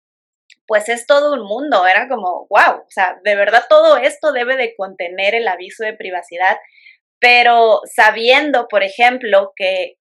pues 0.66 0.88
es 0.88 1.06
todo 1.06 1.34
un 1.34 1.44
mundo, 1.46 1.86
era 1.86 2.08
como, 2.08 2.46
wow, 2.48 2.80
o 2.80 2.90
sea, 2.90 3.18
de 3.24 3.34
verdad 3.36 3.64
todo 3.68 3.96
esto 3.98 4.32
debe 4.32 4.56
de 4.56 4.74
contener 4.74 5.34
el 5.34 5.46
aviso 5.48 5.84
de 5.84 5.92
privacidad 5.92 6.56
pero 7.20 7.82
sabiendo, 7.84 8.66
por 8.68 8.82
ejemplo, 8.82 9.52
que, 9.54 9.96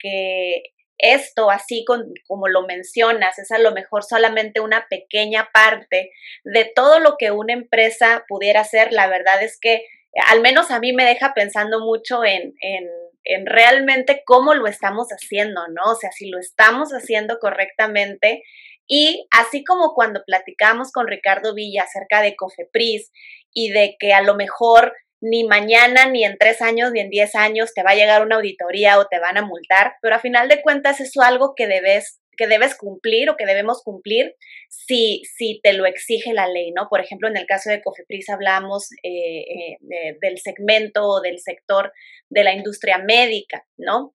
esto, 0.99 1.51
así 1.51 1.85
como 2.27 2.49
lo 2.49 2.63
mencionas, 2.63 3.39
es 3.39 3.51
a 3.51 3.59
lo 3.59 3.73
mejor 3.73 4.03
solamente 4.03 4.61
una 4.61 4.87
pequeña 4.89 5.51
parte 5.53 6.11
de 6.45 6.73
todo 6.75 7.01
lo 7.01 7.17
que 7.19 7.31
una 7.31 7.53
empresa 7.53 8.25
pudiera 8.27 8.61
hacer, 8.61 8.93
la 8.93 9.07
verdad 9.07 9.43
es 9.43 9.59
que 9.61 9.85
al 10.27 10.41
menos 10.41 10.71
a 10.71 10.81
mí 10.81 10.95
me 10.95 11.05
deja 11.05 11.35
pensando 11.35 11.81
mucho 11.81 12.25
en, 12.25 12.55
en, 12.63 12.89
en 13.25 13.45
realmente 13.45 14.23
cómo 14.25 14.55
lo 14.55 14.67
estamos 14.67 15.09
haciendo, 15.09 15.69
¿no? 15.69 15.93
O 15.93 15.97
sea, 15.97 16.11
si 16.13 16.31
lo 16.31 16.39
estamos 16.39 16.93
haciendo 16.93 17.39
correctamente. 17.39 18.43
Y 18.87 19.27
así 19.33 19.65
como 19.65 19.95
cuando 19.95 20.23
platicamos 20.25 20.93
con 20.93 21.09
Ricardo 21.09 21.55
Villa 21.55 21.83
acerca 21.83 22.23
de 22.23 22.37
Cofepris 22.37 23.11
y 23.53 23.71
de 23.71 23.97
que 23.99 24.15
a 24.15 24.23
lo 24.23 24.37
mejor 24.37 24.95
ni 25.21 25.45
mañana, 25.45 26.07
ni 26.07 26.25
en 26.25 26.37
tres 26.39 26.61
años, 26.63 26.93
ni 26.93 27.01
en 27.01 27.11
diez 27.11 27.35
años 27.35 27.73
te 27.75 27.83
va 27.83 27.91
a 27.91 27.95
llegar 27.95 28.23
una 28.23 28.37
auditoría 28.37 28.99
o 28.99 29.07
te 29.07 29.19
van 29.19 29.39
a 29.39 29.43
multar, 29.43 29.95
pero 30.03 30.15
a 30.15 30.21
final 30.21 30.49
de 30.49 30.63
cuentas 30.63 31.01
eso 31.01 31.21
es 31.21 31.27
algo 31.27 31.55
que 31.57 31.67
debes 31.67 32.21
que 32.37 32.47
debes 32.47 32.77
cumplir 32.77 33.31
o 33.31 33.37
que 33.37 33.47
debemos 33.47 33.83
cumplir 33.83 34.35
si, 34.69 35.23
si 35.37 35.59
te 35.63 35.73
lo 35.73 35.87
exige 35.87 36.35
la 36.35 36.47
ley, 36.47 36.71
¿no? 36.71 36.89
Por 36.89 37.01
ejemplo, 37.01 37.29
en 37.29 37.37
el 37.37 37.47
caso 37.47 37.71
de 37.71 37.83
Cofepris 37.83 38.29
hablamos 38.29 38.91
eh, 39.03 39.41
eh, 39.41 40.19
del 40.21 40.39
segmento 40.39 41.05
o 41.05 41.21
del 41.21 41.39
sector 41.39 41.93
de 42.29 42.45
la 42.45 42.53
industria 42.55 42.99
médica, 42.99 43.65
¿no? 43.79 44.13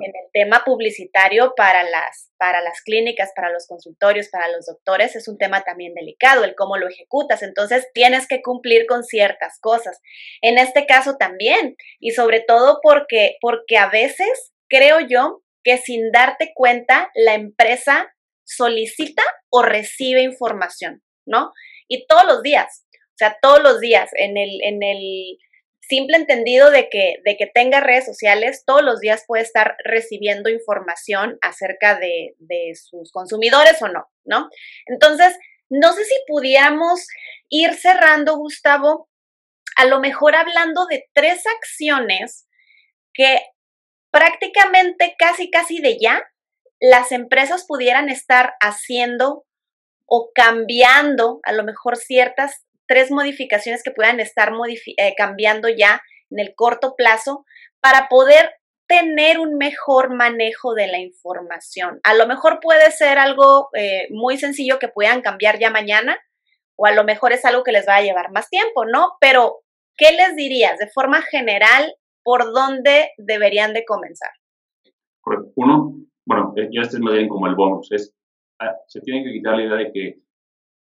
En 0.00 0.12
el 0.14 0.30
tema 0.32 0.62
publicitario 0.64 1.54
para 1.56 1.82
las, 1.82 2.30
para 2.38 2.60
las 2.60 2.82
clínicas, 2.82 3.30
para 3.34 3.50
los 3.50 3.66
consultorios, 3.66 4.28
para 4.28 4.48
los 4.48 4.66
doctores, 4.66 5.16
es 5.16 5.26
un 5.28 5.38
tema 5.38 5.62
también 5.62 5.94
delicado, 5.94 6.44
el 6.44 6.54
cómo 6.54 6.76
lo 6.76 6.88
ejecutas. 6.88 7.42
Entonces, 7.42 7.88
tienes 7.94 8.28
que 8.28 8.42
cumplir 8.42 8.86
con 8.86 9.04
ciertas 9.04 9.58
cosas. 9.60 10.00
En 10.42 10.58
este 10.58 10.86
caso 10.86 11.16
también, 11.16 11.76
y 11.98 12.10
sobre 12.10 12.40
todo 12.40 12.80
porque, 12.82 13.36
porque 13.40 13.78
a 13.78 13.88
veces 13.88 14.52
creo 14.68 15.00
yo 15.00 15.42
que 15.64 15.78
sin 15.78 16.10
darte 16.10 16.52
cuenta, 16.54 17.10
la 17.14 17.34
empresa 17.34 18.14
solicita 18.44 19.22
o 19.50 19.62
recibe 19.62 20.22
información, 20.22 21.02
¿no? 21.26 21.52
Y 21.88 22.06
todos 22.06 22.24
los 22.24 22.42
días, 22.42 22.84
o 22.94 23.16
sea, 23.16 23.38
todos 23.40 23.62
los 23.62 23.80
días 23.80 24.10
en 24.14 24.36
el, 24.36 24.62
en 24.62 24.82
el 24.82 25.38
simple 25.90 26.16
entendido 26.16 26.70
de 26.70 26.88
que, 26.88 27.16
de 27.24 27.36
que 27.36 27.46
tenga 27.46 27.80
redes 27.80 28.06
sociales, 28.06 28.62
todos 28.64 28.82
los 28.82 29.00
días 29.00 29.24
puede 29.26 29.42
estar 29.42 29.76
recibiendo 29.84 30.48
información 30.48 31.36
acerca 31.42 31.98
de, 31.98 32.34
de 32.38 32.72
sus 32.74 33.12
consumidores 33.12 33.82
o 33.82 33.88
no, 33.88 34.06
¿no? 34.24 34.48
Entonces, 34.86 35.36
no 35.68 35.92
sé 35.92 36.04
si 36.04 36.14
pudiéramos 36.26 37.06
ir 37.48 37.74
cerrando, 37.74 38.36
Gustavo, 38.36 39.10
a 39.76 39.84
lo 39.84 40.00
mejor 40.00 40.34
hablando 40.34 40.86
de 40.86 41.08
tres 41.12 41.44
acciones 41.58 42.46
que 43.12 43.40
prácticamente 44.10 45.14
casi, 45.18 45.50
casi 45.50 45.80
de 45.80 45.98
ya 46.00 46.22
las 46.80 47.12
empresas 47.12 47.66
pudieran 47.66 48.08
estar 48.08 48.54
haciendo 48.60 49.44
o 50.06 50.30
cambiando 50.34 51.40
a 51.44 51.52
lo 51.52 51.62
mejor 51.62 51.96
ciertas 51.96 52.64
tres 52.90 53.12
modificaciones 53.12 53.84
que 53.84 53.92
puedan 53.92 54.18
estar 54.18 54.52
eh, 54.96 55.14
cambiando 55.16 55.68
ya 55.68 56.02
en 56.28 56.40
el 56.40 56.54
corto 56.56 56.96
plazo 56.96 57.44
para 57.80 58.08
poder 58.08 58.50
tener 58.88 59.38
un 59.38 59.56
mejor 59.56 60.12
manejo 60.12 60.74
de 60.74 60.88
la 60.88 60.98
información. 60.98 62.00
A 62.02 62.14
lo 62.14 62.26
mejor 62.26 62.58
puede 62.60 62.90
ser 62.90 63.18
algo 63.18 63.68
eh, 63.74 64.08
muy 64.10 64.38
sencillo 64.38 64.80
que 64.80 64.88
puedan 64.88 65.20
cambiar 65.20 65.60
ya 65.60 65.70
mañana 65.70 66.18
o 66.76 66.86
a 66.86 66.92
lo 66.92 67.04
mejor 67.04 67.32
es 67.32 67.44
algo 67.44 67.62
que 67.62 67.70
les 67.70 67.86
va 67.86 67.94
a 67.94 68.02
llevar 68.02 68.32
más 68.32 68.50
tiempo, 68.50 68.84
¿no? 68.84 69.12
Pero, 69.20 69.60
¿qué 69.96 70.10
les 70.10 70.34
dirías 70.34 70.76
de 70.78 70.88
forma 70.88 71.22
general 71.22 71.94
por 72.24 72.52
dónde 72.52 73.10
deberían 73.18 73.72
de 73.72 73.84
comenzar? 73.84 74.30
Uno, 75.54 75.94
bueno, 76.26 76.54
eh, 76.56 76.68
ya 76.72 76.80
este 76.80 76.96
es 76.96 77.02
más 77.02 77.14
bien 77.14 77.28
como 77.28 77.46
el 77.46 77.54
bonus, 77.54 77.92
es, 77.92 78.12
ah, 78.60 78.74
se 78.88 79.00
tiene 79.02 79.22
que 79.22 79.30
quitar 79.30 79.54
la 79.54 79.62
idea 79.62 79.76
de 79.76 79.92
que 79.92 80.20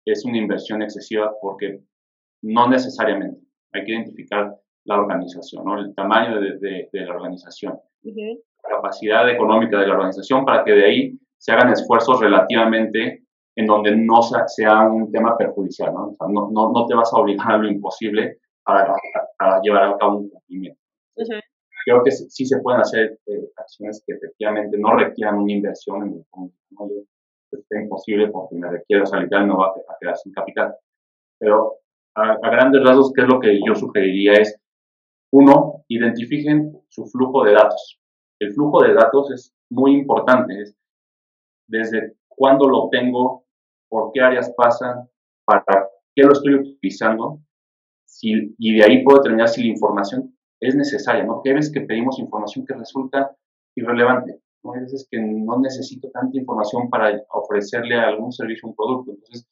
es 0.05 0.23
una 0.23 0.37
inversión 0.37 0.81
excesiva 0.81 1.33
porque 1.41 1.81
no 2.41 2.69
necesariamente. 2.69 3.41
Hay 3.73 3.83
que 3.83 3.91
identificar 3.91 4.55
la 4.85 4.99
organización, 4.99 5.65
¿no? 5.65 5.79
el 5.79 5.93
tamaño 5.93 6.39
de, 6.39 6.89
la 6.93 7.15
organización, 7.15 7.77
la 8.03 8.69
capacidad 8.69 9.29
económica 9.29 9.79
de 9.79 9.87
la 9.87 9.95
organización 9.95 10.45
para 10.45 10.63
que 10.63 10.71
de 10.71 10.85
ahí 10.85 11.19
se 11.37 11.51
hagan 11.51 11.71
esfuerzos 11.71 12.19
relativamente 12.21 13.23
en 13.55 13.65
donde 13.65 13.95
no 13.95 14.21
sea 14.21 14.81
un 14.89 15.11
tema 15.11 15.37
perjudicial. 15.37 15.93
¿no? 15.93 16.15
no, 16.29 16.71
no, 16.71 16.85
te 16.85 16.95
vas 16.95 17.11
a 17.13 17.17
obligar 17.17 17.51
a 17.51 17.57
lo 17.57 17.67
imposible 17.67 18.37
para, 18.63 18.93
llevar 19.61 19.83
a 19.83 19.97
cabo 19.97 20.19
un 20.19 20.29
cumplimiento. 20.29 20.79
Creo 21.85 22.03
que 22.03 22.11
sí 22.11 22.45
se 22.45 22.59
pueden 22.59 22.81
hacer 22.81 23.17
eh, 23.25 23.49
acciones 23.55 24.03
que 24.05 24.13
efectivamente 24.13 24.77
no 24.77 24.95
requieran 24.95 25.39
una 25.39 25.53
inversión 25.53 26.03
en 26.03 26.13
el 26.15 26.25
fondo. 26.29 26.53
¿no? 26.71 26.89
Es 27.51 27.65
imposible 27.71 28.27
porque 28.27 28.55
me 28.55 28.69
requiere, 28.69 29.03
o 29.03 29.05
sea, 29.05 29.21
no 29.21 29.57
va 29.57 29.67
a 29.67 29.97
quedar 29.99 30.17
sin 30.17 30.33
capital. 30.33 30.75
Pero 31.39 31.77
a, 32.17 32.49
grandes 32.49 32.83
rasgos, 32.83 33.13
¿qué 33.13 33.21
es 33.21 33.27
lo 33.27 33.39
que 33.39 33.59
yo 33.65 33.75
sugeriría? 33.75 34.33
Es, 34.33 34.59
uno, 35.31 35.83
identifiquen 35.87 36.81
su 36.89 37.05
flujo 37.05 37.43
de 37.43 37.53
datos. 37.53 37.99
El 38.39 38.53
flujo 38.53 38.81
de 38.83 38.93
datos 38.93 39.31
es 39.31 39.53
muy 39.69 39.93
importante. 39.93 40.61
Es 40.61 40.75
desde 41.67 42.15
cuándo 42.27 42.67
lo 42.67 42.89
tengo, 42.89 43.45
por 43.89 44.11
qué 44.13 44.21
áreas 44.21 44.53
pasan, 44.55 45.09
para 45.45 45.89
qué 46.15 46.23
lo 46.23 46.33
estoy 46.33 46.55
utilizando, 46.55 47.39
y 48.21 48.77
de 48.77 48.83
ahí 48.83 49.03
puedo 49.03 49.19
determinar 49.19 49.47
si 49.49 49.61
la 49.61 49.67
información 49.67 50.35
es 50.59 50.75
necesaria, 50.75 51.23
¿no? 51.23 51.35
Porque 51.35 51.51
hay 51.51 51.71
que 51.71 51.81
pedimos 51.81 52.19
información 52.19 52.65
que 52.65 52.73
resulta 52.73 53.35
irrelevante, 53.75 54.41
¿no? 54.63 54.73
Hay 54.73 54.81
veces 54.81 55.07
que 55.09 55.19
no 55.19 55.59
necesito 55.59 56.09
tanta 56.09 56.37
información 56.37 56.89
para 56.89 57.21
ofrecerle 57.29 57.95
algún 57.95 58.31
servicio 58.31 58.67
o 58.67 58.69
un 58.71 58.75
producto. 58.75 59.11
Entonces, 59.11 59.47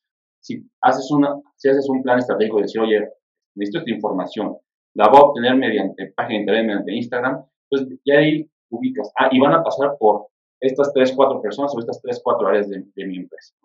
si 0.45 0.63
haces, 0.81 1.09
una, 1.09 1.41
si 1.55 1.69
haces 1.69 1.89
un 1.89 2.03
plan 2.03 2.19
estratégico 2.19 2.57
de 2.57 2.63
decir, 2.63 2.79
oye, 2.79 3.09
necesito 3.55 3.79
esta 3.79 3.91
información, 3.91 4.55
la 4.93 5.07
voy 5.09 5.17
a 5.17 5.23
obtener 5.23 5.55
mediante 5.55 6.13
página 6.15 6.35
de 6.35 6.39
internet, 6.41 6.65
mediante 6.67 6.93
Instagram, 6.93 7.45
pues 7.67 7.87
ya 8.05 8.19
ahí 8.19 8.47
ubicas, 8.69 9.11
ah, 9.17 9.29
y 9.31 9.39
van 9.39 9.53
a 9.53 9.63
pasar 9.63 9.95
por 9.99 10.27
estas 10.61 10.93
tres, 10.93 11.13
cuatro 11.15 11.41
personas 11.41 11.73
o 11.75 11.79
estas 11.79 11.99
tres, 11.99 12.21
cuatro 12.23 12.47
áreas 12.47 12.69
de, 12.69 12.83
mi 13.07 13.17
empresa. 13.17 13.55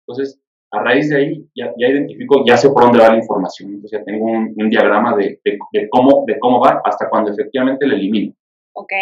Entonces, 0.00 0.40
a 0.72 0.82
raíz 0.82 1.10
de 1.10 1.16
ahí 1.16 1.48
ya, 1.54 1.72
ya, 1.78 1.88
identifico, 1.88 2.44
ya 2.44 2.56
sé 2.56 2.70
por 2.70 2.82
dónde 2.82 2.98
va 2.98 3.10
la 3.10 3.18
información. 3.18 3.74
Entonces 3.74 4.00
ya 4.00 4.04
tengo 4.04 4.24
un, 4.24 4.68
diagrama 4.68 5.16
de, 5.16 5.40
de, 5.44 5.88
cómo, 5.88 6.24
de 6.26 6.40
cómo 6.40 6.58
va 6.60 6.82
hasta 6.84 7.08
cuando 7.08 7.30
efectivamente 7.30 7.86
la 7.86 7.94
elimino. 7.94 8.34
Ok. 8.74 8.92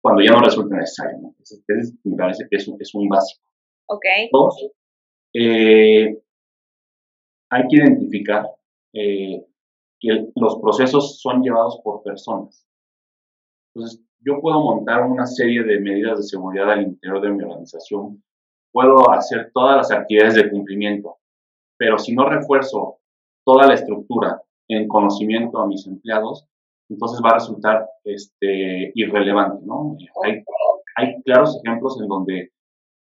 Cuando 0.00 0.22
ya 0.22 0.30
no 0.30 0.40
resulta 0.40 0.76
necesario. 0.76 1.18
¿no? 1.20 1.34
Entonces, 1.38 1.94
me 2.04 2.16
parece 2.16 2.46
que 2.48 2.56
es 2.56 2.68
un, 2.68 2.76
es 2.80 2.94
un 2.94 3.08
básico. 3.08 3.42
Ok. 3.88 4.04
Dos, 4.30 4.70
eh, 5.34 6.22
hay 7.52 7.68
que 7.68 7.76
identificar 7.76 8.46
eh, 8.94 9.44
que 10.00 10.26
los 10.36 10.58
procesos 10.60 11.20
son 11.20 11.42
llevados 11.42 11.80
por 11.84 12.02
personas. 12.02 12.66
Entonces, 13.74 14.02
yo 14.20 14.40
puedo 14.40 14.60
montar 14.60 15.02
una 15.02 15.26
serie 15.26 15.62
de 15.62 15.78
medidas 15.80 16.18
de 16.18 16.22
seguridad 16.24 16.70
al 16.70 16.82
interior 16.82 17.20
de 17.20 17.30
mi 17.30 17.42
organización, 17.42 18.22
puedo 18.72 19.10
hacer 19.10 19.50
todas 19.52 19.76
las 19.76 19.92
actividades 19.92 20.34
de 20.34 20.50
cumplimiento, 20.50 21.18
pero 21.76 21.98
si 21.98 22.14
no 22.14 22.28
refuerzo 22.28 23.00
toda 23.44 23.66
la 23.66 23.74
estructura 23.74 24.40
en 24.68 24.88
conocimiento 24.88 25.58
a 25.58 25.66
mis 25.66 25.86
empleados, 25.86 26.46
entonces 26.88 27.20
va 27.22 27.30
a 27.30 27.34
resultar 27.34 27.86
este, 28.04 28.92
irrelevante, 28.94 29.64
¿no? 29.66 29.96
Hay, 30.24 30.42
hay 30.96 31.22
claros 31.22 31.60
ejemplos 31.62 32.00
en 32.00 32.08
donde 32.08 32.52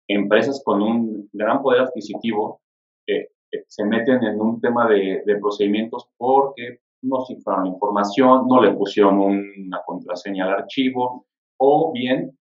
empresas 0.09 0.61
con 0.65 0.81
un 0.81 1.29
gran 1.31 1.61
poder 1.61 1.81
adquisitivo 1.81 2.61
eh, 3.07 3.29
se 3.67 3.85
meten 3.85 4.23
en 4.23 4.39
un 4.39 4.59
tema 4.59 4.87
de, 4.87 5.23
procedimientos 5.39 6.09
porque 6.17 6.79
no 7.01 7.25
cifraron 7.25 7.65
la 7.65 7.71
información, 7.71 8.47
no 8.47 8.61
le 8.61 8.73
pusieron 8.73 9.19
una 9.19 9.81
contraseña 9.85 10.45
al 10.45 10.61
archivo, 10.61 11.25
o 11.57 11.91
bien, 11.91 12.37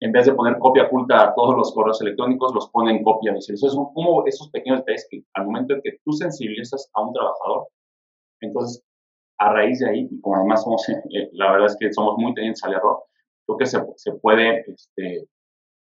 en 0.00 0.12
vez 0.12 0.26
de 0.26 0.34
poner 0.34 0.58
copia 0.58 0.84
oculta 0.84 1.22
a 1.22 1.34
todos 1.34 1.56
los 1.56 1.72
correos 1.74 2.00
electrónicos, 2.00 2.54
los 2.54 2.70
ponen 2.70 3.02
copia 3.02 3.32
visible. 3.32 3.56
Eso 3.56 3.70
son 3.70 3.92
como 3.92 4.26
esos 4.26 4.48
pequeños 4.50 4.80
detalles 4.80 5.06
que 5.10 5.22
al 5.34 5.46
momento 5.46 5.74
en 5.74 5.82
que 5.82 5.98
tú 6.04 6.12
sensibilizas 6.12 6.88
a 6.94 7.02
un 7.02 7.12
trabajador, 7.12 7.68
entonces, 8.40 8.82
a 9.38 9.52
raíz 9.52 9.80
de 9.80 9.90
ahí, 9.90 10.08
y 10.10 10.20
como 10.20 10.36
además 10.36 10.62
somos, 10.62 10.88
eh, 10.88 11.28
la 11.32 11.52
verdad 11.52 11.66
es 11.66 11.76
que 11.78 11.92
somos 11.92 12.16
muy 12.16 12.34
tenientes 12.34 12.62
al 12.64 12.74
error, 12.74 13.04
creo 13.46 13.58
que 13.58 13.66
se, 13.66 13.78
se 13.96 14.12
puede, 14.12 14.64
este, 14.70 15.28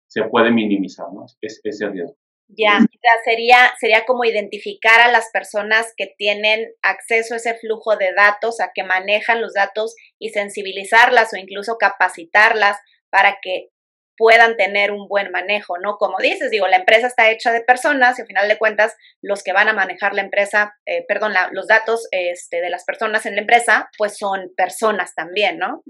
se 0.08 0.24
puede 0.26 0.52
minimizar 0.52 1.12
¿no? 1.14 1.26
es, 1.42 1.62
ese 1.64 1.90
riesgo. 1.90 2.16
Ya, 2.48 2.80
sería, 3.26 3.74
sería 3.80 4.06
como 4.06 4.24
identificar 4.24 5.02
a 5.02 5.12
las 5.12 5.30
personas 5.32 5.94
que 5.98 6.14
tienen 6.18 6.72
acceso 6.82 7.34
a 7.34 7.38
ese 7.38 7.56
flujo 7.56 7.98
de 7.98 8.14
datos, 8.14 8.62
a 8.62 8.72
que 8.74 8.84
manejan 8.84 9.42
los 9.42 9.54
datos 9.54 9.96
y 10.20 10.30
sensibilizarlas 10.30 11.34
o 11.34 11.38
incluso 11.38 11.78
capacitarlas 11.78 12.78
para 13.10 13.40
que 13.42 13.70
puedan 14.18 14.56
tener 14.56 14.92
un 14.92 15.08
buen 15.08 15.32
manejo, 15.32 15.78
¿no? 15.78 15.98
Como 15.98 16.18
dices, 16.20 16.50
digo, 16.50 16.68
la 16.68 16.78
empresa 16.78 17.08
está 17.08 17.32
hecha 17.32 17.52
de 17.52 17.62
personas 17.62 18.18
y 18.18 18.22
al 18.22 18.28
final 18.28 18.48
de 18.48 18.58
cuentas 18.58 18.96
los 19.22 19.44
que 19.44 19.52
van 19.52 19.68
a 19.68 19.74
manejar 19.74 20.14
la 20.14 20.22
empresa, 20.22 20.76
eh, 20.86 21.04
perdón, 21.08 21.34
los 21.52 21.68
datos 21.68 22.08
este, 22.12 22.62
de 22.62 22.70
las 22.70 22.86
personas 22.86 23.26
en 23.26 23.36
la 23.36 23.42
empresa, 23.42 23.90
pues 23.98 24.18
son 24.18 24.52
personas 24.56 25.14
también, 25.16 25.58
¿no? 25.58 25.84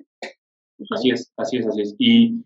Así 0.91 1.11
es, 1.11 1.31
así 1.37 1.57
es, 1.57 1.67
así 1.67 1.81
es. 1.81 1.95
Y, 1.99 2.45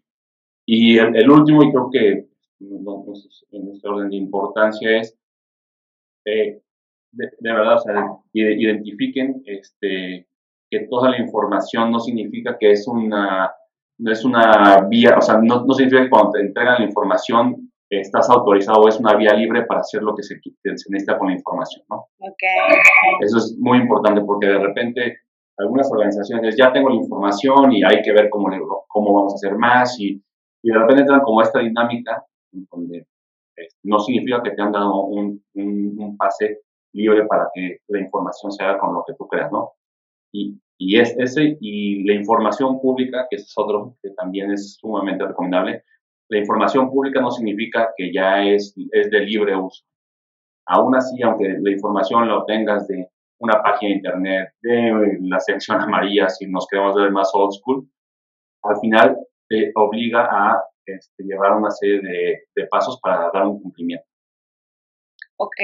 y 0.65 0.97
el 0.97 1.29
último, 1.29 1.63
y 1.63 1.71
creo 1.71 1.89
que 1.91 2.25
en 2.59 3.69
este 3.69 3.87
orden 3.87 4.09
de 4.09 4.15
importancia 4.17 4.97
es, 4.97 5.17
eh, 6.25 6.61
de, 7.11 7.29
verdad, 7.41 7.75
o 7.75 7.79
sea, 7.79 8.05
identifiquen 8.33 9.41
este, 9.45 10.27
que 10.69 10.79
toda 10.89 11.09
la 11.09 11.19
información 11.19 11.91
no 11.91 11.99
significa 11.99 12.57
que 12.59 12.71
es 12.71 12.87
una, 12.87 13.51
no 13.97 14.11
es 14.11 14.23
una 14.23 14.85
vía, 14.89 15.17
o 15.17 15.21
sea, 15.21 15.39
no, 15.41 15.65
no 15.65 15.73
significa 15.73 16.03
que 16.03 16.09
cuando 16.09 16.31
te 16.31 16.41
entregan 16.41 16.79
la 16.79 16.85
información 16.85 17.71
estás 17.89 18.29
autorizado 18.29 18.81
o 18.81 18.87
es 18.87 18.99
una 18.99 19.15
vía 19.15 19.33
libre 19.33 19.65
para 19.65 19.79
hacer 19.79 20.03
lo 20.03 20.15
que 20.15 20.21
se, 20.21 20.39
se 20.43 20.91
necesita 20.91 21.17
con 21.17 21.29
la 21.29 21.33
información, 21.33 21.83
¿no? 21.89 22.07
Okay. 22.19 22.79
Eso 23.21 23.37
es 23.37 23.57
muy 23.57 23.79
importante 23.79 24.21
porque 24.21 24.45
de 24.45 24.59
repente 24.59 25.17
algunas 25.57 25.91
organizaciones 25.91 26.55
ya 26.55 26.71
tengo 26.71 26.89
la 26.89 26.95
información 26.95 27.71
y 27.71 27.83
hay 27.83 28.01
que 28.03 28.13
ver 28.13 28.29
cómo, 28.29 28.49
cómo 28.87 29.13
vamos 29.13 29.33
a 29.33 29.35
hacer 29.35 29.57
más 29.57 29.99
y, 29.99 30.23
y 30.61 30.71
de 30.71 30.77
repente 30.77 31.01
entran 31.01 31.21
como 31.21 31.41
esta 31.41 31.59
dinámica 31.59 32.23
este, 32.51 33.75
no 33.83 33.99
significa 33.99 34.41
que 34.43 34.51
te 34.51 34.61
han 34.61 34.71
dado 34.71 35.03
un, 35.03 35.43
un, 35.53 36.17
pase 36.17 36.61
libre 36.93 37.25
para 37.27 37.49
que 37.53 37.79
la 37.87 37.99
información 37.99 38.51
se 38.51 38.63
haga 38.63 38.79
con 38.79 38.93
lo 38.93 39.03
que 39.05 39.13
tú 39.13 39.27
creas, 39.27 39.51
¿no? 39.51 39.73
Y, 40.33 40.59
y 40.77 40.99
es 40.99 41.15
ese, 41.17 41.57
y 41.59 42.03
la 42.07 42.13
información 42.13 42.79
pública, 42.79 43.27
que 43.29 43.35
es 43.35 43.53
otro 43.57 43.95
que 44.01 44.11
también 44.11 44.51
es 44.51 44.75
sumamente 44.75 45.25
recomendable, 45.25 45.83
la 46.29 46.37
información 46.37 46.89
pública 46.89 47.21
no 47.21 47.31
significa 47.31 47.91
que 47.97 48.13
ya 48.13 48.43
es, 48.43 48.75
es 48.91 49.09
de 49.09 49.19
libre 49.21 49.55
uso. 49.55 49.83
Aún 50.67 50.95
así, 50.95 51.21
aunque 51.23 51.57
la 51.59 51.71
información 51.71 52.27
la 52.27 52.37
obtengas 52.37 52.87
de 52.87 53.07
una 53.39 53.61
página 53.63 53.89
de 53.89 53.95
internet, 53.95 54.49
de 54.61 55.17
la 55.21 55.39
sección 55.39 55.81
amarilla, 55.81 56.29
si 56.29 56.45
nos 56.47 56.67
queremos 56.67 56.95
ver 56.95 57.11
más 57.11 57.31
old 57.33 57.53
school, 57.53 57.89
al 58.63 58.79
final 58.79 59.17
te 59.47 59.71
obliga 59.75 60.27
a 60.29 60.63
este, 60.95 61.23
llevar 61.23 61.53
una 61.53 61.71
serie 61.71 61.99
de, 62.01 62.67
pasos 62.67 62.99
para 63.01 63.29
dar 63.33 63.45
un 63.47 63.61
cumplimiento. 63.61 64.05
Ok, 65.41 65.55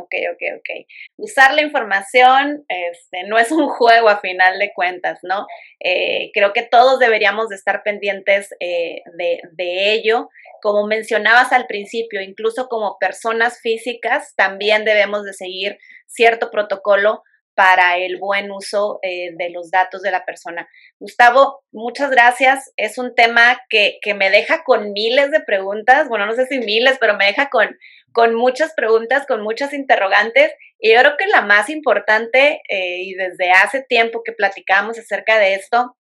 ok, 0.00 0.14
ok, 0.32 0.42
ok. 0.58 0.86
Usar 1.16 1.54
la 1.54 1.62
información 1.62 2.64
este, 2.68 3.22
no 3.28 3.38
es 3.38 3.52
un 3.52 3.68
juego 3.68 4.08
a 4.08 4.18
final 4.18 4.58
de 4.58 4.72
cuentas, 4.74 5.20
¿no? 5.22 5.46
Eh, 5.78 6.32
creo 6.34 6.52
que 6.52 6.62
todos 6.62 6.98
deberíamos 6.98 7.48
de 7.48 7.54
estar 7.54 7.84
pendientes 7.84 8.50
eh, 8.58 9.02
de, 9.16 9.40
de 9.52 9.92
ello. 9.92 10.28
Como 10.60 10.88
mencionabas 10.88 11.52
al 11.52 11.66
principio, 11.66 12.20
incluso 12.20 12.66
como 12.68 12.96
personas 12.98 13.60
físicas, 13.60 14.34
también 14.36 14.84
debemos 14.84 15.24
de 15.24 15.34
seguir 15.34 15.78
cierto 16.06 16.50
protocolo 16.50 17.22
para 17.54 17.98
el 17.98 18.18
buen 18.18 18.50
uso 18.50 18.98
eh, 19.02 19.30
de 19.36 19.50
los 19.50 19.70
datos 19.70 20.02
de 20.02 20.10
la 20.10 20.24
persona. 20.24 20.68
Gustavo, 20.98 21.64
muchas 21.70 22.10
gracias. 22.10 22.72
Es 22.76 22.98
un 22.98 23.14
tema 23.14 23.60
que, 23.68 23.98
que, 24.02 24.14
me 24.14 24.30
deja 24.30 24.64
con 24.64 24.92
miles 24.92 25.30
de 25.30 25.40
preguntas, 25.40 26.08
bueno, 26.08 26.26
no 26.26 26.34
sé 26.34 26.46
si 26.46 26.58
miles, 26.58 26.96
pero 27.00 27.16
me 27.16 27.26
deja 27.26 27.50
con, 27.50 27.76
con 28.12 28.34
muchas 28.34 28.72
preguntas, 28.74 29.26
con 29.26 29.42
muchas 29.42 29.72
interrogantes. 29.72 30.52
Y 30.78 30.92
yo 30.92 31.00
creo 31.00 31.16
que 31.16 31.26
la 31.26 31.42
más 31.42 31.68
importante, 31.68 32.62
eh, 32.68 33.02
y 33.02 33.14
desde 33.14 33.50
hace 33.50 33.82
tiempo 33.82 34.22
que 34.24 34.32
platicamos 34.32 34.98
acerca 34.98 35.38
de 35.38 35.54
esto, 35.54 35.96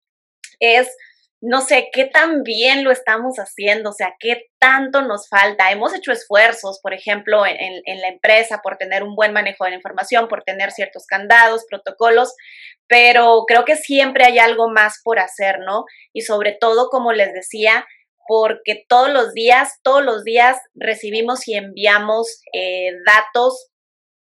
es 0.61 0.95
no 1.43 1.63
sé 1.63 1.89
qué 1.93 2.05
tan 2.05 2.43
bien 2.43 2.85
lo 2.85 2.91
estamos 2.91 3.37
haciendo, 3.37 3.91
o 3.91 3.93
sea, 3.95 4.15
qué 4.19 4.51
tanto 4.59 5.01
nos 5.03 5.29
falta. 5.29 5.71
Hemos 5.71 5.95
hecho 5.95 6.13
esfuerzos, 6.13 6.81
por 6.83 6.93
ejemplo, 6.93 7.45
en, 7.47 8.01
la 8.01 8.09
empresa 8.09 8.61
por 8.63 8.77
tener 8.77 9.03
un 9.03 9.15
buen 9.15 9.33
manejo 9.33 9.65
de 9.65 9.71
la 9.71 9.77
información, 9.77 10.29
por 10.29 10.43
tener 10.43 10.71
ciertos 10.71 11.07
candados, 11.07 11.65
protocolos, 11.69 12.35
pero 12.87 13.45
creo 13.47 13.65
que 13.65 13.77
siempre 13.77 14.25
hay 14.25 14.39
algo 14.39 14.69
más 14.69 15.01
por 15.03 15.19
hacer, 15.19 15.61
¿no? 15.61 15.85
Y 16.13 16.23
sobre 16.23 16.53
todo, 16.53 16.89
como 16.91 17.13
les 17.13 17.33
decía, 17.33 17.87
porque 18.29 18.85
todos 18.87 19.11
los 19.11 19.33
días, 19.33 19.81
todos 19.83 20.05
los 20.05 20.25
días 20.25 20.59
recibimos 20.75 21.49
y 21.49 21.55
enviamos 21.55 22.43
eh, 22.53 22.93
datos 23.07 23.71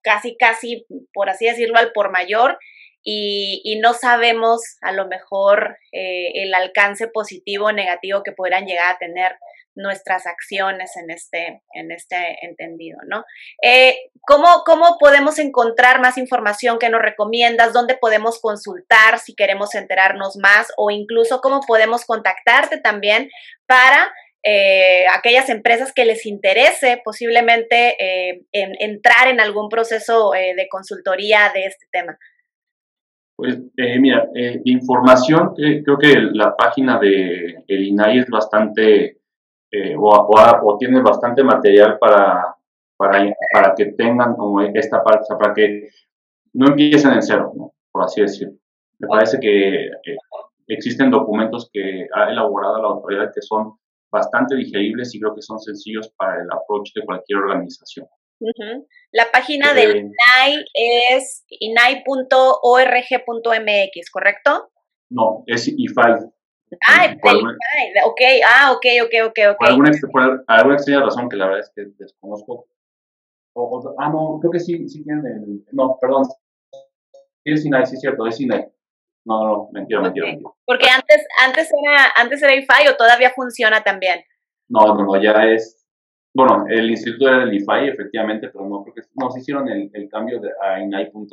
casi, 0.01 0.35
casi, 0.35 0.85
por 1.13 1.29
así 1.29 1.45
decirlo, 1.45 1.77
al 1.77 1.93
por 1.93 2.11
mayor 2.11 2.57
y, 3.03 3.79
no 3.81 3.93
sabemos 3.93 4.61
a 4.81 4.91
lo 4.91 5.07
mejor 5.07 5.77
eh, 5.91 6.43
el 6.43 6.53
alcance 6.53 7.07
positivo 7.07 7.67
o 7.67 7.71
negativo 7.71 8.23
que 8.23 8.33
podrán 8.33 8.65
llegar 8.65 8.93
a 8.93 8.97
tener 8.97 9.35
nuestras 9.75 10.25
acciones 10.25 10.97
en 10.97 11.11
este, 11.11 11.61
en 11.73 11.91
este 11.91 12.39
entendido, 12.41 12.97
¿no? 13.07 13.23
Eh, 13.61 13.95
¿cómo, 14.21 14.63
¿Cómo 14.65 14.97
podemos 14.99 15.37
encontrar 15.39 16.01
más 16.01 16.17
información 16.17 16.79
que 16.79 16.89
nos 16.89 17.01
recomiendas? 17.01 17.73
¿Dónde 17.73 17.95
podemos 17.95 18.41
consultar 18.41 19.19
si 19.19 19.35
queremos 19.35 19.75
enterarnos 19.75 20.35
más? 20.35 20.67
O 20.75 20.89
incluso 20.89 21.39
cómo 21.41 21.61
podemos 21.61 22.05
contactarte 22.05 22.79
también 22.79 23.29
para 23.67 24.11
eh, 24.43 25.05
aquellas 25.13 25.49
empresas 25.49 25.93
que 25.93 26.05
les 26.05 26.25
interese 26.25 26.99
posiblemente 27.05 27.95
entrar 28.51 29.27
en 29.27 29.39
algún 29.39 29.69
proceso 29.69 30.31
de 30.31 30.67
consultoría 30.69 31.51
de 31.53 31.67
este 31.67 31.85
tema. 31.91 32.17
Pues 33.37 33.59
eh, 33.77 33.99
mira, 33.99 34.27
eh, 34.33 34.61
información, 34.65 35.53
creo 35.55 35.97
que 35.99 36.15
la 36.33 36.55
página 36.55 36.97
de 36.97 37.63
el 37.67 37.87
INAI 37.87 38.19
es 38.19 38.29
bastante, 38.29 39.19
eh, 39.71 39.95
o, 39.95 40.09
o, 40.09 40.77
tiene 40.79 41.01
bastante 41.01 41.43
material 41.43 41.99
para, 41.99 42.55
para, 42.97 43.31
para, 43.53 43.75
que 43.75 43.93
tengan 43.93 44.35
como 44.35 44.61
esta 44.61 45.03
parte, 45.03 45.35
para 45.39 45.53
que 45.53 45.87
no 46.53 46.69
empiecen 46.69 47.11
en 47.13 47.21
cero, 47.21 47.53
por 47.91 48.05
así 48.05 48.21
decirlo. 48.21 48.55
Me 48.97 49.07
parece 49.07 49.39
que 49.39 49.85
eh, 49.85 50.17
existen 50.67 51.11
documentos 51.11 51.69
que 51.71 52.07
ha 52.11 52.31
elaborado 52.31 52.81
la 52.81 52.87
autoridad 52.87 53.31
que 53.31 53.43
son 53.43 53.77
bastante 54.11 54.55
digeribles 54.55 55.13
y 55.13 55.19
creo 55.19 55.35
que 55.35 55.43
son 55.43 55.59
sencillos 55.59 56.11
para 56.17 56.41
el 56.41 56.51
approach 56.51 56.91
de 56.95 57.05
cualquier 57.05 57.39
organización. 57.39 58.07
La 59.11 59.31
página 59.31 59.73
del 59.73 59.97
INAI 59.97 60.65
es 60.73 61.45
inai.org.mx, 61.49 62.11
¿correcto? 64.11 64.69
No, 65.09 65.43
es 65.47 65.67
IFAI. 65.67 66.13
Ah, 66.85 67.05
es 67.05 67.15
IFAI, 67.15 67.43
ok, 68.05 68.21
ah, 68.45 68.71
ok, 68.73 68.85
ok, 69.03 69.13
ok, 69.27 69.39
ok. 69.51 69.57
Por 69.57 69.67
alguna, 69.67 69.91
alguna 70.47 70.75
extraña 70.75 71.05
razón 71.05 71.29
que 71.29 71.37
la 71.37 71.45
verdad 71.45 71.61
es 71.61 71.71
que 71.73 71.85
desconozco. 71.97 72.67
ah, 73.97 74.09
no, 74.09 74.39
creo 74.41 74.51
que 74.51 74.59
sí, 74.59 74.87
sí 74.87 75.03
tienen 75.03 75.25
el, 75.25 75.65
no, 75.71 75.97
perdón, 75.99 76.25
es 77.43 77.65
INAI, 77.65 77.85
sí 77.85 77.95
es 77.95 78.01
cierto, 78.01 78.27
es 78.27 78.39
INAI. 78.39 78.67
No, 79.25 79.45
no, 79.45 79.69
mentira, 79.73 80.01
mentira, 80.01 80.27
mentira. 80.27 80.49
Porque 80.65 80.87
antes, 80.89 81.25
antes 81.45 81.69
era, 81.83 82.13
antes 82.15 82.41
era 82.41 82.55
IFAI 82.55 82.87
o 82.89 82.95
todavía 82.95 83.31
funciona 83.31 83.83
también. 83.83 84.23
No, 84.69 84.93
no, 84.93 85.05
no, 85.05 85.21
ya 85.21 85.31
es, 85.45 85.86
bueno, 86.37 86.65
el 86.69 86.91
instituto 86.91 87.27
era 87.27 87.41
el 87.41 87.53
IFAI, 87.55 87.89
efectivamente, 87.89 88.49
pero 88.49 88.69
no 88.69 88.83
creo 88.83 88.93
que 88.93 89.01
no 89.15 89.31
se 89.31 89.39
hicieron 89.39 89.67
el, 89.69 89.89
el 89.91 90.07
cambio 90.07 90.39
de, 90.39 90.51
a 90.61 90.79
inai.org.mx. 90.79 91.25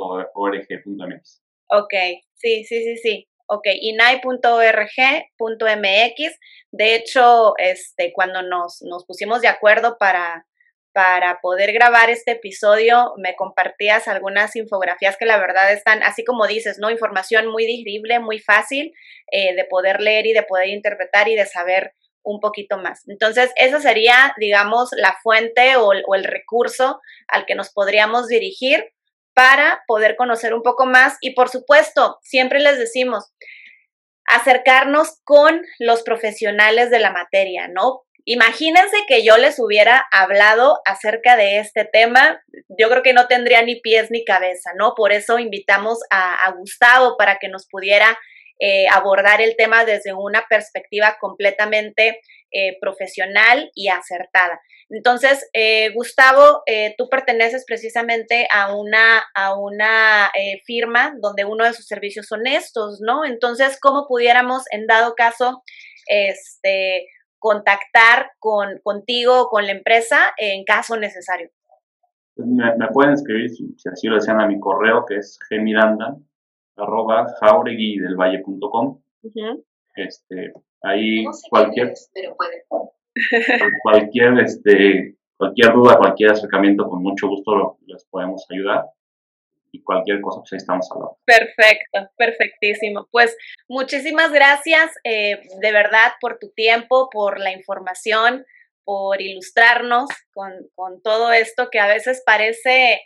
Ok, 1.68 1.92
sí, 2.32 2.64
sí, 2.64 2.82
sí, 2.82 2.96
sí. 2.96 3.28
Ok, 3.46 3.66
inai.org.mx. 3.82 4.40
De 6.72 6.94
hecho, 6.94 7.52
este, 7.58 8.14
cuando 8.14 8.40
nos, 8.40 8.80
nos 8.80 9.04
pusimos 9.04 9.42
de 9.42 9.48
acuerdo 9.48 9.98
para, 9.98 10.46
para 10.94 11.38
poder 11.42 11.74
grabar 11.74 12.08
este 12.08 12.30
episodio, 12.30 13.12
me 13.18 13.36
compartías 13.36 14.08
algunas 14.08 14.56
infografías 14.56 15.18
que 15.18 15.26
la 15.26 15.36
verdad 15.36 15.70
están, 15.70 16.02
así 16.02 16.24
como 16.24 16.46
dices, 16.46 16.78
¿no? 16.78 16.90
Información 16.90 17.48
muy 17.48 17.66
digerible, 17.66 18.20
muy 18.20 18.38
fácil 18.38 18.94
eh, 19.30 19.54
de 19.54 19.66
poder 19.66 20.00
leer 20.00 20.26
y 20.26 20.32
de 20.32 20.44
poder 20.44 20.68
interpretar 20.68 21.28
y 21.28 21.34
de 21.34 21.44
saber 21.44 21.92
un 22.24 22.40
poquito 22.40 22.78
más. 22.78 23.06
Entonces, 23.08 23.52
esa 23.56 23.80
sería, 23.80 24.34
digamos, 24.38 24.90
la 24.96 25.16
fuente 25.22 25.76
o, 25.76 25.92
el 25.92 26.24
recurso 26.24 27.00
al 27.28 27.46
que 27.46 27.54
nos 27.54 27.70
podríamos 27.70 28.26
dirigir 28.26 28.92
para 29.34 29.82
poder 29.86 30.16
conocer 30.16 30.54
un 30.54 30.62
poco 30.62 30.86
más 30.86 31.16
y, 31.20 31.34
por 31.34 31.48
supuesto, 31.48 32.18
siempre 32.22 32.60
les 32.60 32.78
decimos, 32.78 33.32
acercarnos 34.26 35.20
con 35.24 35.62
los 35.78 36.02
profesionales 36.02 36.90
de 36.90 36.98
la 36.98 37.12
materia, 37.12 37.68
¿no? 37.68 38.04
Imagínense 38.26 38.96
que 39.06 39.22
yo 39.22 39.36
les 39.36 39.58
hubiera 39.58 40.06
hablado 40.10 40.80
acerca 40.86 41.36
de 41.36 41.58
este 41.58 41.84
tema, 41.84 42.42
yo 42.68 42.88
creo 42.88 43.02
que 43.02 43.12
no 43.12 43.26
tendría 43.26 43.60
ni 43.60 43.80
pies 43.80 44.10
ni 44.10 44.24
cabeza, 44.24 44.70
¿no? 44.78 44.94
Por 44.94 45.12
eso 45.12 45.38
invitamos 45.38 45.98
a, 46.10 46.50
Gustavo 46.52 47.18
para 47.18 47.38
que 47.38 47.48
nos 47.48 47.66
pudiera 47.68 48.18
eh, 48.60 48.86
abordar 48.92 49.40
el 49.40 49.56
tema 49.56 49.84
desde 49.84 50.14
una 50.14 50.44
perspectiva 50.48 51.16
completamente 51.20 52.20
eh, 52.52 52.78
profesional 52.80 53.70
y 53.74 53.88
acertada. 53.88 54.60
Entonces, 54.90 55.48
eh, 55.52 55.90
Gustavo, 55.92 56.62
tú 56.96 57.08
perteneces 57.08 57.64
precisamente 57.66 58.46
a 58.52 58.76
una, 58.76 59.24
a 59.34 59.58
una 59.58 60.30
firma 60.64 61.14
donde 61.20 61.44
uno 61.44 61.64
de 61.64 61.72
sus 61.72 61.86
servicios 61.86 62.26
son 62.26 62.46
estos, 62.46 63.00
¿no? 63.00 63.24
Entonces, 63.24 63.78
¿cómo 63.80 64.06
pudiéramos, 64.06 64.64
en 64.70 64.86
dado 64.86 65.14
caso, 65.14 65.62
este, 66.06 67.06
contactar 67.38 68.30
con, 68.38 68.78
contigo 68.84 69.42
o 69.42 69.48
con 69.48 69.66
la 69.66 69.72
empresa 69.72 70.32
en 70.36 70.64
caso 70.64 70.96
necesario? 70.96 71.50
Pues 72.36 72.48
me, 72.48 72.76
me, 72.76 72.88
pueden 72.88 73.14
escribir, 73.14 73.50
si, 73.50 73.74
así 73.90 74.06
lo 74.06 74.16
desean, 74.16 74.40
a 74.40 74.46
mi 74.46 74.60
correo 74.60 75.04
que 75.06 75.16
es 75.16 75.38
gmiranda 75.50 76.16
arroba 76.76 77.26
jaureguidelvalle.com. 77.40 79.00
Este, 79.96 80.52
ahí 80.82 81.24
cualquier, 81.48 81.94
cualquier, 83.82 84.38
este, 84.40 85.16
cualquier 85.36 85.72
duda, 85.72 85.96
cualquier 85.96 86.32
acercamiento, 86.32 86.88
con 86.88 87.02
mucho 87.02 87.28
gusto 87.28 87.78
les 87.86 88.04
podemos 88.06 88.44
ayudar. 88.50 88.84
Y 89.72 89.82
cualquier 89.82 90.20
cosa, 90.20 90.38
pues 90.40 90.52
ahí 90.52 90.58
estamos 90.58 90.88
hablando. 90.92 91.18
Perfecto, 91.24 92.12
perfectísimo. 92.16 93.08
Pues 93.10 93.36
muchísimas 93.68 94.32
gracias 94.32 94.92
eh, 95.02 95.40
de 95.60 95.72
verdad 95.72 96.12
por 96.20 96.38
tu 96.38 96.50
tiempo, 96.52 97.08
por 97.10 97.40
la 97.40 97.52
información, 97.52 98.44
por 98.84 99.20
ilustrarnos 99.20 100.08
con, 100.32 100.52
con 100.76 101.02
todo 101.02 101.32
esto 101.32 101.70
que 101.72 101.80
a 101.80 101.88
veces 101.88 102.22
parece 102.24 103.00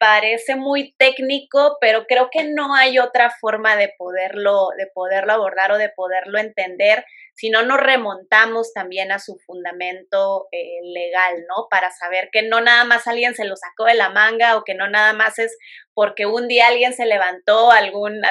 parece 0.00 0.56
muy 0.56 0.94
técnico, 0.96 1.76
pero 1.78 2.06
creo 2.06 2.30
que 2.32 2.44
no 2.44 2.74
hay 2.74 2.98
otra 2.98 3.30
forma 3.38 3.76
de 3.76 3.92
poderlo, 3.98 4.68
de 4.78 4.86
poderlo 4.86 5.34
abordar 5.34 5.72
o 5.72 5.76
de 5.76 5.90
poderlo 5.90 6.38
entender 6.38 7.04
si 7.34 7.50
no 7.50 7.62
nos 7.62 7.78
remontamos 7.78 8.72
también 8.72 9.12
a 9.12 9.18
su 9.18 9.38
fundamento 9.46 10.48
eh, 10.52 10.80
legal, 10.84 11.44
¿no? 11.48 11.68
Para 11.70 11.90
saber 11.90 12.30
que 12.32 12.42
no 12.42 12.62
nada 12.62 12.84
más 12.84 13.06
alguien 13.06 13.34
se 13.34 13.44
lo 13.44 13.56
sacó 13.56 13.84
de 13.84 13.94
la 13.94 14.08
manga 14.08 14.56
o 14.56 14.64
que 14.64 14.74
no 14.74 14.88
nada 14.88 15.12
más 15.12 15.38
es 15.38 15.54
porque 15.92 16.24
un 16.24 16.48
día 16.48 16.68
alguien 16.68 16.94
se 16.94 17.04
levantó 17.04 17.70
algún 17.70 18.22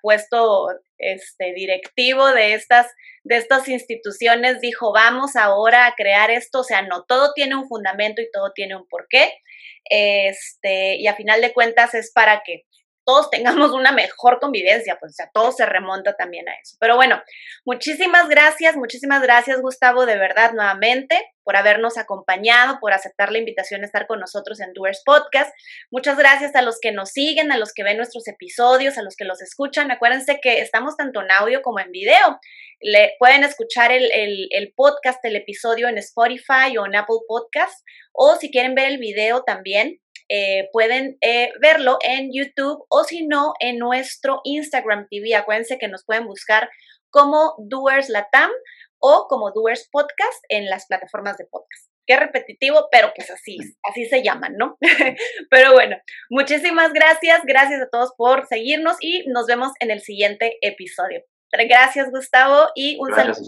puesto 0.00 0.68
este 0.96 1.52
directivo 1.52 2.28
de 2.32 2.54
estas 2.54 2.86
de 3.22 3.36
estas 3.36 3.68
instituciones 3.68 4.60
dijo, 4.60 4.92
"Vamos 4.92 5.36
ahora 5.36 5.86
a 5.86 5.94
crear 5.94 6.30
esto", 6.30 6.60
o 6.60 6.64
sea, 6.64 6.80
no 6.82 7.04
todo 7.04 7.32
tiene 7.34 7.54
un 7.54 7.68
fundamento 7.68 8.22
y 8.22 8.30
todo 8.30 8.52
tiene 8.54 8.76
un 8.76 8.88
porqué 8.88 9.30
este, 9.90 10.96
y 10.96 11.06
a 11.06 11.14
final 11.14 11.40
de 11.40 11.52
cuentas 11.52 11.94
es 11.94 12.12
para 12.12 12.42
que 12.44 12.64
todos 13.06 13.30
tengamos 13.30 13.70
una 13.70 13.92
mejor 13.92 14.40
convivencia, 14.40 14.98
pues 15.00 15.12
o 15.12 15.14
sea, 15.14 15.30
todo 15.32 15.52
se 15.52 15.64
remonta 15.64 16.14
también 16.16 16.48
a 16.48 16.54
eso. 16.60 16.76
Pero 16.80 16.96
bueno, 16.96 17.22
muchísimas 17.64 18.28
gracias, 18.28 18.76
muchísimas 18.76 19.22
gracias 19.22 19.62
Gustavo, 19.62 20.04
de 20.04 20.18
verdad, 20.18 20.52
nuevamente, 20.52 21.18
por 21.44 21.56
habernos 21.56 21.96
acompañado, 21.96 22.78
por 22.80 22.92
aceptar 22.92 23.30
la 23.30 23.38
invitación 23.38 23.82
a 23.82 23.86
estar 23.86 24.08
con 24.08 24.18
nosotros 24.18 24.60
en 24.60 24.72
Doers 24.72 25.02
Podcast. 25.06 25.54
Muchas 25.92 26.18
gracias 26.18 26.56
a 26.56 26.62
los 26.62 26.80
que 26.80 26.90
nos 26.90 27.10
siguen, 27.10 27.52
a 27.52 27.56
los 27.56 27.72
que 27.72 27.84
ven 27.84 27.96
nuestros 27.96 28.26
episodios, 28.26 28.98
a 28.98 29.02
los 29.02 29.14
que 29.14 29.24
los 29.24 29.40
escuchan. 29.40 29.92
Acuérdense 29.92 30.40
que 30.42 30.60
estamos 30.60 30.96
tanto 30.96 31.22
en 31.22 31.30
audio 31.30 31.62
como 31.62 31.78
en 31.78 31.92
video. 31.92 32.40
Le, 32.80 33.12
pueden 33.20 33.44
escuchar 33.44 33.92
el, 33.92 34.10
el 34.12 34.72
podcast, 34.74 35.24
el 35.24 35.36
episodio 35.36 35.86
en 35.86 35.98
Spotify 35.98 36.76
o 36.78 36.86
en 36.86 36.96
Apple 36.96 37.20
Podcast, 37.28 37.86
o 38.12 38.34
si 38.34 38.50
quieren 38.50 38.74
ver 38.74 38.86
el 38.88 38.98
video 38.98 39.44
también, 39.44 40.00
eh, 40.28 40.68
pueden 40.72 41.16
eh, 41.20 41.52
verlo 41.60 41.98
en 42.04 42.30
YouTube 42.32 42.84
o 42.88 43.04
si 43.04 43.26
no, 43.26 43.54
en 43.60 43.78
nuestro 43.78 44.40
Instagram 44.44 45.06
TV. 45.10 45.34
Acuérdense 45.34 45.78
que 45.78 45.88
nos 45.88 46.04
pueden 46.04 46.26
buscar 46.26 46.68
como 47.10 47.54
Doers 47.58 48.08
Latam 48.08 48.50
o 48.98 49.26
como 49.28 49.52
Doers 49.52 49.88
Podcast 49.90 50.44
en 50.48 50.66
las 50.66 50.86
plataformas 50.86 51.36
de 51.36 51.46
podcast. 51.46 51.90
Qué 52.06 52.16
repetitivo, 52.16 52.88
pero 52.90 53.12
pues 53.16 53.30
así, 53.30 53.58
así 53.82 54.06
se 54.06 54.22
llaman, 54.22 54.54
¿no? 54.56 54.78
pero 55.50 55.72
bueno, 55.72 55.96
muchísimas 56.30 56.92
gracias, 56.92 57.42
gracias 57.44 57.82
a 57.82 57.88
todos 57.90 58.12
por 58.16 58.46
seguirnos 58.46 58.96
y 59.00 59.24
nos 59.28 59.46
vemos 59.46 59.72
en 59.80 59.90
el 59.90 60.00
siguiente 60.00 60.56
episodio. 60.60 61.22
Gracias, 61.52 62.10
Gustavo, 62.10 62.68
y 62.74 62.98
un 63.00 63.14
saludo 63.14 63.40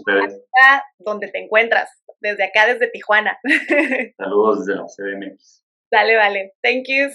a 0.63 0.83
donde 0.97 1.27
te 1.27 1.43
encuentras, 1.43 1.89
desde 2.21 2.45
acá, 2.45 2.65
desde 2.65 2.89
Tijuana. 2.89 3.39
Saludos 4.17 4.65
desde 4.65 4.79
la 4.79 4.85
CDMX. 4.85 5.63
Dale, 5.91 6.15
vale. 6.17 6.51
Thank 6.63 6.87
you. 6.87 7.11